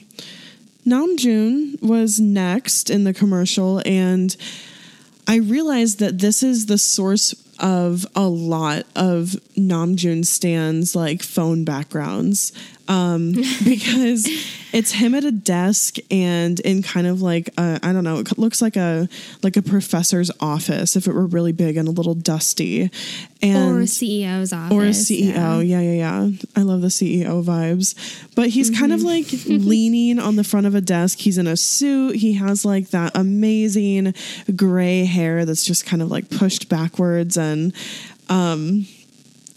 Namjoon 0.86 1.82
was 1.82 2.20
next 2.20 2.90
in 2.90 3.04
the 3.04 3.14
commercial, 3.14 3.82
and 3.84 4.36
I 5.26 5.36
realized 5.36 5.98
that 6.00 6.18
this 6.18 6.42
is 6.42 6.66
the 6.66 6.78
source 6.78 7.34
of 7.58 8.06
a 8.16 8.26
lot 8.26 8.86
of 8.96 9.36
Namjoon 9.56 10.26
stands 10.26 10.96
like 10.96 11.22
phone 11.22 11.64
backgrounds. 11.64 12.52
Um, 12.92 13.32
because 13.64 14.28
it's 14.72 14.92
him 14.92 15.14
at 15.14 15.24
a 15.24 15.32
desk 15.32 15.96
and 16.10 16.60
in 16.60 16.82
kind 16.82 17.06
of 17.06 17.22
like 17.22 17.50
I 17.56 17.78
I 17.82 17.92
don't 17.92 18.04
know, 18.04 18.18
it 18.18 18.38
looks 18.38 18.60
like 18.60 18.76
a 18.76 19.08
like 19.42 19.56
a 19.56 19.62
professor's 19.62 20.30
office 20.40 20.96
if 20.96 21.06
it 21.06 21.14
were 21.14 21.26
really 21.26 21.52
big 21.52 21.76
and 21.76 21.88
a 21.88 21.90
little 21.90 22.14
dusty. 22.14 22.90
And 23.40 23.76
or 23.76 23.80
a 23.80 23.84
CEO's 23.84 24.52
office. 24.52 24.72
or 24.72 24.82
a 24.84 24.90
CEO. 24.90 25.66
Yeah. 25.66 25.80
yeah, 25.80 25.92
yeah, 25.92 26.30
I 26.54 26.62
love 26.62 26.80
the 26.80 26.88
CEO 26.88 27.42
vibes. 27.42 27.94
But 28.34 28.50
he's 28.50 28.70
kind 28.70 28.92
of 28.92 29.02
like 29.02 29.26
leaning 29.46 30.18
on 30.18 30.36
the 30.36 30.44
front 30.44 30.66
of 30.66 30.74
a 30.74 30.80
desk. 30.80 31.18
He's 31.18 31.38
in 31.38 31.46
a 31.46 31.56
suit. 31.56 32.16
He 32.16 32.34
has 32.34 32.64
like 32.64 32.88
that 32.90 33.12
amazing 33.16 34.14
gray 34.54 35.04
hair 35.06 35.44
that's 35.44 35.64
just 35.64 35.86
kind 35.86 36.02
of 36.02 36.10
like 36.10 36.30
pushed 36.30 36.68
backwards 36.68 37.36
and 37.36 37.72
um 38.28 38.86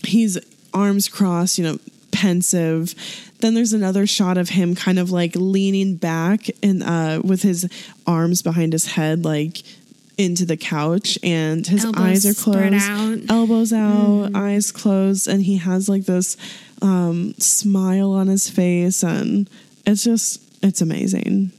he's 0.03 0.37
arms 0.73 1.07
crossed, 1.07 1.57
you 1.57 1.63
know, 1.63 1.79
pensive. 2.15 2.95
Then 3.39 3.53
there's 3.53 3.73
another 3.73 4.07
shot 4.07 4.37
of 4.37 4.49
him 4.49 4.75
kind 4.75 4.97
of 4.97 5.11
like 5.11 5.35
leaning 5.35 5.97
back 5.97 6.47
and 6.63 6.81
uh 6.81 7.21
with 7.23 7.41
his 7.41 7.67
arms 8.07 8.41
behind 8.41 8.73
his 8.73 8.85
head 8.93 9.25
like 9.25 9.61
into 10.17 10.45
the 10.45 10.57
couch 10.57 11.19
and 11.23 11.67
his 11.67 11.83
Elbows 11.85 12.01
eyes 12.01 12.25
are 12.25 12.41
closed 12.43 12.73
out. 12.89 13.19
elbows 13.29 13.73
out, 13.73 14.29
eyes 14.33 14.71
closed, 14.71 15.27
and 15.27 15.43
he 15.43 15.57
has 15.57 15.89
like 15.89 16.05
this 16.05 16.37
um, 16.81 17.33
smile 17.35 18.11
on 18.11 18.27
his 18.27 18.49
face, 18.49 19.03
and 19.03 19.49
it's 19.85 20.03
just 20.03 20.41
it's 20.63 20.81
amazing. 20.81 21.51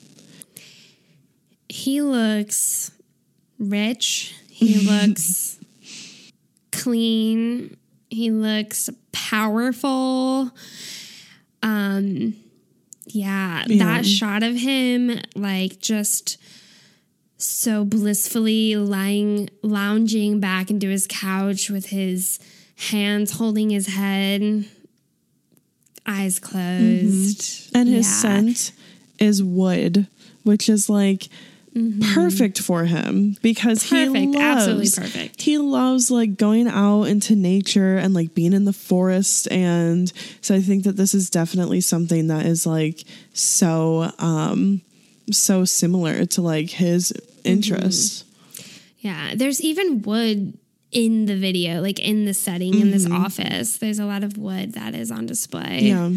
He 1.69 2.01
looks 2.01 2.93
rich. 3.59 4.35
He 4.49 4.87
looks 4.91 5.59
clean. 6.73 7.77
He 8.11 8.31
looks 8.31 8.89
powerful. 9.13 10.51
Um 11.63 12.35
yeah, 13.09 13.65
Yeah. 13.69 13.85
that 13.85 14.07
shot 14.07 14.43
of 14.43 14.57
him 14.57 15.21
like 15.35 15.79
just 15.81 16.39
so 17.39 17.85
blissfully 17.85 18.77
lying 18.77 19.49
lounging 19.63 20.41
back 20.41 20.71
into 20.71 20.89
his 20.89 21.07
couch 21.09 21.71
with 21.71 21.87
his 21.87 22.39
hands 22.77 23.33
holding 23.33 23.71
his 23.71 23.87
head 23.89 24.65
eyes 26.07 26.39
closed 26.39 27.71
And 27.75 27.89
his 27.89 28.07
Yeah. 28.07 28.13
scent 28.23 28.73
is 29.19 29.43
wood, 29.43 30.07
which 30.45 30.69
is 30.69 30.89
like 30.89 31.29
Mm-hmm. 31.77 32.15
perfect 32.15 32.59
for 32.59 32.85
him 32.85 33.37
because 33.43 33.83
he 33.83 34.07
Perfect, 34.07 34.35
absolutely 34.37 34.85
loves 34.87 34.99
perfect. 34.99 35.43
he 35.43 35.59
loves 35.59 36.11
like 36.11 36.39
going 36.39 36.69
out 36.69 37.03
into 37.03 37.37
nature 37.37 37.99
and 37.99 38.15
like 38.15 38.35
being 38.35 38.55
in 38.55 38.65
the 38.65 38.73
forest 38.73 39.47
and 39.53 40.11
so 40.41 40.55
I 40.55 40.63
think 40.63 40.85
that 40.85 40.97
this 40.97 41.13
is 41.13 41.29
definitely 41.29 41.83
something 41.83 42.29
that 42.29 42.47
is 42.47 42.67
like 42.67 43.05
so 43.35 44.11
um 44.19 44.81
so 45.31 45.65
similar 45.65 46.25
to 46.25 46.43
like 46.43 46.71
his 46.71 47.13
mm-hmm. 47.13 47.49
interests. 47.49 48.25
Yeah, 48.99 49.35
there's 49.35 49.61
even 49.61 50.03
wood 50.03 50.59
in 50.93 51.27
the 51.27 51.37
video, 51.37 51.81
like 51.81 51.99
in 51.99 52.25
the 52.25 52.35
setting 52.35 52.81
in 52.81 52.91
this 52.91 53.05
mm-hmm. 53.05 53.25
office. 53.25 53.79
There's 53.79 53.99
a 53.99 54.07
lot 54.07 54.25
of 54.25 54.39
wood 54.39 54.75
that 54.75 54.95
is 54.95 55.11
on 55.11 55.27
display. 55.27 55.81
Yeah. 55.83 56.11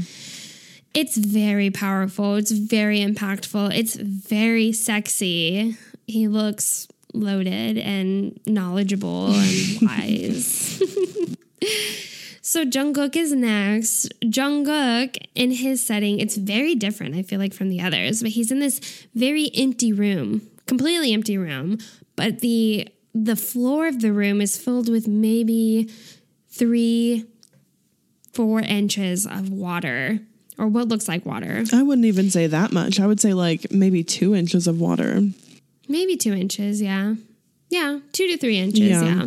It's 0.93 1.17
very 1.17 1.69
powerful. 1.69 2.35
It's 2.35 2.51
very 2.51 2.99
impactful. 2.99 3.77
It's 3.77 3.95
very 3.95 4.71
sexy. 4.71 5.77
He 6.07 6.27
looks 6.27 6.87
loaded 7.13 7.77
and 7.77 8.39
knowledgeable 8.45 9.27
and 9.33 9.81
wise. 9.81 10.81
so 12.41 12.65
Jungkook 12.65 13.15
is 13.15 13.33
next. 13.33 14.13
Jungkook 14.21 15.17
in 15.35 15.51
his 15.51 15.81
setting, 15.81 16.19
it's 16.19 16.37
very 16.37 16.75
different, 16.75 17.15
I 17.15 17.23
feel 17.23 17.39
like, 17.39 17.53
from 17.53 17.69
the 17.69 17.81
others, 17.81 18.21
but 18.21 18.31
he's 18.31 18.51
in 18.51 18.59
this 18.59 18.79
very 19.15 19.51
empty 19.55 19.93
room, 19.93 20.49
completely 20.65 21.13
empty 21.13 21.37
room, 21.37 21.77
but 22.15 22.39
the 22.39 22.87
the 23.13 23.35
floor 23.35 23.87
of 23.87 24.01
the 24.01 24.13
room 24.13 24.39
is 24.39 24.55
filled 24.55 24.87
with 24.87 25.07
maybe 25.07 25.89
three, 26.47 27.25
four 28.33 28.59
inches 28.59 29.25
of 29.25 29.49
water, 29.49 30.19
or 30.59 30.67
what 30.67 30.87
looks 30.89 31.07
like 31.07 31.25
water. 31.25 31.63
I 31.73 31.81
wouldn't 31.83 32.05
even 32.05 32.29
say 32.29 32.47
that 32.47 32.71
much. 32.71 32.99
I 32.99 33.07
would 33.07 33.19
say 33.19 33.33
like 33.33 33.71
maybe 33.71 34.03
two 34.03 34.35
inches 34.35 34.67
of 34.67 34.79
water. 34.79 35.21
Maybe 35.87 36.17
two 36.17 36.33
inches, 36.33 36.81
yeah. 36.81 37.15
Yeah, 37.69 37.99
two 38.11 38.27
to 38.27 38.37
three 38.37 38.57
inches, 38.57 38.81
Yeah. 38.81 39.03
yeah. 39.03 39.25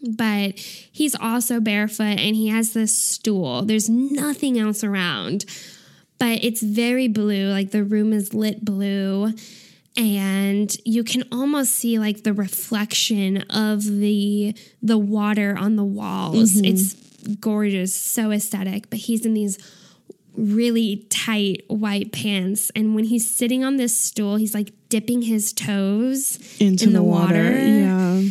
But 0.00 0.58
he's 0.58 1.14
also 1.16 1.60
barefoot 1.60 2.18
and 2.18 2.36
he 2.36 2.48
has 2.48 2.72
this 2.72 2.96
stool. 2.96 3.62
There's 3.62 3.88
nothing 3.88 4.58
else 4.58 4.84
around, 4.84 5.44
but 6.18 6.42
it's 6.44 6.62
very 6.62 7.08
blue. 7.08 7.50
Like 7.50 7.72
the 7.72 7.82
room 7.84 8.12
is 8.12 8.32
lit 8.32 8.64
blue. 8.64 9.32
And 9.96 10.72
you 10.84 11.02
can 11.02 11.24
almost 11.32 11.72
see 11.74 11.98
like 11.98 12.22
the 12.22 12.32
reflection 12.32 13.38
of 13.50 13.84
the 13.84 14.54
the 14.80 14.98
water 14.98 15.56
on 15.58 15.74
the 15.74 15.84
walls. 15.84 16.52
Mm-hmm. 16.52 16.64
It's 16.66 16.94
gorgeous, 17.40 17.92
so 17.94 18.30
aesthetic. 18.30 18.90
But 18.90 19.00
he's 19.00 19.26
in 19.26 19.34
these 19.34 19.58
really 20.38 21.06
tight 21.10 21.64
white 21.68 22.12
pants. 22.12 22.70
And 22.74 22.94
when 22.94 23.04
he's 23.04 23.34
sitting 23.34 23.64
on 23.64 23.76
this 23.76 23.98
stool, 23.98 24.36
he's 24.36 24.54
like 24.54 24.72
dipping 24.88 25.22
his 25.22 25.52
toes 25.52 26.38
Into 26.60 26.86
in 26.86 26.92
the, 26.92 27.02
water. 27.02 27.50
Yeah. 27.50 28.22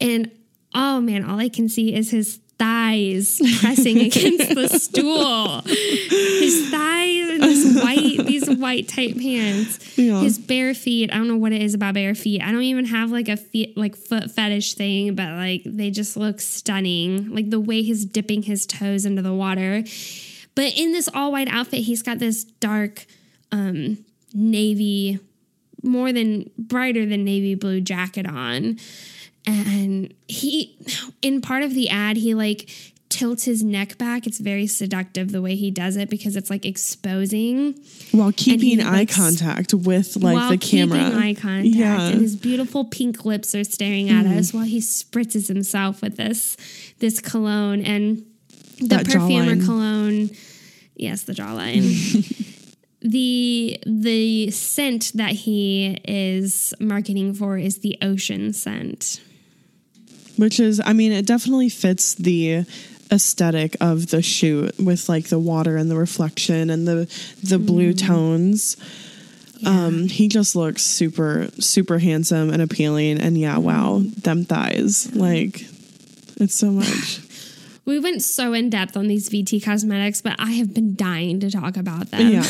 And 0.00 0.30
oh 0.74 1.00
man, 1.00 1.24
all 1.24 1.38
I 1.38 1.48
can 1.48 1.68
see 1.68 1.94
is 1.94 2.10
his 2.10 2.38
thighs 2.58 3.40
pressing 3.60 3.98
against 3.98 4.54
the 4.54 4.68
stool. 4.78 5.62
His 5.62 6.70
thighs 6.70 7.30
and 7.30 7.42
this 7.42 7.82
white, 7.82 8.26
these 8.26 8.50
white 8.50 8.88
tight 8.88 9.16
pants. 9.16 9.96
Yeah. 9.96 10.20
His 10.20 10.38
bare 10.38 10.74
feet. 10.74 11.10
I 11.12 11.16
don't 11.16 11.28
know 11.28 11.36
what 11.36 11.52
it 11.52 11.62
is 11.62 11.74
about 11.74 11.94
bare 11.94 12.14
feet. 12.14 12.42
I 12.42 12.52
don't 12.52 12.62
even 12.62 12.84
have 12.86 13.10
like 13.10 13.28
a 13.28 13.36
feet 13.36 13.76
like 13.76 13.96
foot 13.96 14.30
fetish 14.30 14.74
thing, 14.74 15.14
but 15.14 15.30
like 15.30 15.62
they 15.64 15.90
just 15.90 16.16
look 16.16 16.40
stunning. 16.40 17.34
Like 17.34 17.50
the 17.50 17.60
way 17.60 17.82
he's 17.82 18.04
dipping 18.04 18.42
his 18.42 18.66
toes 18.66 19.06
into 19.06 19.22
the 19.22 19.32
water. 19.32 19.84
But 20.58 20.76
in 20.76 20.90
this 20.90 21.08
all 21.14 21.30
white 21.30 21.46
outfit, 21.46 21.82
he's 21.84 22.02
got 22.02 22.18
this 22.18 22.42
dark 22.42 23.06
um 23.52 24.04
navy 24.34 25.20
more 25.84 26.12
than 26.12 26.50
brighter 26.58 27.06
than 27.06 27.24
navy 27.24 27.54
blue 27.54 27.80
jacket 27.80 28.26
on. 28.26 28.76
And 29.46 30.12
he 30.26 30.76
in 31.22 31.40
part 31.42 31.62
of 31.62 31.74
the 31.74 31.88
ad 31.88 32.16
he 32.16 32.34
like 32.34 32.68
tilts 33.08 33.44
his 33.44 33.62
neck 33.62 33.98
back. 33.98 34.26
It's 34.26 34.40
very 34.40 34.66
seductive 34.66 35.30
the 35.30 35.40
way 35.40 35.54
he 35.54 35.70
does 35.70 35.96
it 35.96 36.10
because 36.10 36.34
it's 36.34 36.50
like 36.50 36.66
exposing. 36.66 37.78
While 38.10 38.32
keeping 38.32 38.80
eye 38.82 38.90
like, 38.90 39.10
s- 39.10 39.16
contact 39.16 39.72
with 39.72 40.16
like 40.16 40.50
the 40.50 40.58
camera. 40.58 40.98
keeping 40.98 41.18
eye 41.18 41.34
contact. 41.34 41.66
Yeah. 41.76 42.08
And 42.08 42.20
his 42.20 42.34
beautiful 42.34 42.84
pink 42.84 43.24
lips 43.24 43.54
are 43.54 43.64
staring 43.64 44.10
at 44.10 44.26
us 44.26 44.52
while 44.52 44.64
he 44.64 44.80
spritzes 44.80 45.46
himself 45.46 46.02
with 46.02 46.16
this 46.16 46.56
this 46.98 47.20
cologne. 47.20 47.82
And 47.82 48.24
the 48.80 49.02
perfume 49.04 49.48
or 49.48 49.64
cologne. 49.64 50.30
Yes 50.96 51.22
the 51.22 51.32
jawline. 51.34 52.44
The 53.00 53.78
the 53.86 54.50
scent 54.50 55.12
that 55.14 55.30
he 55.30 56.00
is 56.04 56.74
marketing 56.80 57.32
for 57.32 57.56
is 57.56 57.78
the 57.78 57.96
ocean 58.02 58.52
scent. 58.52 59.20
Which 60.36 60.58
is 60.58 60.80
i 60.84 60.92
mean 60.92 61.12
it 61.12 61.24
definitely 61.24 61.68
fits 61.68 62.14
the 62.16 62.64
aesthetic 63.12 63.76
of 63.80 64.08
the 64.08 64.20
shoot 64.20 64.76
with 64.80 65.08
like 65.08 65.28
the 65.28 65.38
water 65.38 65.76
and 65.76 65.88
the 65.88 65.96
reflection 65.96 66.70
and 66.70 66.88
the 66.88 67.06
the 67.44 67.60
blue 67.60 67.92
Mm-hmm. 67.94 68.06
tones. 68.06 68.76
Um 69.64 70.08
he 70.08 70.26
just 70.26 70.56
looks 70.56 70.82
super 70.82 71.46
super 71.60 72.00
handsome 72.00 72.50
and 72.50 72.60
appealing. 72.60 73.20
And 73.20 73.38
yeah 73.38 73.58
wow 73.58 74.02
them 74.02 74.44
thighs. 74.44 75.14
Like 75.14 75.64
it's 76.40 76.56
so 76.56 76.72
much 76.72 77.20
We 77.88 77.98
went 77.98 78.22
so 78.22 78.52
in 78.52 78.68
depth 78.68 78.98
on 78.98 79.08
these 79.08 79.30
VT 79.30 79.64
cosmetics, 79.64 80.20
but 80.20 80.36
I 80.38 80.52
have 80.52 80.74
been 80.74 80.94
dying 80.94 81.40
to 81.40 81.50
talk 81.50 81.78
about 81.78 82.10
them. 82.10 82.20
yeah 82.20 82.42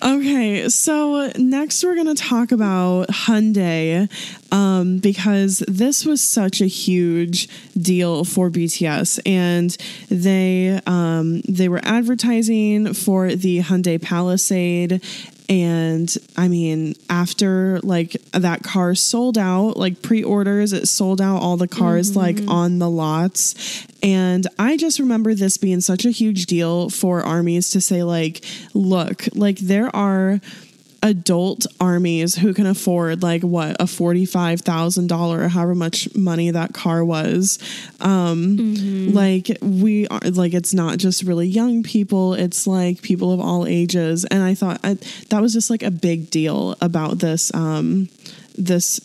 Okay, 0.00 0.68
so 0.68 1.32
next 1.36 1.82
we're 1.82 1.96
going 1.96 2.14
to 2.14 2.14
talk 2.14 2.52
about 2.52 3.08
Hyundai 3.08 4.08
um, 4.52 4.98
because 4.98 5.58
this 5.66 6.04
was 6.04 6.22
such 6.22 6.60
a 6.60 6.66
huge 6.66 7.48
deal 7.76 8.24
for 8.24 8.48
BTS, 8.48 9.18
and 9.26 9.76
they 10.08 10.80
um, 10.86 11.40
they 11.48 11.68
were 11.68 11.80
advertising 11.82 12.94
for 12.94 13.34
the 13.34 13.60
Hyundai 13.60 14.00
Palisade, 14.00 15.02
and 15.48 16.14
I 16.36 16.48
mean, 16.48 16.94
after 17.08 17.80
like 17.82 18.12
that 18.32 18.62
car 18.62 18.94
sold 18.94 19.38
out, 19.38 19.78
like 19.78 20.02
pre 20.02 20.22
orders, 20.22 20.74
it 20.74 20.88
sold 20.88 21.22
out 21.22 21.38
all 21.38 21.56
the 21.56 21.68
cars 21.68 22.10
mm-hmm. 22.10 22.18
like 22.18 22.38
on 22.48 22.78
the 22.78 22.90
lots. 22.90 23.86
And 24.02 24.46
I 24.58 24.76
just 24.76 24.98
remember 24.98 25.34
this 25.34 25.56
being 25.56 25.80
such 25.80 26.04
a 26.04 26.10
huge 26.10 26.46
deal 26.46 26.90
for 26.90 27.22
armies 27.22 27.70
to 27.70 27.80
say, 27.80 28.02
like, 28.02 28.44
look, 28.74 29.24
like 29.34 29.58
there 29.58 29.94
are 29.96 30.40
adult 31.02 31.66
armies 31.80 32.34
who 32.34 32.52
can 32.52 32.66
afford 32.66 33.22
like 33.22 33.42
what 33.42 33.76
a 33.80 33.84
$45,000 33.84 35.38
or 35.38 35.48
however 35.48 35.74
much 35.74 36.14
money 36.14 36.50
that 36.50 36.74
car 36.74 37.04
was. 37.04 37.58
Um 38.00 39.12
like 39.12 39.56
we 39.62 40.08
are 40.08 40.20
like 40.20 40.54
it's 40.54 40.74
not 40.74 40.98
just 40.98 41.22
really 41.22 41.46
young 41.46 41.82
people. 41.82 42.34
It's 42.34 42.66
like 42.66 43.02
people 43.02 43.32
of 43.32 43.40
all 43.40 43.66
ages. 43.66 44.24
And 44.24 44.42
I 44.42 44.54
thought 44.54 44.80
I, 44.82 44.94
that 45.30 45.40
was 45.40 45.52
just 45.52 45.70
like 45.70 45.82
a 45.82 45.90
big 45.90 46.30
deal 46.30 46.76
about 46.80 47.18
this 47.18 47.54
um 47.54 48.08
this 48.56 49.00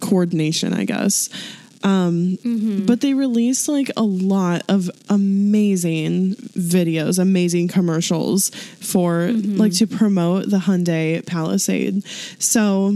coordination 0.00 0.72
I 0.74 0.84
guess 0.84 1.28
um 1.82 2.36
but 2.86 3.00
they 3.00 3.14
released 3.14 3.68
like 3.68 3.90
a 3.96 4.02
lot 4.02 4.62
of 4.68 4.90
amazing 5.08 6.34
videos 6.34 7.18
amazing 7.18 7.68
commercials 7.68 8.50
for 8.80 9.30
like 9.32 9.72
to 9.72 9.86
promote 9.86 10.50
the 10.50 10.58
Hyundai 10.58 11.24
Palisade. 11.24 12.04
So 12.38 12.94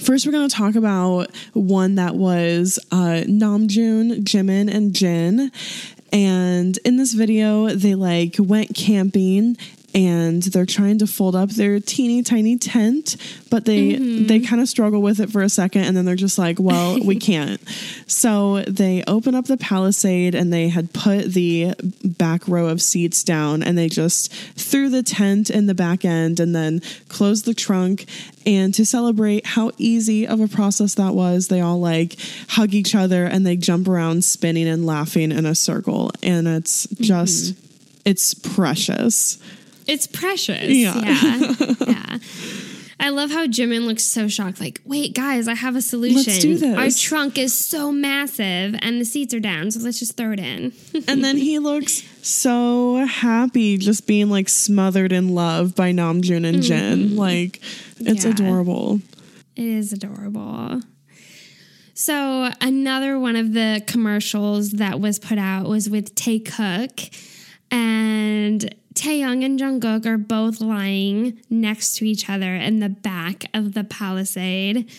First, 0.00 0.26
we're 0.26 0.32
going 0.32 0.48
to 0.48 0.54
talk 0.54 0.74
about 0.74 1.30
one 1.52 1.94
that 1.94 2.16
was 2.16 2.80
uh, 2.90 3.22
Namjoon, 3.26 4.24
Jimin, 4.24 4.68
and 4.68 4.92
Jin. 4.92 5.52
And 6.12 6.76
in 6.84 6.96
this 6.96 7.12
video, 7.12 7.68
they 7.68 7.94
like 7.94 8.34
went 8.38 8.74
camping 8.74 9.56
and 9.94 10.42
they're 10.42 10.66
trying 10.66 10.98
to 10.98 11.06
fold 11.06 11.36
up 11.36 11.50
their 11.50 11.78
teeny 11.78 12.22
tiny 12.22 12.58
tent, 12.58 13.16
but 13.48 13.64
they 13.64 13.92
mm-hmm. 13.92 14.26
they 14.26 14.40
kind 14.40 14.60
of 14.60 14.68
struggle 14.68 15.00
with 15.00 15.20
it 15.20 15.30
for 15.30 15.40
a 15.40 15.48
second, 15.48 15.84
and 15.84 15.96
then 15.96 16.04
they're 16.04 16.16
just 16.16 16.36
like, 16.36 16.58
"Well, 16.58 16.98
we 17.04 17.16
can't." 17.16 17.60
So 18.08 18.62
they 18.62 19.04
open 19.06 19.34
up 19.34 19.44
the 19.44 19.56
palisade 19.56 20.34
and 20.34 20.52
they 20.52 20.68
had 20.68 20.92
put 20.92 21.32
the 21.32 21.74
back 22.04 22.48
row 22.48 22.66
of 22.66 22.82
seats 22.82 23.22
down, 23.22 23.62
and 23.62 23.78
they 23.78 23.88
just 23.88 24.32
threw 24.32 24.88
the 24.88 25.04
tent 25.04 25.48
in 25.48 25.66
the 25.66 25.74
back 25.74 26.04
end, 26.04 26.40
and 26.40 26.54
then 26.54 26.80
closed 27.08 27.44
the 27.44 27.54
trunk. 27.54 28.06
And 28.46 28.74
to 28.74 28.84
celebrate 28.84 29.46
how 29.46 29.70
easy 29.78 30.26
of 30.26 30.40
a 30.40 30.48
process 30.48 30.94
that 30.96 31.14
was, 31.14 31.48
they 31.48 31.60
all 31.60 31.80
like 31.80 32.16
hug 32.48 32.74
each 32.74 32.94
other 32.94 33.24
and 33.24 33.46
they 33.46 33.56
jump 33.56 33.88
around, 33.88 34.22
spinning 34.24 34.68
and 34.68 34.84
laughing 34.84 35.32
in 35.32 35.46
a 35.46 35.54
circle, 35.54 36.10
and 36.22 36.48
it's 36.48 36.86
mm-hmm. 36.88 37.04
just 37.04 37.56
it's 38.04 38.34
precious. 38.34 39.38
It's 39.86 40.06
precious. 40.06 40.68
Yeah. 40.70 40.96
Yeah. 40.96 41.54
yeah. 41.86 42.18
I 43.00 43.08
love 43.10 43.30
how 43.30 43.46
Jimin 43.46 43.86
looks 43.86 44.04
so 44.04 44.28
shocked. 44.28 44.60
Like, 44.60 44.80
wait, 44.84 45.14
guys, 45.14 45.48
I 45.48 45.54
have 45.54 45.76
a 45.76 45.82
solution. 45.82 46.40
do 46.40 46.56
this." 46.56 46.76
Our 46.76 46.90
trunk 46.90 47.38
is 47.38 47.52
so 47.52 47.92
massive 47.92 48.76
and 48.80 49.00
the 49.00 49.04
seats 49.04 49.34
are 49.34 49.40
down, 49.40 49.70
so 49.70 49.80
let's 49.80 49.98
just 49.98 50.16
throw 50.16 50.32
it 50.32 50.40
in. 50.40 50.72
and 51.08 51.22
then 51.22 51.36
he 51.36 51.58
looks 51.58 52.02
so 52.22 53.04
happy 53.04 53.76
just 53.76 54.06
being 54.06 54.30
like 54.30 54.48
smothered 54.48 55.12
in 55.12 55.34
love 55.34 55.74
by 55.74 55.92
Namjoon 55.92 56.46
and 56.46 56.58
mm-hmm. 56.58 56.60
Jin. 56.60 57.16
Like 57.16 57.60
it's 57.98 58.24
Yeah. 58.24 58.30
adorable. 58.30 59.00
It 59.56 59.64
is 59.64 59.92
adorable. 59.92 60.80
So 61.94 62.50
another 62.60 63.18
one 63.20 63.36
of 63.36 63.52
the 63.52 63.82
commercials 63.86 64.72
that 64.72 64.98
was 64.98 65.18
put 65.20 65.38
out 65.38 65.68
was 65.68 65.88
with 65.88 66.14
Taekook, 66.16 67.16
and 67.70 68.74
Taehyung 68.94 69.44
and 69.44 69.58
Jungkook 69.58 70.06
are 70.06 70.18
both 70.18 70.60
lying 70.60 71.40
next 71.50 71.96
to 71.96 72.04
each 72.04 72.30
other 72.30 72.54
in 72.54 72.78
the 72.78 72.88
back 72.88 73.44
of 73.52 73.74
the 73.74 73.84
palisade. 73.84 74.90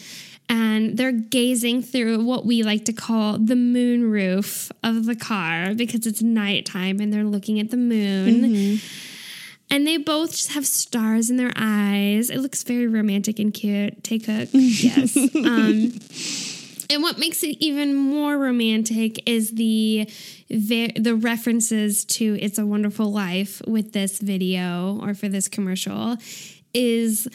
And 0.48 0.96
they're 0.98 1.12
gazing 1.12 1.82
through 1.82 2.24
what 2.24 2.46
we 2.46 2.62
like 2.62 2.86
to 2.86 2.94
call 2.94 3.40
the 3.40 3.56
moon 3.56 4.12
roof 4.12 4.72
of 4.84 5.06
the 5.06 5.16
car 5.16 5.74
because 5.74 6.06
it's 6.06 6.22
nighttime 6.22 7.00
and 7.00 7.12
they're 7.12 7.24
looking 7.24 7.60
at 7.60 7.72
the 7.72 7.78
moon. 7.78 8.80
And 9.72 9.88
they 9.88 9.98
both 9.98 10.32
just 10.32 10.52
have 10.52 10.68
stars 10.68 11.32
in 11.32 11.38
their 11.38 11.52
eyes. 11.56 12.30
It 12.30 12.40
looks 12.40 12.62
very 12.62 12.86
romantic 12.86 13.40
and 13.40 13.52
cute. 13.52 14.08
A 14.12 14.18
yes. 14.54 15.18
um, 15.36 15.94
and 16.90 17.02
what 17.02 17.18
makes 17.18 17.44
it 17.44 17.58
even 17.60 17.96
more 17.96 18.38
romantic 18.38 19.28
is 19.28 19.52
the 19.52 20.10
the 20.50 21.18
references 21.20 22.06
to 22.06 22.38
"It's 22.40 22.58
a 22.58 22.66
Wonderful 22.66 23.12
Life" 23.12 23.62
with 23.68 23.94
this 23.94 24.20
video 24.20 25.00
or 25.02 25.14
for 25.14 25.28
this 25.28 25.48
commercial 25.48 26.18
is 26.74 27.28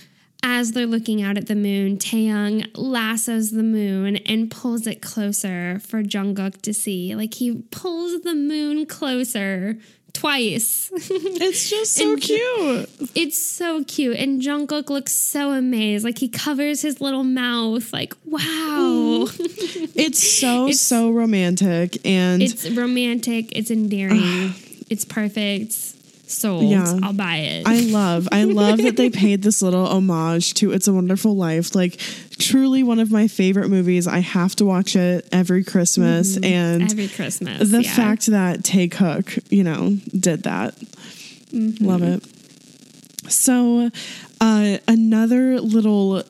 as 0.42 0.72
they're 0.72 0.86
looking 0.86 1.20
out 1.20 1.36
at 1.36 1.48
the 1.48 1.54
moon, 1.54 1.98
Taehyung 1.98 2.66
lassos 2.74 3.50
the 3.50 3.62
moon 3.62 4.16
and 4.16 4.50
pulls 4.50 4.86
it 4.86 5.02
closer 5.02 5.78
for 5.80 6.02
Jungkook 6.02 6.62
to 6.62 6.72
see. 6.72 7.14
Like 7.14 7.34
he 7.34 7.62
pulls 7.70 8.22
the 8.22 8.34
moon 8.34 8.86
closer 8.86 9.78
twice. 10.12 10.90
It's 11.42 11.68
just 11.70 11.92
so 11.92 12.12
And- 12.12 12.20
cute. 12.22 13.10
It's 13.14 13.42
so 13.42 13.84
cute. 13.84 14.16
And 14.16 14.40
Jungkook 14.42 14.90
looks 14.90 15.12
so 15.12 15.52
amazed. 15.52 16.04
Like 16.04 16.18
he 16.18 16.28
covers 16.28 16.82
his 16.82 17.00
little 17.00 17.24
mouth. 17.24 17.92
Like, 17.92 18.14
wow. 18.24 18.40
Mm. 19.28 19.90
It's 19.94 20.22
so 20.40 20.64
It's- 20.64 20.80
so 20.80 21.10
romantic 21.10 21.98
and 22.06 22.42
it's 22.42 22.68
romantic. 22.70 23.56
It's 23.56 23.70
endearing. 23.70 24.54
it's 24.90 25.04
perfect. 25.04 25.76
Sold. 26.30 26.64
Yeah. 26.64 26.98
I'll 27.02 27.12
buy 27.12 27.36
it. 27.36 27.66
I 27.66 27.80
love 27.80 28.28
I 28.30 28.44
love 28.44 28.78
that 28.78 28.96
they 28.96 29.10
paid 29.24 29.42
this 29.42 29.62
little 29.62 29.86
homage 29.86 30.54
to 30.54 30.72
It's 30.72 30.86
a 30.88 30.92
Wonderful 30.92 31.36
Life. 31.36 31.74
Like 31.74 32.00
truly 32.38 32.82
one 32.82 32.98
of 32.98 33.10
my 33.10 33.28
favorite 33.28 33.68
movies. 33.68 34.06
I 34.06 34.18
have 34.20 34.54
to 34.56 34.64
watch 34.64 34.96
it 34.96 35.28
every 35.32 35.64
Christmas 35.64 36.36
and 36.36 36.82
Every 36.82 37.08
Christmas. 37.08 37.70
the 37.70 37.82
yeah. 37.82 37.94
fact 37.94 38.26
that 38.26 38.60
Taekook, 38.60 39.44
you 39.50 39.64
know, 39.64 39.96
did 40.18 40.44
that. 40.44 40.74
Love 41.52 42.02
it. 42.02 42.24
So, 43.30 43.90
uh, 44.40 44.78
another 44.88 45.60
little 45.60 46.22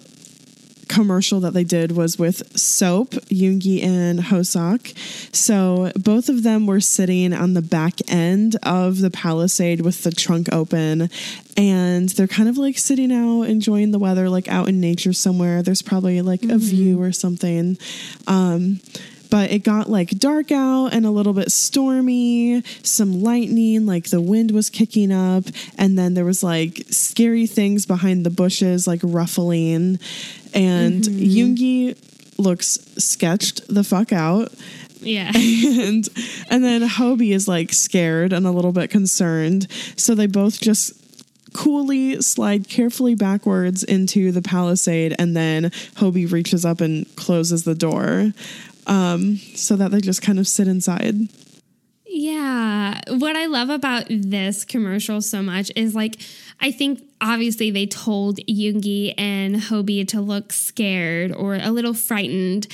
commercial 0.90 1.40
that 1.40 1.54
they 1.54 1.64
did 1.64 1.92
was 1.92 2.18
with 2.18 2.58
Sope, 2.58 3.12
Yoongi 3.30 3.82
and 3.82 4.18
Hoseok. 4.18 4.92
So 5.34 5.92
both 5.96 6.28
of 6.28 6.42
them 6.42 6.66
were 6.66 6.80
sitting 6.80 7.32
on 7.32 7.54
the 7.54 7.62
back 7.62 7.94
end 8.08 8.56
of 8.64 9.00
the 9.00 9.10
palisade 9.10 9.80
with 9.80 10.02
the 10.02 10.10
trunk 10.10 10.52
open 10.52 11.08
and 11.56 12.08
they're 12.10 12.26
kind 12.26 12.48
of 12.48 12.58
like 12.58 12.76
sitting 12.76 13.12
out 13.12 13.42
enjoying 13.42 13.92
the 13.92 13.98
weather 13.98 14.28
like 14.28 14.48
out 14.48 14.68
in 14.68 14.80
nature 14.80 15.12
somewhere. 15.12 15.62
There's 15.62 15.82
probably 15.82 16.20
like 16.22 16.42
a 16.42 16.58
view 16.58 17.00
or 17.00 17.12
something. 17.12 17.78
Um 18.26 18.80
but 19.30 19.50
it 19.50 19.60
got 19.60 19.88
like 19.88 20.10
dark 20.10 20.52
out 20.52 20.88
and 20.88 21.06
a 21.06 21.10
little 21.10 21.32
bit 21.32 21.50
stormy, 21.52 22.62
some 22.82 23.22
lightning, 23.22 23.86
like 23.86 24.10
the 24.10 24.20
wind 24.20 24.50
was 24.50 24.68
kicking 24.68 25.12
up, 25.12 25.44
and 25.78 25.98
then 25.98 26.14
there 26.14 26.24
was 26.24 26.42
like 26.42 26.82
scary 26.90 27.46
things 27.46 27.86
behind 27.86 28.26
the 28.26 28.30
bushes, 28.30 28.86
like 28.86 29.00
ruffling. 29.02 29.98
And 30.52 31.04
mm-hmm. 31.04 31.94
Yoongi 31.94 32.38
looks 32.38 32.78
sketched 32.98 33.72
the 33.72 33.84
fuck 33.84 34.12
out. 34.12 34.52
Yeah. 35.00 35.32
And 35.80 36.08
and 36.50 36.64
then 36.64 36.82
Hobie 36.82 37.32
is 37.32 37.48
like 37.48 37.72
scared 37.72 38.32
and 38.32 38.46
a 38.46 38.50
little 38.50 38.72
bit 38.72 38.90
concerned. 38.90 39.66
So 39.96 40.14
they 40.14 40.26
both 40.26 40.60
just 40.60 40.94
coolly 41.52 42.20
slide 42.22 42.68
carefully 42.68 43.14
backwards 43.14 43.82
into 43.82 44.30
the 44.30 44.42
palisade 44.42 45.14
and 45.18 45.36
then 45.36 45.64
Hobie 45.96 46.30
reaches 46.30 46.64
up 46.64 46.80
and 46.80 47.06
closes 47.16 47.64
the 47.64 47.74
door. 47.74 48.32
Um, 48.90 49.36
so 49.54 49.76
that 49.76 49.92
they 49.92 50.00
just 50.00 50.20
kind 50.20 50.40
of 50.40 50.48
sit 50.48 50.66
inside. 50.66 51.14
Yeah. 52.06 53.00
What 53.06 53.36
I 53.36 53.46
love 53.46 53.70
about 53.70 54.06
this 54.08 54.64
commercial 54.64 55.22
so 55.22 55.42
much 55.42 55.70
is 55.76 55.94
like, 55.94 56.20
I 56.60 56.72
think 56.72 57.00
obviously 57.20 57.70
they 57.70 57.86
told 57.86 58.38
Yoongi 58.48 59.14
and 59.16 59.54
Hobie 59.54 60.08
to 60.08 60.20
look 60.20 60.52
scared 60.52 61.30
or 61.30 61.54
a 61.54 61.70
little 61.70 61.94
frightened. 61.94 62.66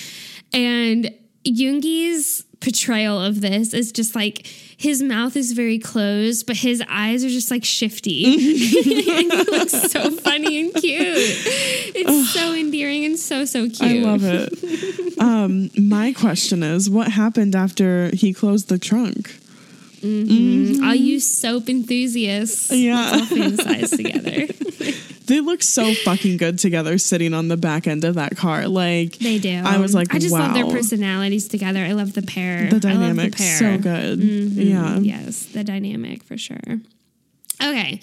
And 0.54 1.14
Yoongi's 1.44 2.45
portrayal 2.60 3.20
of 3.20 3.40
this 3.40 3.74
is 3.74 3.92
just 3.92 4.14
like 4.14 4.46
his 4.76 5.02
mouth 5.02 5.36
is 5.36 5.52
very 5.52 5.78
closed, 5.78 6.46
but 6.46 6.56
his 6.56 6.82
eyes 6.88 7.24
are 7.24 7.28
just 7.28 7.50
like 7.50 7.64
shifty. 7.64 8.24
and 8.34 9.32
he 9.32 9.36
looks 9.50 9.90
so 9.90 10.10
funny 10.10 10.60
and 10.60 10.74
cute. 10.74 11.02
It's 11.94 12.30
so 12.32 12.54
endearing 12.54 13.04
and 13.04 13.18
so, 13.18 13.44
so 13.44 13.68
cute. 13.68 13.82
I 13.82 13.94
love 13.94 14.22
it. 14.24 15.18
um, 15.20 15.70
my 15.76 16.12
question 16.12 16.62
is 16.62 16.90
what 16.90 17.08
happened 17.08 17.54
after 17.54 18.10
he 18.14 18.32
closed 18.32 18.68
the 18.68 18.78
trunk? 18.78 19.38
All 20.02 20.94
you 20.94 21.20
Sope 21.20 21.68
enthusiasts. 21.68 22.70
Yeah. 22.72 23.10
Let's 23.12 23.32
all 23.32 23.38
fantasize 23.38 23.96
together. 23.96 24.46
They 25.26 25.40
look 25.40 25.62
so 25.62 25.92
fucking 25.92 26.36
good 26.36 26.58
together 26.58 26.98
sitting 26.98 27.34
on 27.34 27.48
the 27.48 27.56
back 27.56 27.88
end 27.88 28.04
of 28.04 28.14
that 28.14 28.36
car. 28.36 28.68
Like 28.68 29.18
They 29.18 29.38
do. 29.38 29.62
I 29.64 29.78
was 29.78 29.94
like, 29.94 30.14
I 30.14 30.18
just 30.18 30.32
wow. 30.32 30.40
love 30.40 30.54
their 30.54 30.66
personalities 30.66 31.48
together. 31.48 31.80
I 31.80 31.92
love 31.92 32.12
the 32.12 32.22
pair. 32.22 32.70
The 32.70 32.78
dynamic 32.78 33.38
love 33.38 33.38
dynamic 33.38 33.58
so 33.58 33.78
good. 33.78 34.20
Mhm. 34.20 34.52
Yeah. 34.56 34.98
Yes, 34.98 35.46
the 35.46 35.64
dynamic 35.64 36.22
for 36.22 36.38
sure. 36.38 36.80
Okay. 37.60 38.00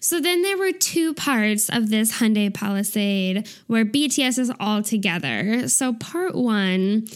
So 0.00 0.20
then 0.20 0.42
there 0.42 0.56
were 0.56 0.72
two 0.72 1.14
parts 1.14 1.68
of 1.68 1.90
this 1.90 2.18
Hyundai 2.18 2.52
Palisade 2.52 3.48
where 3.66 3.84
BTS 3.84 4.38
is 4.38 4.52
all 4.58 4.82
together. 4.82 5.68
So 5.68 5.92
part 5.92 6.34
one, 6.34 7.06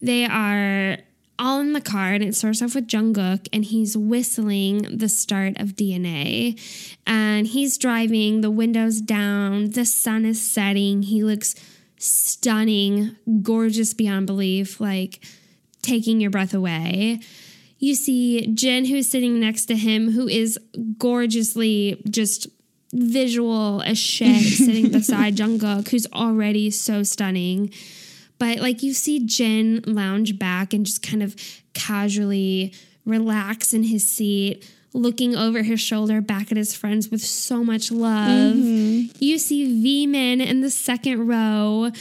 they 0.00 0.24
are 0.26 0.98
all 1.42 1.58
in 1.58 1.72
the 1.72 1.80
car 1.80 2.12
and 2.12 2.22
it 2.22 2.36
starts 2.36 2.62
off 2.62 2.76
with 2.76 2.86
Jungkook 2.86 3.48
and 3.52 3.64
he's 3.64 3.96
whistling 3.96 4.96
the 4.96 5.08
start 5.08 5.58
of 5.58 5.70
DNA. 5.70 6.58
And 7.04 7.48
he's 7.48 7.76
driving, 7.76 8.42
the 8.42 8.50
windows 8.50 9.00
down, 9.00 9.70
the 9.70 9.84
sun 9.84 10.24
is 10.24 10.40
setting. 10.40 11.02
He 11.02 11.24
looks 11.24 11.56
stunning, 11.98 13.16
gorgeous 13.42 13.92
beyond 13.92 14.28
belief, 14.28 14.80
like 14.80 15.24
taking 15.82 16.20
your 16.20 16.30
breath 16.30 16.54
away. 16.54 17.18
You 17.78 17.96
see 17.96 18.46
Jin, 18.54 18.84
who's 18.84 19.10
sitting 19.10 19.40
next 19.40 19.66
to 19.66 19.76
him, 19.76 20.12
who 20.12 20.28
is 20.28 20.56
gorgeously 20.96 22.00
just 22.08 22.46
visual 22.92 23.82
as 23.82 23.98
shit, 23.98 24.42
sitting 24.58 24.92
beside 24.92 25.34
Jungkook, 25.34 25.88
who's 25.88 26.06
already 26.12 26.70
so 26.70 27.02
stunning. 27.02 27.72
But 28.42 28.58
like 28.58 28.82
you 28.82 28.92
see 28.92 29.24
Jin 29.24 29.84
lounge 29.86 30.36
back 30.36 30.74
and 30.74 30.84
just 30.84 31.00
kind 31.00 31.22
of 31.22 31.36
casually 31.74 32.74
relax 33.06 33.72
in 33.72 33.84
his 33.84 34.12
seat, 34.12 34.68
looking 34.92 35.36
over 35.36 35.62
his 35.62 35.80
shoulder 35.80 36.20
back 36.20 36.50
at 36.50 36.56
his 36.56 36.74
friends 36.74 37.08
with 37.08 37.20
so 37.20 37.62
much 37.62 37.92
love. 37.92 38.56
You 38.56 39.38
see 39.38 39.80
Vmin 39.80 40.40
in 40.40 40.60
the 40.60 40.70
second 40.70 41.28
row 41.28 41.92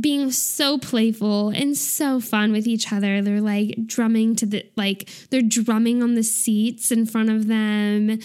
being 0.00 0.30
so 0.32 0.78
playful 0.78 1.50
and 1.50 1.76
so 1.76 2.18
fun 2.18 2.50
with 2.50 2.66
each 2.66 2.90
other. 2.90 3.20
They're 3.20 3.42
like 3.42 3.86
drumming 3.86 4.36
to 4.36 4.46
the 4.46 4.66
like 4.76 5.10
they're 5.28 5.42
drumming 5.42 6.02
on 6.02 6.14
the 6.14 6.22
seats 6.22 6.90
in 6.92 7.04
front 7.04 7.28
of 7.28 7.46
them. 7.46 8.20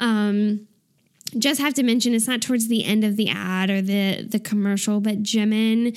Um 0.00 0.68
just 1.38 1.62
have 1.62 1.72
to 1.74 1.82
mention 1.82 2.12
it's 2.12 2.28
not 2.28 2.42
towards 2.42 2.68
the 2.68 2.84
end 2.84 3.04
of 3.04 3.16
the 3.16 3.30
ad 3.30 3.70
or 3.70 3.80
the 3.80 4.20
the 4.20 4.38
commercial, 4.38 5.00
but 5.00 5.22
Jimin 5.22 5.96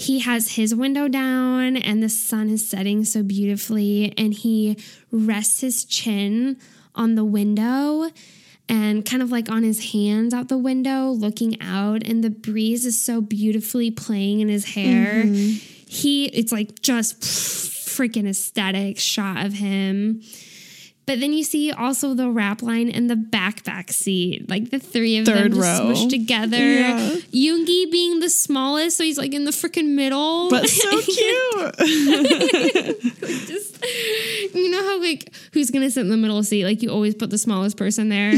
he 0.00 0.20
has 0.20 0.52
his 0.52 0.74
window 0.74 1.08
down 1.08 1.76
and 1.76 2.02
the 2.02 2.08
sun 2.08 2.48
is 2.48 2.66
setting 2.66 3.04
so 3.04 3.22
beautifully 3.22 4.14
and 4.16 4.32
he 4.32 4.74
rests 5.12 5.60
his 5.60 5.84
chin 5.84 6.56
on 6.94 7.16
the 7.16 7.24
window 7.24 8.10
and 8.66 9.04
kind 9.04 9.22
of 9.22 9.30
like 9.30 9.50
on 9.50 9.62
his 9.62 9.92
hands 9.92 10.32
out 10.32 10.48
the 10.48 10.56
window 10.56 11.10
looking 11.10 11.60
out 11.60 12.02
and 12.02 12.24
the 12.24 12.30
breeze 12.30 12.86
is 12.86 12.98
so 12.98 13.20
beautifully 13.20 13.90
playing 13.90 14.40
in 14.40 14.48
his 14.48 14.64
hair. 14.74 15.24
Mm-hmm. 15.24 15.66
He 15.86 16.24
it's 16.28 16.50
like 16.50 16.80
just 16.80 17.20
freaking 17.20 18.26
aesthetic 18.26 18.98
shot 18.98 19.44
of 19.44 19.52
him. 19.52 20.22
But 21.06 21.18
then 21.18 21.32
you 21.32 21.42
see 21.42 21.72
also 21.72 22.14
the 22.14 22.30
rap 22.30 22.62
line 22.62 22.88
in 22.88 23.08
the 23.08 23.16
back 23.16 23.64
back 23.64 23.90
seat, 23.90 24.48
like 24.48 24.70
the 24.70 24.78
three 24.78 25.16
of 25.18 25.26
Third 25.26 25.50
them 25.52 25.58
row. 25.60 25.66
smushed 25.66 26.08
together. 26.08 26.56
Yeah. 26.56 27.16
Yoongi 27.32 27.90
being 27.90 28.20
the 28.20 28.30
smallest, 28.30 28.96
so 28.96 29.02
he's 29.02 29.18
like 29.18 29.34
in 29.34 29.44
the 29.44 29.50
freaking 29.50 29.94
middle. 29.96 30.50
But 30.50 30.68
so 30.68 30.88
cute. 31.02 31.80
just 33.48 33.84
you 34.54 34.70
know 34.70 34.82
how 34.84 35.00
like 35.00 35.32
who's 35.52 35.70
gonna 35.70 35.90
sit 35.90 36.02
in 36.02 36.10
the 36.10 36.16
middle 36.16 36.42
seat? 36.44 36.64
Like 36.64 36.80
you 36.82 36.90
always 36.90 37.16
put 37.16 37.30
the 37.30 37.38
smallest 37.38 37.76
person 37.76 38.08
there, 38.08 38.30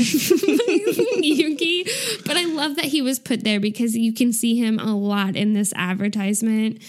Yoongi. 1.23 1.85
But 2.25 2.39
I 2.39 2.45
love 2.47 2.77
that 2.77 2.87
he 2.87 3.03
was 3.03 3.19
put 3.19 3.45
there 3.45 3.61
because 3.61 3.95
you 3.97 4.15
can 4.15 4.33
see 4.33 4.57
him 4.57 4.79
a 4.79 4.97
lot 4.97 5.37
in 5.37 5.53
this 5.53 5.75
advertisement. 5.77 6.81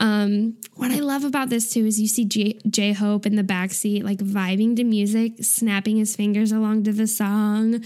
Um, 0.00 0.56
what 0.76 0.90
I 0.90 1.00
love 1.00 1.24
about 1.24 1.50
this 1.50 1.70
too 1.72 1.84
is 1.84 2.00
you 2.00 2.08
see 2.08 2.24
J 2.24 2.92
Hope 2.94 3.26
in 3.26 3.36
the 3.36 3.44
backseat, 3.44 4.02
like 4.02 4.18
vibing 4.18 4.74
to 4.76 4.84
music, 4.84 5.34
snapping 5.42 5.98
his 5.98 6.16
fingers 6.16 6.52
along 6.52 6.84
to 6.84 6.92
the 6.92 7.06
song. 7.06 7.80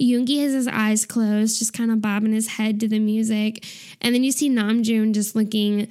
Yoongi 0.00 0.42
has 0.42 0.52
his 0.52 0.66
eyes 0.66 1.06
closed, 1.06 1.58
just 1.60 1.72
kind 1.72 1.90
of 1.92 2.00
bobbing 2.02 2.32
his 2.32 2.48
head 2.48 2.80
to 2.80 2.88
the 2.88 2.98
music. 2.98 3.64
And 4.00 4.12
then 4.14 4.24
you 4.24 4.32
see 4.32 4.50
Namjoon 4.50 5.14
just 5.14 5.36
looking 5.36 5.88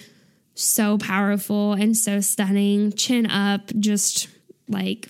so 0.53 0.97
powerful 0.97 1.71
and 1.73 1.95
so 1.95 2.19
stunning, 2.19 2.91
chin 2.91 3.25
up, 3.25 3.71
just 3.79 4.27
like 4.67 5.07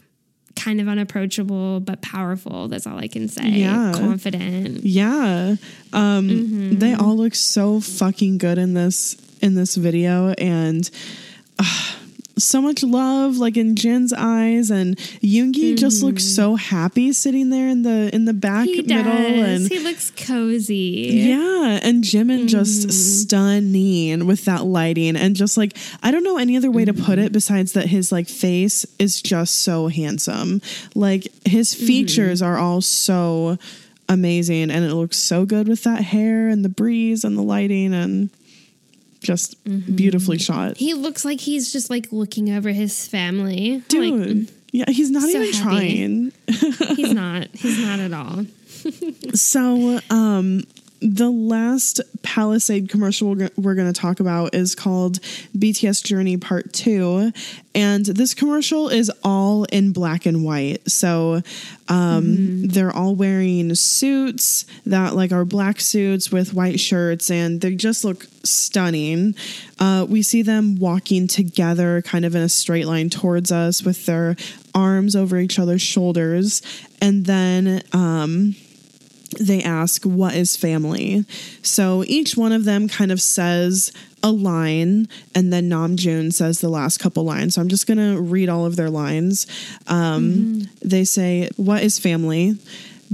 kind 0.55 0.79
of 0.79 0.87
unapproachable 0.87 1.79
but 1.79 2.03
powerful. 2.03 2.67
That's 2.67 2.85
all 2.85 2.99
I 2.99 3.07
can 3.07 3.27
say. 3.29 3.49
Yeah. 3.49 3.93
Confident. 3.95 4.83
Yeah. 4.83 5.55
Um 5.91 6.29
Mm-hmm. 6.29 6.77
they 6.77 6.93
all 6.93 7.17
look 7.17 7.33
so 7.33 7.79
fucking 7.79 8.37
good 8.37 8.59
in 8.59 8.75
this 8.75 9.15
in 9.41 9.55
this 9.55 9.75
video 9.75 10.29
and 10.37 10.89
uh, 11.59 11.95
so 12.37 12.61
much 12.61 12.81
love 12.81 13.37
like 13.37 13.57
in 13.57 13.75
Jin's 13.75 14.13
eyes 14.13 14.71
and 14.71 14.97
Yoongi 15.21 15.77
just 15.77 16.01
looks 16.01 16.23
so 16.23 16.55
happy 16.55 17.11
sitting 17.13 17.49
there 17.49 17.67
in 17.67 17.83
the 17.83 18.09
in 18.15 18.25
the 18.25 18.33
back 18.33 18.67
Mm-hmm. 18.67 18.73
He 18.89 18.95
middle 18.95 19.13
does. 19.13 19.61
and 19.61 19.71
he 19.71 19.79
looks 19.79 20.11
cozy. 20.11 21.09
yeah, 21.27 21.79
and 21.83 22.03
Jimin 22.03 22.47
just 22.47 22.87
Mm-hmm. 22.87 22.89
stunning 22.91 24.25
with 24.27 24.45
that 24.45 24.63
lighting, 24.65 25.15
and 25.17 25.35
just 25.35 25.57
like 25.57 25.77
I 26.01 26.11
don't 26.11 26.23
know 26.23 26.37
any 26.37 26.55
other 26.57 26.71
way 26.71 26.85
to 26.85 26.93
put 26.93 27.17
Mm-hmm. 27.17 27.25
it 27.27 27.31
besides 27.33 27.73
that 27.73 27.87
his 27.87 28.11
like 28.11 28.27
face 28.27 28.85
is 28.97 29.21
just 29.21 29.59
so 29.61 29.87
handsome. 29.87 30.61
Like 30.95 31.27
his 31.45 31.73
Mm-hmm. 31.73 31.85
features 31.85 32.41
are 32.41 32.57
all 32.57 32.81
so 32.81 33.57
amazing, 34.09 34.71
and 34.71 34.83
it 34.85 34.93
looks 34.95 35.17
so 35.17 35.45
good 35.45 35.67
with 35.67 35.83
that 35.83 36.01
hair 36.03 36.47
and 36.49 36.63
the 36.65 36.69
breeze 36.69 37.23
and 37.23 37.37
the 37.37 37.41
lighting, 37.43 37.93
and 37.93 38.29
just 39.21 39.63
Mm-hmm. 39.65 39.95
beautifully 39.95 40.37
shot. 40.39 40.77
He 40.77 40.93
looks 40.93 41.23
like 41.23 41.39
he's 41.39 41.71
just 41.71 41.89
like 41.89 42.07
looking 42.11 42.49
over 42.51 42.69
his 42.71 43.07
family. 43.07 43.83
Dude, 43.87 44.47
Like, 44.47 44.53
yeah, 44.71 44.85
he's 44.89 45.11
not 45.11 45.23
so 45.23 45.27
even 45.41 45.53
happy. 45.53 45.61
trying. 45.63 46.31
he's 46.95 47.13
not. 47.13 47.47
He's 47.53 47.79
not 47.79 47.99
at 47.99 48.13
all. 48.13 48.45
So, 49.35 49.99
um, 50.09 50.63
the 51.01 51.31
last 51.31 51.99
Palisade 52.21 52.87
commercial 52.87 53.29
we're, 53.29 53.75
going 53.75 53.91
to 53.91 53.99
talk 53.99 54.19
about 54.19 54.53
is 54.53 54.75
called 54.75 55.19
BTS 55.57 56.03
Journey 56.03 56.37
Part 56.37 56.71
2. 56.73 57.31
And 57.73 58.05
this 58.05 58.35
commercial 58.35 58.87
is 58.87 59.11
all 59.23 59.63
in 59.65 59.93
black 59.93 60.27
and 60.27 60.45
white. 60.45 60.87
So, 60.89 61.41
um, 61.87 62.67
they're 62.67 62.95
all 62.95 63.15
wearing 63.15 63.73
suits 63.73 64.65
that 64.85 65.15
like 65.15 65.31
are 65.31 65.43
black 65.43 65.79
suits 65.81 66.31
with 66.31 66.53
white 66.53 66.79
shirts 66.79 67.31
and 67.31 67.61
they 67.61 67.75
just 67.75 68.03
look 68.03 68.27
stunning. 68.43 69.35
Uh, 69.79 70.05
we 70.07 70.21
see 70.21 70.43
them 70.43 70.75
walking 70.77 71.27
together 71.27 72.03
kind 72.03 72.25
of 72.25 72.35
in 72.35 72.43
a 72.43 72.49
straight 72.49 72.85
line 72.85 73.09
towards 73.09 73.51
us 73.51 73.81
with 73.81 74.05
their 74.05 74.35
arms 74.75 75.15
over 75.15 75.37
each 75.39 75.57
other's 75.57 75.81
shoulders. 75.81 76.61
And 77.01 77.25
then, 77.25 77.81
um, 77.91 78.55
they 79.39 79.61
ask, 79.63 80.03
What 80.03 80.35
is 80.35 80.55
family? 80.55 81.25
So 81.61 82.03
each 82.07 82.35
one 82.35 82.51
of 82.51 82.65
them 82.65 82.87
kind 82.87 83.11
of 83.11 83.21
says 83.21 83.91
a 84.23 84.31
line, 84.31 85.07
and 85.33 85.51
then 85.51 85.69
Namjoon 85.69 86.31
says 86.33 86.61
the 86.61 86.69
last 86.69 86.99
couple 86.99 87.23
lines. 87.23 87.55
So 87.55 87.61
I'm 87.61 87.69
just 87.69 87.87
going 87.87 87.97
to 87.97 88.21
read 88.21 88.49
all 88.49 88.65
of 88.65 88.75
their 88.75 88.89
lines. 88.89 89.47
Um, 89.87 90.69
They 90.83 91.03
say, 91.03 91.49
What 91.57 91.83
is 91.83 91.99
family? 91.99 92.57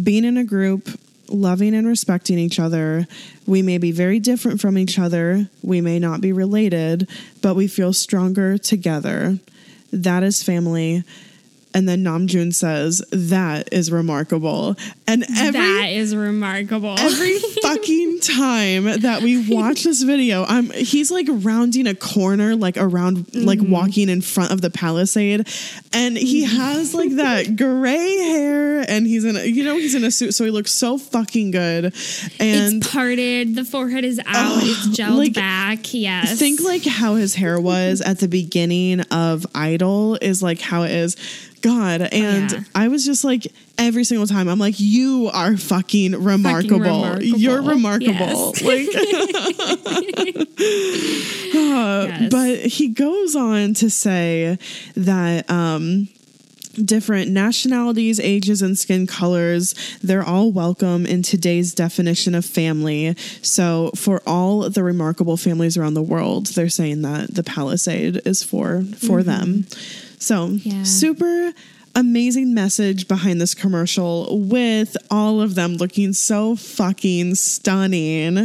Being 0.01 0.26
in 0.26 0.38
a 0.38 0.43
group, 0.43 0.89
loving 1.30 1.76
and 1.76 1.88
respecting 1.88 2.38
each 2.38 2.59
other. 2.59 3.07
We 3.45 3.61
may 3.61 3.78
be 3.78 3.91
very 3.91 4.20
different 4.20 4.61
from 4.61 4.78
each 4.78 4.99
other, 4.99 5.49
we 5.61 5.82
may 5.82 5.99
not 5.99 6.22
be 6.22 6.32
related, 6.32 7.09
but 7.41 7.55
we 7.55 7.68
feel 7.68 7.93
stronger 7.93 8.57
together. 8.57 9.39
That 9.91 10.24
is 10.24 10.43
family. 10.43 11.03
And 11.78 11.88
then 11.88 12.03
Namjoon 12.03 12.55
says, 12.55 13.03
That 13.11 13.71
is 13.71 13.91
remarkable. 13.91 14.75
And 15.05 15.23
every 15.38 15.51
that 15.61 15.89
is 15.91 16.15
remarkable. 16.15 16.95
every 16.97 17.38
fucking 17.61 18.19
time 18.21 18.86
that 19.01 19.21
we 19.21 19.47
watch 19.47 19.84
this 19.84 20.01
video, 20.01 20.43
I'm 20.43 20.71
he's 20.71 21.11
like 21.11 21.28
rounding 21.30 21.86
a 21.86 21.93
corner, 21.93 22.55
like 22.55 22.78
around 22.78 23.32
like 23.36 23.59
Mm-hmm. 23.59 23.71
walking 23.71 24.09
in 24.09 24.21
front 24.21 24.51
of 24.51 24.61
the 24.61 24.71
palisade. 24.71 25.47
And 25.93 26.17
he 26.17 26.45
has 26.45 26.95
like 26.95 27.11
that 27.17 27.55
gray 27.55 28.17
hair 28.17 28.80
and 28.89 29.05
he's 29.05 29.23
in 29.23 29.36
a 29.36 29.43
you 29.45 29.63
know, 29.63 29.75
he's 29.78 29.93
in 29.93 30.03
a 30.03 30.09
suit, 30.09 30.34
so 30.34 30.45
he 30.45 30.49
looks 30.51 30.71
so 30.71 30.97
fucking 30.97 31.51
good. 31.51 31.86
And 32.39 32.82
it's 32.84 32.91
parted. 32.91 33.53
The 33.53 33.63
forehead 33.65 34.03
is 34.03 34.19
out. 34.25 34.63
it's 34.63 34.88
gelled 34.99 35.17
like, 35.17 35.34
back. 35.36 35.93
Yes. 35.93 36.39
think 36.39 36.59
like 36.61 36.86
how 36.86 37.13
his 37.15 37.36
hair 37.36 37.61
was 37.61 38.01
at 38.01 38.17
the 38.17 38.28
beginning 38.28 39.01
of 39.11 39.45
Idol 39.53 40.17
is 40.21 40.41
like 40.41 40.59
how 40.59 40.82
it 40.82 40.91
is. 40.91 41.15
God, 41.62 42.01
and 42.01 42.51
yeah. 42.51 42.60
I 42.76 42.88
was 42.88 43.05
just 43.05 43.24
like 43.24 43.47
every 43.78 44.03
single 44.03 44.28
time 44.28 44.47
I'm 44.47 44.60
like, 44.60 44.80
you 44.80 45.30
are 45.34 45.58
fucking 45.58 46.24
remarkable. 46.24 46.80
remarkable. 46.80 47.24
You're 47.24 47.62
remarkable. 47.62 48.53
Yes. 48.55 48.64
Like 48.64 48.88
Uh, 51.55 52.28
but 52.30 52.60
he 52.60 52.89
goes 52.89 53.36
on 53.36 53.74
to 53.74 53.89
say 53.89 54.58
that 54.95 55.49
um 55.49 56.08
different 56.84 57.32
nationalities, 57.32 58.20
ages, 58.20 58.62
and 58.62 58.78
skin 58.78 59.08
colors. 59.08 59.74
They're 60.01 60.24
all 60.24 60.51
welcome 60.51 61.05
in 61.05 61.24
today's 61.24 61.74
definition 61.74 62.36
of 62.36 62.45
family. 62.45 63.16
So, 63.41 63.91
for 63.95 64.22
all 64.26 64.70
the 64.70 64.84
remarkable 64.84 65.38
families 65.38 65.78
around 65.78 65.95
the 65.95 66.01
world, 66.01 66.47
they're 66.47 66.70
saying 66.70 67.01
that 67.01 67.34
the 67.34 67.43
Palisade 67.43 68.22
is 68.26 68.43
for 68.43 68.84
for 68.97 69.24
them. 69.24 69.66
So, 70.20 70.47
Yeah. 70.63 70.84
super 70.84 71.53
amazing 71.97 72.53
message 72.53 73.07
behind 73.07 73.41
this 73.41 73.53
commercial 73.55 74.39
with 74.39 74.95
all 75.09 75.41
of 75.41 75.55
them 75.55 75.73
looking 75.73 76.13
so 76.13 76.55
fucking 76.55 77.33
stunning. 77.35 78.35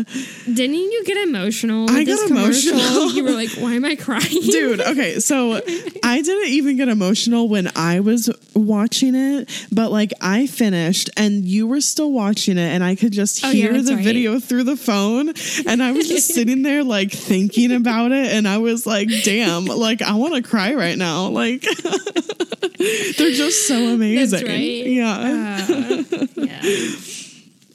Didn't 0.53 0.74
you 0.74 1.05
get 1.05 1.18
emotional? 1.28 1.88
I 1.90 2.03
got 2.05 2.26
commercial? 2.26 2.72
emotional. 2.72 3.11
You 3.12 3.24
were 3.24 3.30
like, 3.32 3.50
"Why 3.50 3.74
am 3.74 3.84
I 3.84 3.94
crying, 3.94 4.22
Dude, 4.42 4.80
okay, 4.80 5.20
so 5.20 5.61
I 6.03 6.22
didn't 6.22 6.48
even 6.48 6.76
get 6.78 6.88
emotional 6.88 7.46
when 7.48 7.70
I 7.76 8.00
was 8.00 8.30
watching 8.55 9.14
it, 9.14 9.50
but 9.70 9.92
like 9.92 10.12
I 10.20 10.46
finished 10.46 11.11
and 11.16 11.44
you 11.44 11.66
were 11.66 11.82
still 11.82 12.11
watching 12.11 12.57
it, 12.57 12.62
and 12.72 12.82
I 12.82 12.94
could 12.96 13.12
just 13.12 13.44
Oh, 13.44 13.50
hear 13.50 13.80
the 13.82 13.96
right. 13.96 14.05
video 14.05 14.40
through 14.40 14.64
the 14.64 14.76
phone. 14.76 15.28
And 15.66 15.82
I 15.82 15.92
was 15.92 16.09
just 16.09 16.28
sitting 16.34 16.62
there 16.62 16.82
like 16.84 17.12
thinking 17.12 17.70
about 17.72 18.12
it, 18.12 18.32
and 18.32 18.48
I 18.48 18.59
was 18.59 18.86
like, 18.86 19.09
damn, 19.24 19.66
like 19.66 20.00
I 20.00 20.14
want 20.14 20.34
to 20.36 20.42
cry 20.42 20.72
right 20.74 20.96
now. 20.96 21.28
Like 21.28 21.62
they're 22.78 23.30
just 23.30 23.41
so 23.51 23.74
amazing. 23.95 24.47
right. 24.47 24.86
Yeah. 24.86 25.64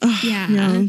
Uh, 0.02 0.10
yeah. 0.22 0.48
yeah. 0.48 0.86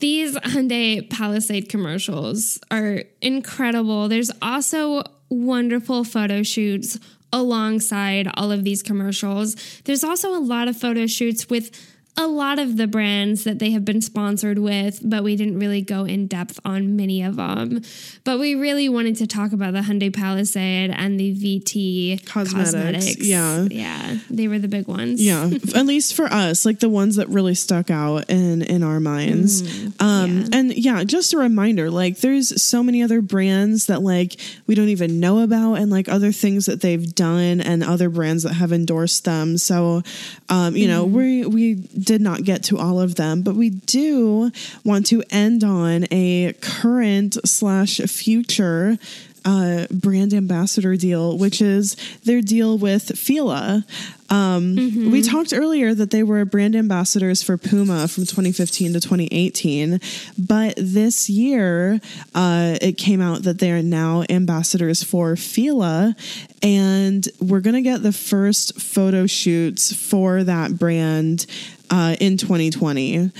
These 0.00 0.36
Hyundai 0.36 1.08
Palisade 1.08 1.68
commercials 1.68 2.58
are 2.70 3.04
incredible. 3.22 4.08
There's 4.08 4.30
also 4.42 5.02
wonderful 5.30 6.04
photo 6.04 6.42
shoots 6.42 6.98
alongside 7.32 8.28
all 8.34 8.52
of 8.52 8.64
these 8.64 8.82
commercials. 8.82 9.56
There's 9.84 10.04
also 10.04 10.34
a 10.34 10.38
lot 10.38 10.68
of 10.68 10.76
photo 10.76 11.06
shoots 11.06 11.48
with 11.48 11.70
a 12.16 12.26
lot 12.28 12.60
of 12.60 12.76
the 12.76 12.86
brands 12.86 13.42
that 13.44 13.58
they 13.58 13.70
have 13.72 13.84
been 13.84 14.00
sponsored 14.00 14.58
with, 14.58 15.00
but 15.02 15.24
we 15.24 15.34
didn't 15.34 15.58
really 15.58 15.82
go 15.82 16.04
in 16.04 16.28
depth 16.28 16.60
on 16.64 16.94
many 16.94 17.22
of 17.22 17.36
them. 17.36 17.82
But 18.22 18.38
we 18.38 18.54
really 18.54 18.88
wanted 18.88 19.16
to 19.16 19.26
talk 19.26 19.52
about 19.52 19.72
the 19.72 19.80
Hyundai 19.80 20.14
Palisade 20.14 20.90
and 20.90 21.18
the 21.18 21.34
VT 21.34 22.24
Cosmetics, 22.24 22.72
cosmetics. 22.72 23.26
yeah. 23.26 23.66
Yeah, 23.68 24.18
they 24.30 24.46
were 24.46 24.60
the 24.60 24.68
big 24.68 24.86
ones. 24.86 25.20
Yeah, 25.20 25.44
at 25.74 25.86
least 25.86 26.14
for 26.14 26.26
us, 26.26 26.64
like 26.64 26.78
the 26.78 26.88
ones 26.88 27.16
that 27.16 27.28
really 27.28 27.54
stuck 27.54 27.90
out 27.90 28.30
in 28.30 28.62
in 28.62 28.84
our 28.84 29.00
minds. 29.00 29.62
um, 30.00 30.38
yeah. 30.38 30.46
and 30.52 30.74
yeah, 30.74 31.04
just 31.04 31.34
a 31.34 31.38
reminder, 31.38 31.90
like 31.90 32.18
there's 32.18 32.62
so 32.62 32.82
many 32.82 33.02
other 33.02 33.20
brands 33.22 33.86
that 33.86 34.02
like 34.02 34.40
we 34.68 34.76
don't 34.76 34.88
even 34.88 35.18
know 35.18 35.40
about, 35.40 35.74
and 35.74 35.90
like 35.90 36.08
other 36.08 36.30
things 36.30 36.66
that 36.66 36.80
they've 36.80 37.14
done, 37.14 37.60
and 37.60 37.82
other 37.82 38.08
brands 38.08 38.44
that 38.44 38.54
have 38.54 38.72
endorsed 38.72 39.24
them. 39.24 39.58
So, 39.58 40.02
um, 40.48 40.76
you 40.76 40.86
know, 40.86 41.04
we 41.04 41.44
we 41.44 41.74
did 42.04 42.20
not 42.20 42.44
get 42.44 42.62
to 42.64 42.78
all 42.78 43.00
of 43.00 43.16
them, 43.16 43.42
but 43.42 43.54
we 43.54 43.70
do 43.70 44.50
want 44.84 45.06
to 45.06 45.22
end 45.30 45.64
on 45.64 46.06
a 46.10 46.52
current 46.60 47.36
slash 47.44 47.98
future 47.98 48.98
uh, 49.44 49.86
brand 49.90 50.32
ambassador 50.32 50.96
deal, 50.96 51.36
which 51.36 51.60
is 51.60 51.96
their 52.24 52.40
deal 52.40 52.78
with 52.78 53.18
Fila. 53.18 53.84
Um, 54.30 55.10
We 55.10 55.20
talked 55.22 55.52
earlier 55.52 55.94
that 55.94 56.10
they 56.10 56.22
were 56.22 56.44
brand 56.46 56.74
ambassadors 56.74 57.42
for 57.42 57.58
Puma 57.58 58.08
from 58.08 58.24
2015 58.24 58.94
to 58.94 59.00
2018, 59.00 60.00
but 60.38 60.74
this 60.78 61.28
year 61.28 62.00
uh, 62.34 62.76
it 62.80 62.96
came 62.96 63.20
out 63.20 63.42
that 63.42 63.58
they 63.58 63.70
are 63.70 63.82
now 63.82 64.24
ambassadors 64.30 65.02
for 65.04 65.36
Fila, 65.36 66.16
and 66.62 67.28
we're 67.38 67.60
gonna 67.60 67.82
get 67.82 68.02
the 68.02 68.12
first 68.12 68.80
photo 68.80 69.26
shoots 69.26 69.92
for 69.92 70.42
that 70.42 70.78
brand 70.78 71.46
uh, 71.90 72.16
in 72.18 72.38
2020 72.38 73.30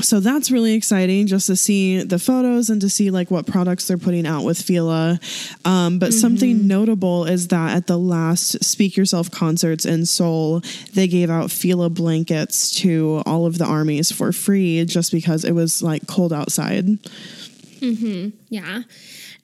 so 0.00 0.20
that's 0.20 0.50
really 0.50 0.74
exciting 0.74 1.26
just 1.26 1.46
to 1.46 1.56
see 1.56 2.02
the 2.02 2.18
photos 2.18 2.68
and 2.68 2.80
to 2.82 2.90
see 2.90 3.10
like 3.10 3.30
what 3.30 3.46
products 3.46 3.88
they're 3.88 3.96
putting 3.96 4.26
out 4.26 4.44
with 4.44 4.60
Fila. 4.60 5.18
Um, 5.64 5.98
but 5.98 6.12
something 6.12 6.66
notable 6.66 7.24
is 7.24 7.48
that 7.48 7.74
at 7.74 7.86
the 7.86 7.98
last 7.98 8.62
Speak 8.62 8.96
Yourself 8.96 9.30
concerts 9.30 9.86
in 9.86 10.04
Seoul, 10.04 10.62
they 10.92 11.08
gave 11.08 11.30
out 11.30 11.50
Fila 11.50 11.88
blankets 11.88 12.70
to 12.80 13.22
all 13.24 13.46
of 13.46 13.58
the 13.58 13.64
armies 13.64 14.12
for 14.12 14.32
free 14.32 14.84
just 14.84 15.12
because 15.12 15.44
it 15.44 15.52
was 15.52 15.82
like 15.82 16.06
cold 16.06 16.32
outside. 16.32 16.86
Mm-hmm. 17.80 18.30
Yeah. 18.48 18.82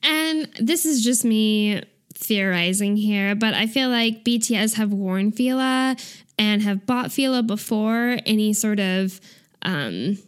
And 0.03 0.48
this 0.61 0.84
is 0.84 1.03
just 1.03 1.24
me 1.24 1.82
theorizing 2.14 2.96
here, 2.96 3.34
but 3.34 3.55
I 3.55 3.66
feel 3.66 3.88
like 3.88 4.24
BTS 4.24 4.74
have 4.74 4.92
worn 4.92 5.32
Fila 5.32 5.96
and 6.38 6.62
have 6.62 6.86
bought 6.86 7.12
Fila 7.12 7.42
before 7.42 8.18
any 8.26 8.53
sort 8.53 8.80
of 8.80 9.20
um, 9.62 10.18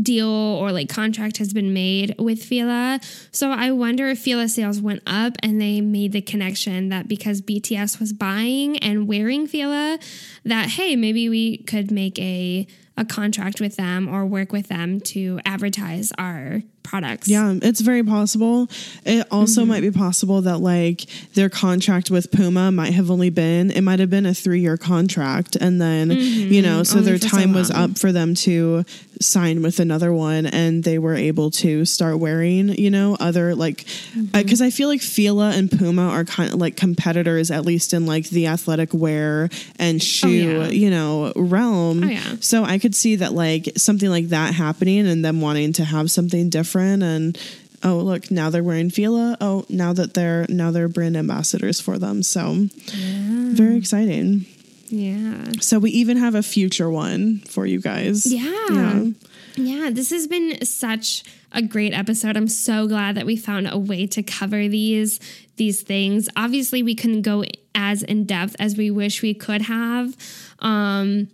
deal 0.00 0.28
or 0.28 0.72
like 0.72 0.88
contract 0.88 1.38
has 1.38 1.52
been 1.52 1.72
made 1.72 2.14
with 2.18 2.42
Fila. 2.42 3.00
So 3.30 3.50
I 3.50 3.70
wonder 3.72 4.08
if 4.08 4.18
Fila 4.18 4.48
sales 4.48 4.80
went 4.80 5.02
up 5.06 5.36
and 5.42 5.60
they 5.60 5.80
made 5.80 6.12
the 6.12 6.22
connection 6.22 6.88
that 6.88 7.08
because 7.08 7.42
BTS 7.42 8.00
was 8.00 8.12
buying 8.12 8.78
and 8.78 9.06
wearing 9.06 9.46
Fila, 9.46 9.98
that 10.44 10.70
hey, 10.70 10.96
maybe 10.96 11.28
we 11.28 11.58
could 11.58 11.90
make 11.90 12.18
a 12.18 12.66
a 12.96 13.04
contract 13.04 13.60
with 13.60 13.76
them 13.76 14.06
or 14.06 14.26
work 14.26 14.52
with 14.52 14.68
them 14.68 15.00
to 15.00 15.40
advertise 15.46 16.12
our 16.18 16.62
products. 16.82 17.28
Yeah, 17.28 17.54
it's 17.62 17.80
very 17.80 18.02
possible. 18.02 18.68
It 19.04 19.26
also 19.30 19.60
Mm-hmm. 19.62 19.68
might 19.68 19.80
be 19.80 19.90
possible 19.90 20.40
that 20.42 20.58
like 20.58 21.06
their 21.34 21.48
contract 21.48 22.10
with 22.10 22.30
Puma 22.32 22.72
might 22.72 22.92
have 22.94 23.10
only 23.10 23.30
been 23.30 23.70
it 23.70 23.82
might 23.82 24.00
have 24.00 24.10
been 24.10 24.26
a 24.26 24.30
3-year 24.30 24.76
contract 24.76 25.56
and 25.56 25.80
then, 25.80 26.10
you 26.10 26.60
know, 26.62 26.82
so 26.82 26.92
Mm-hmm. 26.96 26.98
Only 26.98 27.10
their 27.10 27.18
for 27.20 27.28
so 27.28 27.36
time 27.36 27.52
was 27.52 27.70
up 27.70 27.98
for 27.98 28.12
them 28.12 28.34
to 28.46 28.84
sign 29.20 29.62
with 29.62 29.78
another 29.78 30.12
one 30.12 30.46
and 30.46 30.82
they 30.82 30.98
were 30.98 31.14
able 31.14 31.50
to 31.52 31.84
start 31.84 32.18
wearing, 32.18 32.70
you 32.70 32.90
know, 32.90 33.16
other 33.20 33.54
like 33.54 33.84
Mm-hmm. 34.16 34.48
cuz 34.48 34.60
I 34.60 34.70
feel 34.70 34.88
like 34.88 35.00
Fila 35.00 35.50
and 35.52 35.70
Puma 35.70 36.08
are 36.08 36.24
kind 36.24 36.52
of 36.52 36.60
like 36.60 36.76
competitors 36.76 37.50
at 37.50 37.64
least 37.64 37.92
in 37.94 38.04
like 38.06 38.28
the 38.30 38.46
athletic 38.48 38.92
wear 38.92 39.48
and 39.78 40.02
shoe, 40.02 40.28
yeah. 40.28 40.68
you 40.68 40.90
know, 40.90 41.32
realm. 41.36 42.04
Oh, 42.04 42.08
yeah. 42.08 42.36
So 42.40 42.64
I 42.64 42.78
could 42.78 42.94
see 42.94 43.16
that 43.16 43.32
like 43.34 43.70
something 43.76 44.10
like 44.10 44.28
that 44.30 44.54
happening 44.54 45.06
and 45.06 45.24
them 45.24 45.40
wanting 45.40 45.72
to 45.74 45.84
have 45.84 46.10
something 46.10 46.48
different 46.50 46.71
and 46.80 47.38
oh 47.82 47.98
look 47.98 48.30
now 48.30 48.50
they're 48.50 48.62
wearing 48.62 48.90
Fila. 48.90 49.36
Oh 49.40 49.64
now 49.68 49.92
that 49.92 50.14
they're 50.14 50.46
now 50.48 50.70
they're 50.70 50.88
brand 50.88 51.16
ambassadors 51.16 51.80
for 51.80 51.98
them. 51.98 52.22
So 52.22 52.68
very 52.86 53.76
exciting. 53.76 54.46
Yeah. 54.88 55.52
So 55.60 55.78
we 55.78 55.90
even 55.90 56.18
have 56.18 56.34
a 56.34 56.42
future 56.42 56.90
one 56.90 57.38
for 57.40 57.64
you 57.64 57.80
guys. 57.80 58.26
Yeah. 58.26 59.06
Yeah, 59.54 59.90
this 59.90 60.10
has 60.10 60.26
been 60.26 60.64
such 60.64 61.24
a 61.52 61.60
great 61.62 61.92
episode. 61.92 62.36
I'm 62.36 62.48
so 62.48 62.86
glad 62.86 63.16
that 63.16 63.26
we 63.26 63.36
found 63.36 63.68
a 63.70 63.78
way 63.78 64.06
to 64.08 64.22
cover 64.22 64.68
these 64.68 65.18
these 65.56 65.82
things. 65.82 66.28
Obviously, 66.36 66.82
we 66.82 66.94
couldn't 66.94 67.22
go 67.22 67.44
as 67.74 68.02
in 68.02 68.24
depth 68.24 68.56
as 68.58 68.76
we 68.76 68.90
wish 68.90 69.22
we 69.22 69.34
could 69.34 69.62
have. 69.62 70.16
Um 70.58 71.28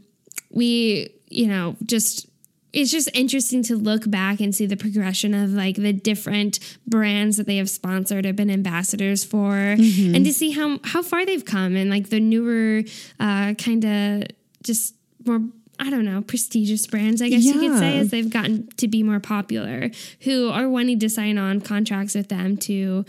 we, 0.50 1.10
you 1.28 1.46
know, 1.46 1.76
just 1.84 2.27
it's 2.72 2.90
just 2.90 3.08
interesting 3.14 3.62
to 3.64 3.76
look 3.76 4.10
back 4.10 4.40
and 4.40 4.54
see 4.54 4.66
the 4.66 4.76
progression 4.76 5.32
of 5.34 5.50
like 5.50 5.76
the 5.76 5.92
different 5.92 6.58
brands 6.86 7.36
that 7.38 7.46
they 7.46 7.56
have 7.56 7.70
sponsored 7.70 8.26
or 8.26 8.32
been 8.32 8.50
ambassadors 8.50 9.24
for 9.24 9.54
and 9.56 10.24
to 10.24 10.32
see 10.32 10.50
how 10.50 10.78
how 10.84 11.02
far 11.02 11.24
they've 11.24 11.44
come 11.44 11.76
and 11.76 11.90
like 11.90 12.10
the 12.10 12.20
newer 12.20 12.82
uh 13.20 13.54
kind 13.54 13.84
of 13.84 14.24
just 14.62 14.94
more 15.24 15.40
I 15.80 15.90
don't 15.90 16.04
know, 16.04 16.22
prestigious 16.22 16.88
brands, 16.88 17.22
I 17.22 17.28
guess 17.28 17.44
you 17.44 17.52
could 17.60 17.78
say, 17.78 18.00
as 18.00 18.10
they've 18.10 18.28
gotten 18.28 18.66
to 18.78 18.88
be 18.88 19.04
more 19.04 19.20
popular, 19.20 19.92
who 20.22 20.48
are 20.50 20.68
wanting 20.68 20.98
to 20.98 21.08
sign 21.08 21.38
on 21.38 21.60
contracts 21.60 22.16
with 22.16 22.28
them 22.28 22.56
to 22.58 23.04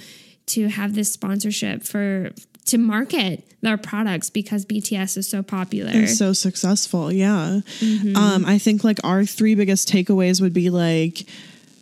to 0.47 0.67
have 0.67 0.93
this 0.93 1.11
sponsorship 1.11 1.83
for 1.83 2.29
to 2.69 2.77
market 2.77 3.43
their 3.61 3.77
products 3.77 4.29
because 4.29 4.65
BTS 4.65 5.17
is 5.17 5.29
so 5.29 5.43
popular. 5.43 5.91
And 5.91 6.09
so 6.09 6.33
successful. 6.33 7.11
Yeah. 7.11 7.59
Mm-hmm. 7.79 8.15
Um, 8.15 8.45
I 8.45 8.57
think 8.57 8.83
like 8.83 8.99
our 9.03 9.25
three 9.25 9.53
biggest 9.55 9.89
takeaways 9.89 10.41
would 10.41 10.53
be 10.53 10.69
like 10.69 11.25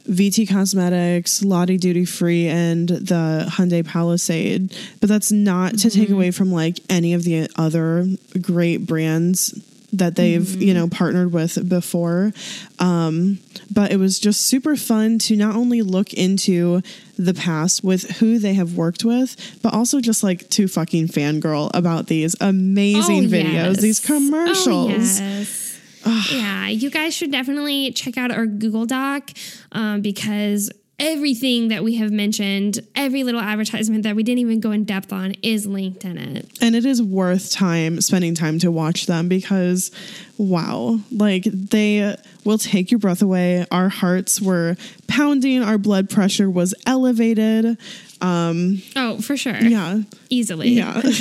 VT 0.10 0.50
Cosmetics, 0.50 1.44
Lotte 1.44 1.78
Duty 1.80 2.06
Free, 2.06 2.48
and 2.48 2.88
the 2.88 3.46
Hyundai 3.50 3.86
Palisade. 3.86 4.76
But 5.02 5.10
that's 5.10 5.32
not 5.32 5.72
to 5.80 5.88
Mm-hmm. 5.88 6.00
take 6.00 6.10
away 6.10 6.32
from 6.32 6.52
like 6.52 6.80
any 6.90 7.14
of 7.14 7.24
the 7.24 7.50
other 7.58 8.08
great 8.42 8.86
brands 8.88 9.54
that 9.94 10.16
they've 10.16 10.42
Mm-hmm. 10.42 10.62
you 10.62 10.74
know 10.74 10.88
partnered 10.90 11.32
with 11.32 11.68
before 11.70 12.34
um 12.80 13.40
but 13.74 13.92
it 13.92 13.98
was 13.98 14.20
just 14.20 14.42
super 14.42 14.76
fun 14.76 15.18
to 15.20 15.36
not 15.38 15.56
only 15.56 15.82
look 15.82 16.14
into 16.14 16.82
the 17.18 17.34
past 17.34 17.84
with 17.84 18.18
who 18.18 18.38
they 18.38 18.54
have 18.54 18.76
worked 18.76 19.06
with 19.06 19.36
but 19.64 19.74
also 19.74 20.02
just 20.02 20.24
like 20.24 20.50
to 20.50 20.68
fucking 20.68 21.08
fangirl 21.08 21.72
about 21.74 22.08
these 22.08 22.36
amazing 22.42 23.26
Oh, 23.26 23.30
videos 23.30 23.76
yes. 23.76 23.82
these 23.82 24.00
commercials 24.02 25.20
Oh, 26.10 26.24
yes. 26.26 26.32
yeah, 26.32 26.68
you 26.68 26.90
guys 26.90 27.14
should 27.14 27.32
definitely 27.32 27.92
check 27.92 28.18
out 28.18 28.32
our 28.32 28.46
Google 28.46 28.86
Doc 28.86 29.32
um, 29.74 30.02
because 30.02 30.72
everything 31.00 31.68
that 31.68 31.84
we 31.84 31.96
have 31.96 32.12
mentioned, 32.12 32.80
every 32.96 33.24
little 33.24 33.40
advertisement 33.40 34.04
that 34.04 34.16
we 34.16 34.24
didn't 34.24 34.40
even 34.40 34.60
go 34.60 34.72
in 34.72 34.84
depth 34.84 35.14
on 35.14 35.34
is 35.44 35.68
linked 35.68 36.04
in 36.04 36.18
it. 36.18 36.50
And 36.60 36.76
it 36.76 36.86
is 36.86 37.02
worth 37.04 37.52
time 37.52 38.02
spending 38.02 38.34
time 38.34 38.58
to 38.60 38.72
watch 38.72 39.06
them 39.06 39.28
because 39.30 39.92
wow, 40.38 41.00
like 41.12 41.44
they 41.44 42.16
will 42.44 42.58
take 42.58 42.90
your 42.90 43.00
breath 43.00 43.22
away. 43.22 43.66
Our 43.72 43.90
hearts 43.90 44.42
were 44.42 44.76
pounding, 45.08 45.62
our 45.62 45.78
blood 45.78 46.10
pressure 46.10 46.50
was 46.50 46.74
elevated. 46.86 47.78
Um 48.20 48.82
Oh, 48.96 49.22
for 49.22 49.38
sure. 49.38 49.58
yeah. 49.62 50.02
Easily. 50.30 50.70
Yeah. 50.70 51.02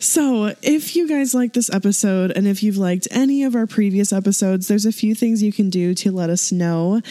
So, 0.00 0.54
if 0.62 0.94
you 0.94 1.08
guys 1.08 1.34
like 1.34 1.54
this 1.54 1.68
episode 1.70 2.30
and 2.30 2.46
if 2.46 2.62
you've 2.62 2.76
liked 2.76 3.08
any 3.10 3.42
of 3.42 3.56
our 3.56 3.66
previous 3.66 4.12
episodes, 4.12 4.68
there's 4.68 4.86
a 4.86 4.92
few 4.92 5.12
things 5.12 5.42
you 5.42 5.52
can 5.52 5.70
do 5.70 5.92
to 5.94 6.12
let 6.12 6.30
us 6.30 6.52
know. 6.52 7.02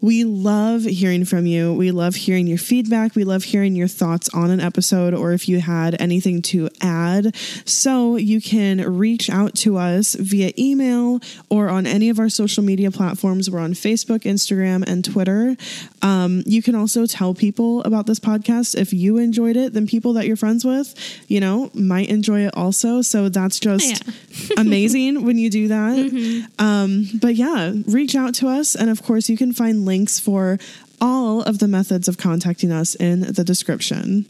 We 0.00 0.24
love 0.24 0.82
hearing 0.82 1.24
from 1.24 1.46
you. 1.46 1.72
We 1.72 1.90
love 1.90 2.14
hearing 2.14 2.46
your 2.46 2.58
feedback. 2.58 3.14
We 3.14 3.24
love 3.24 3.44
hearing 3.44 3.74
your 3.74 3.88
thoughts 3.88 4.28
on 4.34 4.50
an 4.50 4.60
episode 4.60 5.14
or 5.14 5.32
if 5.32 5.48
you 5.48 5.60
had 5.60 6.00
anything 6.00 6.42
to 6.42 6.68
add. 6.80 7.34
So 7.64 8.16
you 8.16 8.40
can 8.40 8.96
reach 8.98 9.30
out 9.30 9.54
to 9.56 9.78
us 9.78 10.14
via 10.14 10.52
email 10.58 11.20
or 11.48 11.68
on 11.68 11.86
any 11.86 12.08
of 12.08 12.18
our 12.18 12.28
social 12.28 12.62
media 12.62 12.90
platforms. 12.90 13.50
We're 13.50 13.60
on 13.60 13.72
Facebook, 13.72 14.20
Instagram, 14.20 14.86
and 14.86 15.04
Twitter. 15.04 15.56
Um, 16.02 16.42
you 16.46 16.62
can 16.62 16.74
also 16.74 17.06
tell 17.06 17.34
people 17.34 17.82
about 17.84 18.06
this 18.06 18.20
podcast. 18.20 18.74
If 18.78 18.92
you 18.92 19.16
enjoyed 19.16 19.56
it, 19.56 19.72
then 19.72 19.86
people 19.86 20.12
that 20.14 20.26
you're 20.26 20.36
friends 20.36 20.64
with, 20.64 20.94
you 21.28 21.40
know, 21.40 21.70
might 21.74 22.08
enjoy 22.08 22.40
it 22.46 22.54
also. 22.56 23.02
So 23.02 23.28
that's 23.28 23.58
just 23.58 24.02
amazing 24.58 25.24
when 25.24 25.38
you 25.38 25.48
do 25.50 25.68
that. 25.68 26.48
Um, 26.58 27.06
but 27.20 27.34
yeah, 27.34 27.72
reach 27.86 28.14
out 28.14 28.34
to 28.36 28.48
us. 28.48 28.74
And 28.74 28.90
of 28.90 29.02
course, 29.02 29.28
you 29.28 29.36
can 29.36 29.52
find 29.52 29.85
links 29.86 30.20
for 30.20 30.58
all 31.00 31.42
of 31.42 31.58
the 31.58 31.68
methods 31.68 32.08
of 32.08 32.18
contacting 32.18 32.70
us 32.70 32.94
in 32.94 33.20
the 33.20 33.44
description. 33.44 34.26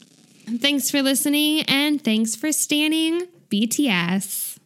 Thanks 0.60 0.90
for 0.90 1.02
listening 1.02 1.62
and 1.66 2.02
thanks 2.02 2.36
for 2.36 2.52
standing 2.52 3.26
BTS. 3.50 4.58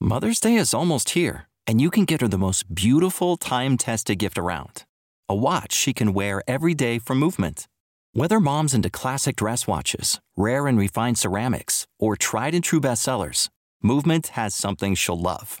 Mother's 0.00 0.40
Day 0.40 0.54
is 0.54 0.72
almost 0.72 1.10
here, 1.10 1.48
and 1.66 1.80
you 1.80 1.90
can 1.90 2.04
get 2.04 2.20
her 2.20 2.28
the 2.28 2.38
most 2.38 2.72
beautiful 2.74 3.36
time 3.36 3.76
tested 3.76 4.18
gift 4.18 4.38
around 4.38 4.84
a 5.28 5.34
watch 5.34 5.74
she 5.74 5.92
can 5.92 6.14
wear 6.14 6.42
every 6.48 6.72
day 6.72 6.98
from 6.98 7.18
Movement. 7.18 7.68
Whether 8.14 8.40
mom's 8.40 8.72
into 8.72 8.88
classic 8.88 9.36
dress 9.36 9.66
watches, 9.66 10.18
rare 10.36 10.66
and 10.66 10.78
refined 10.78 11.18
ceramics, 11.18 11.86
or 11.98 12.16
tried 12.16 12.54
and 12.54 12.64
true 12.64 12.80
bestsellers, 12.80 13.48
Movement 13.82 14.28
has 14.28 14.54
something 14.54 14.94
she'll 14.94 15.20
love. 15.20 15.60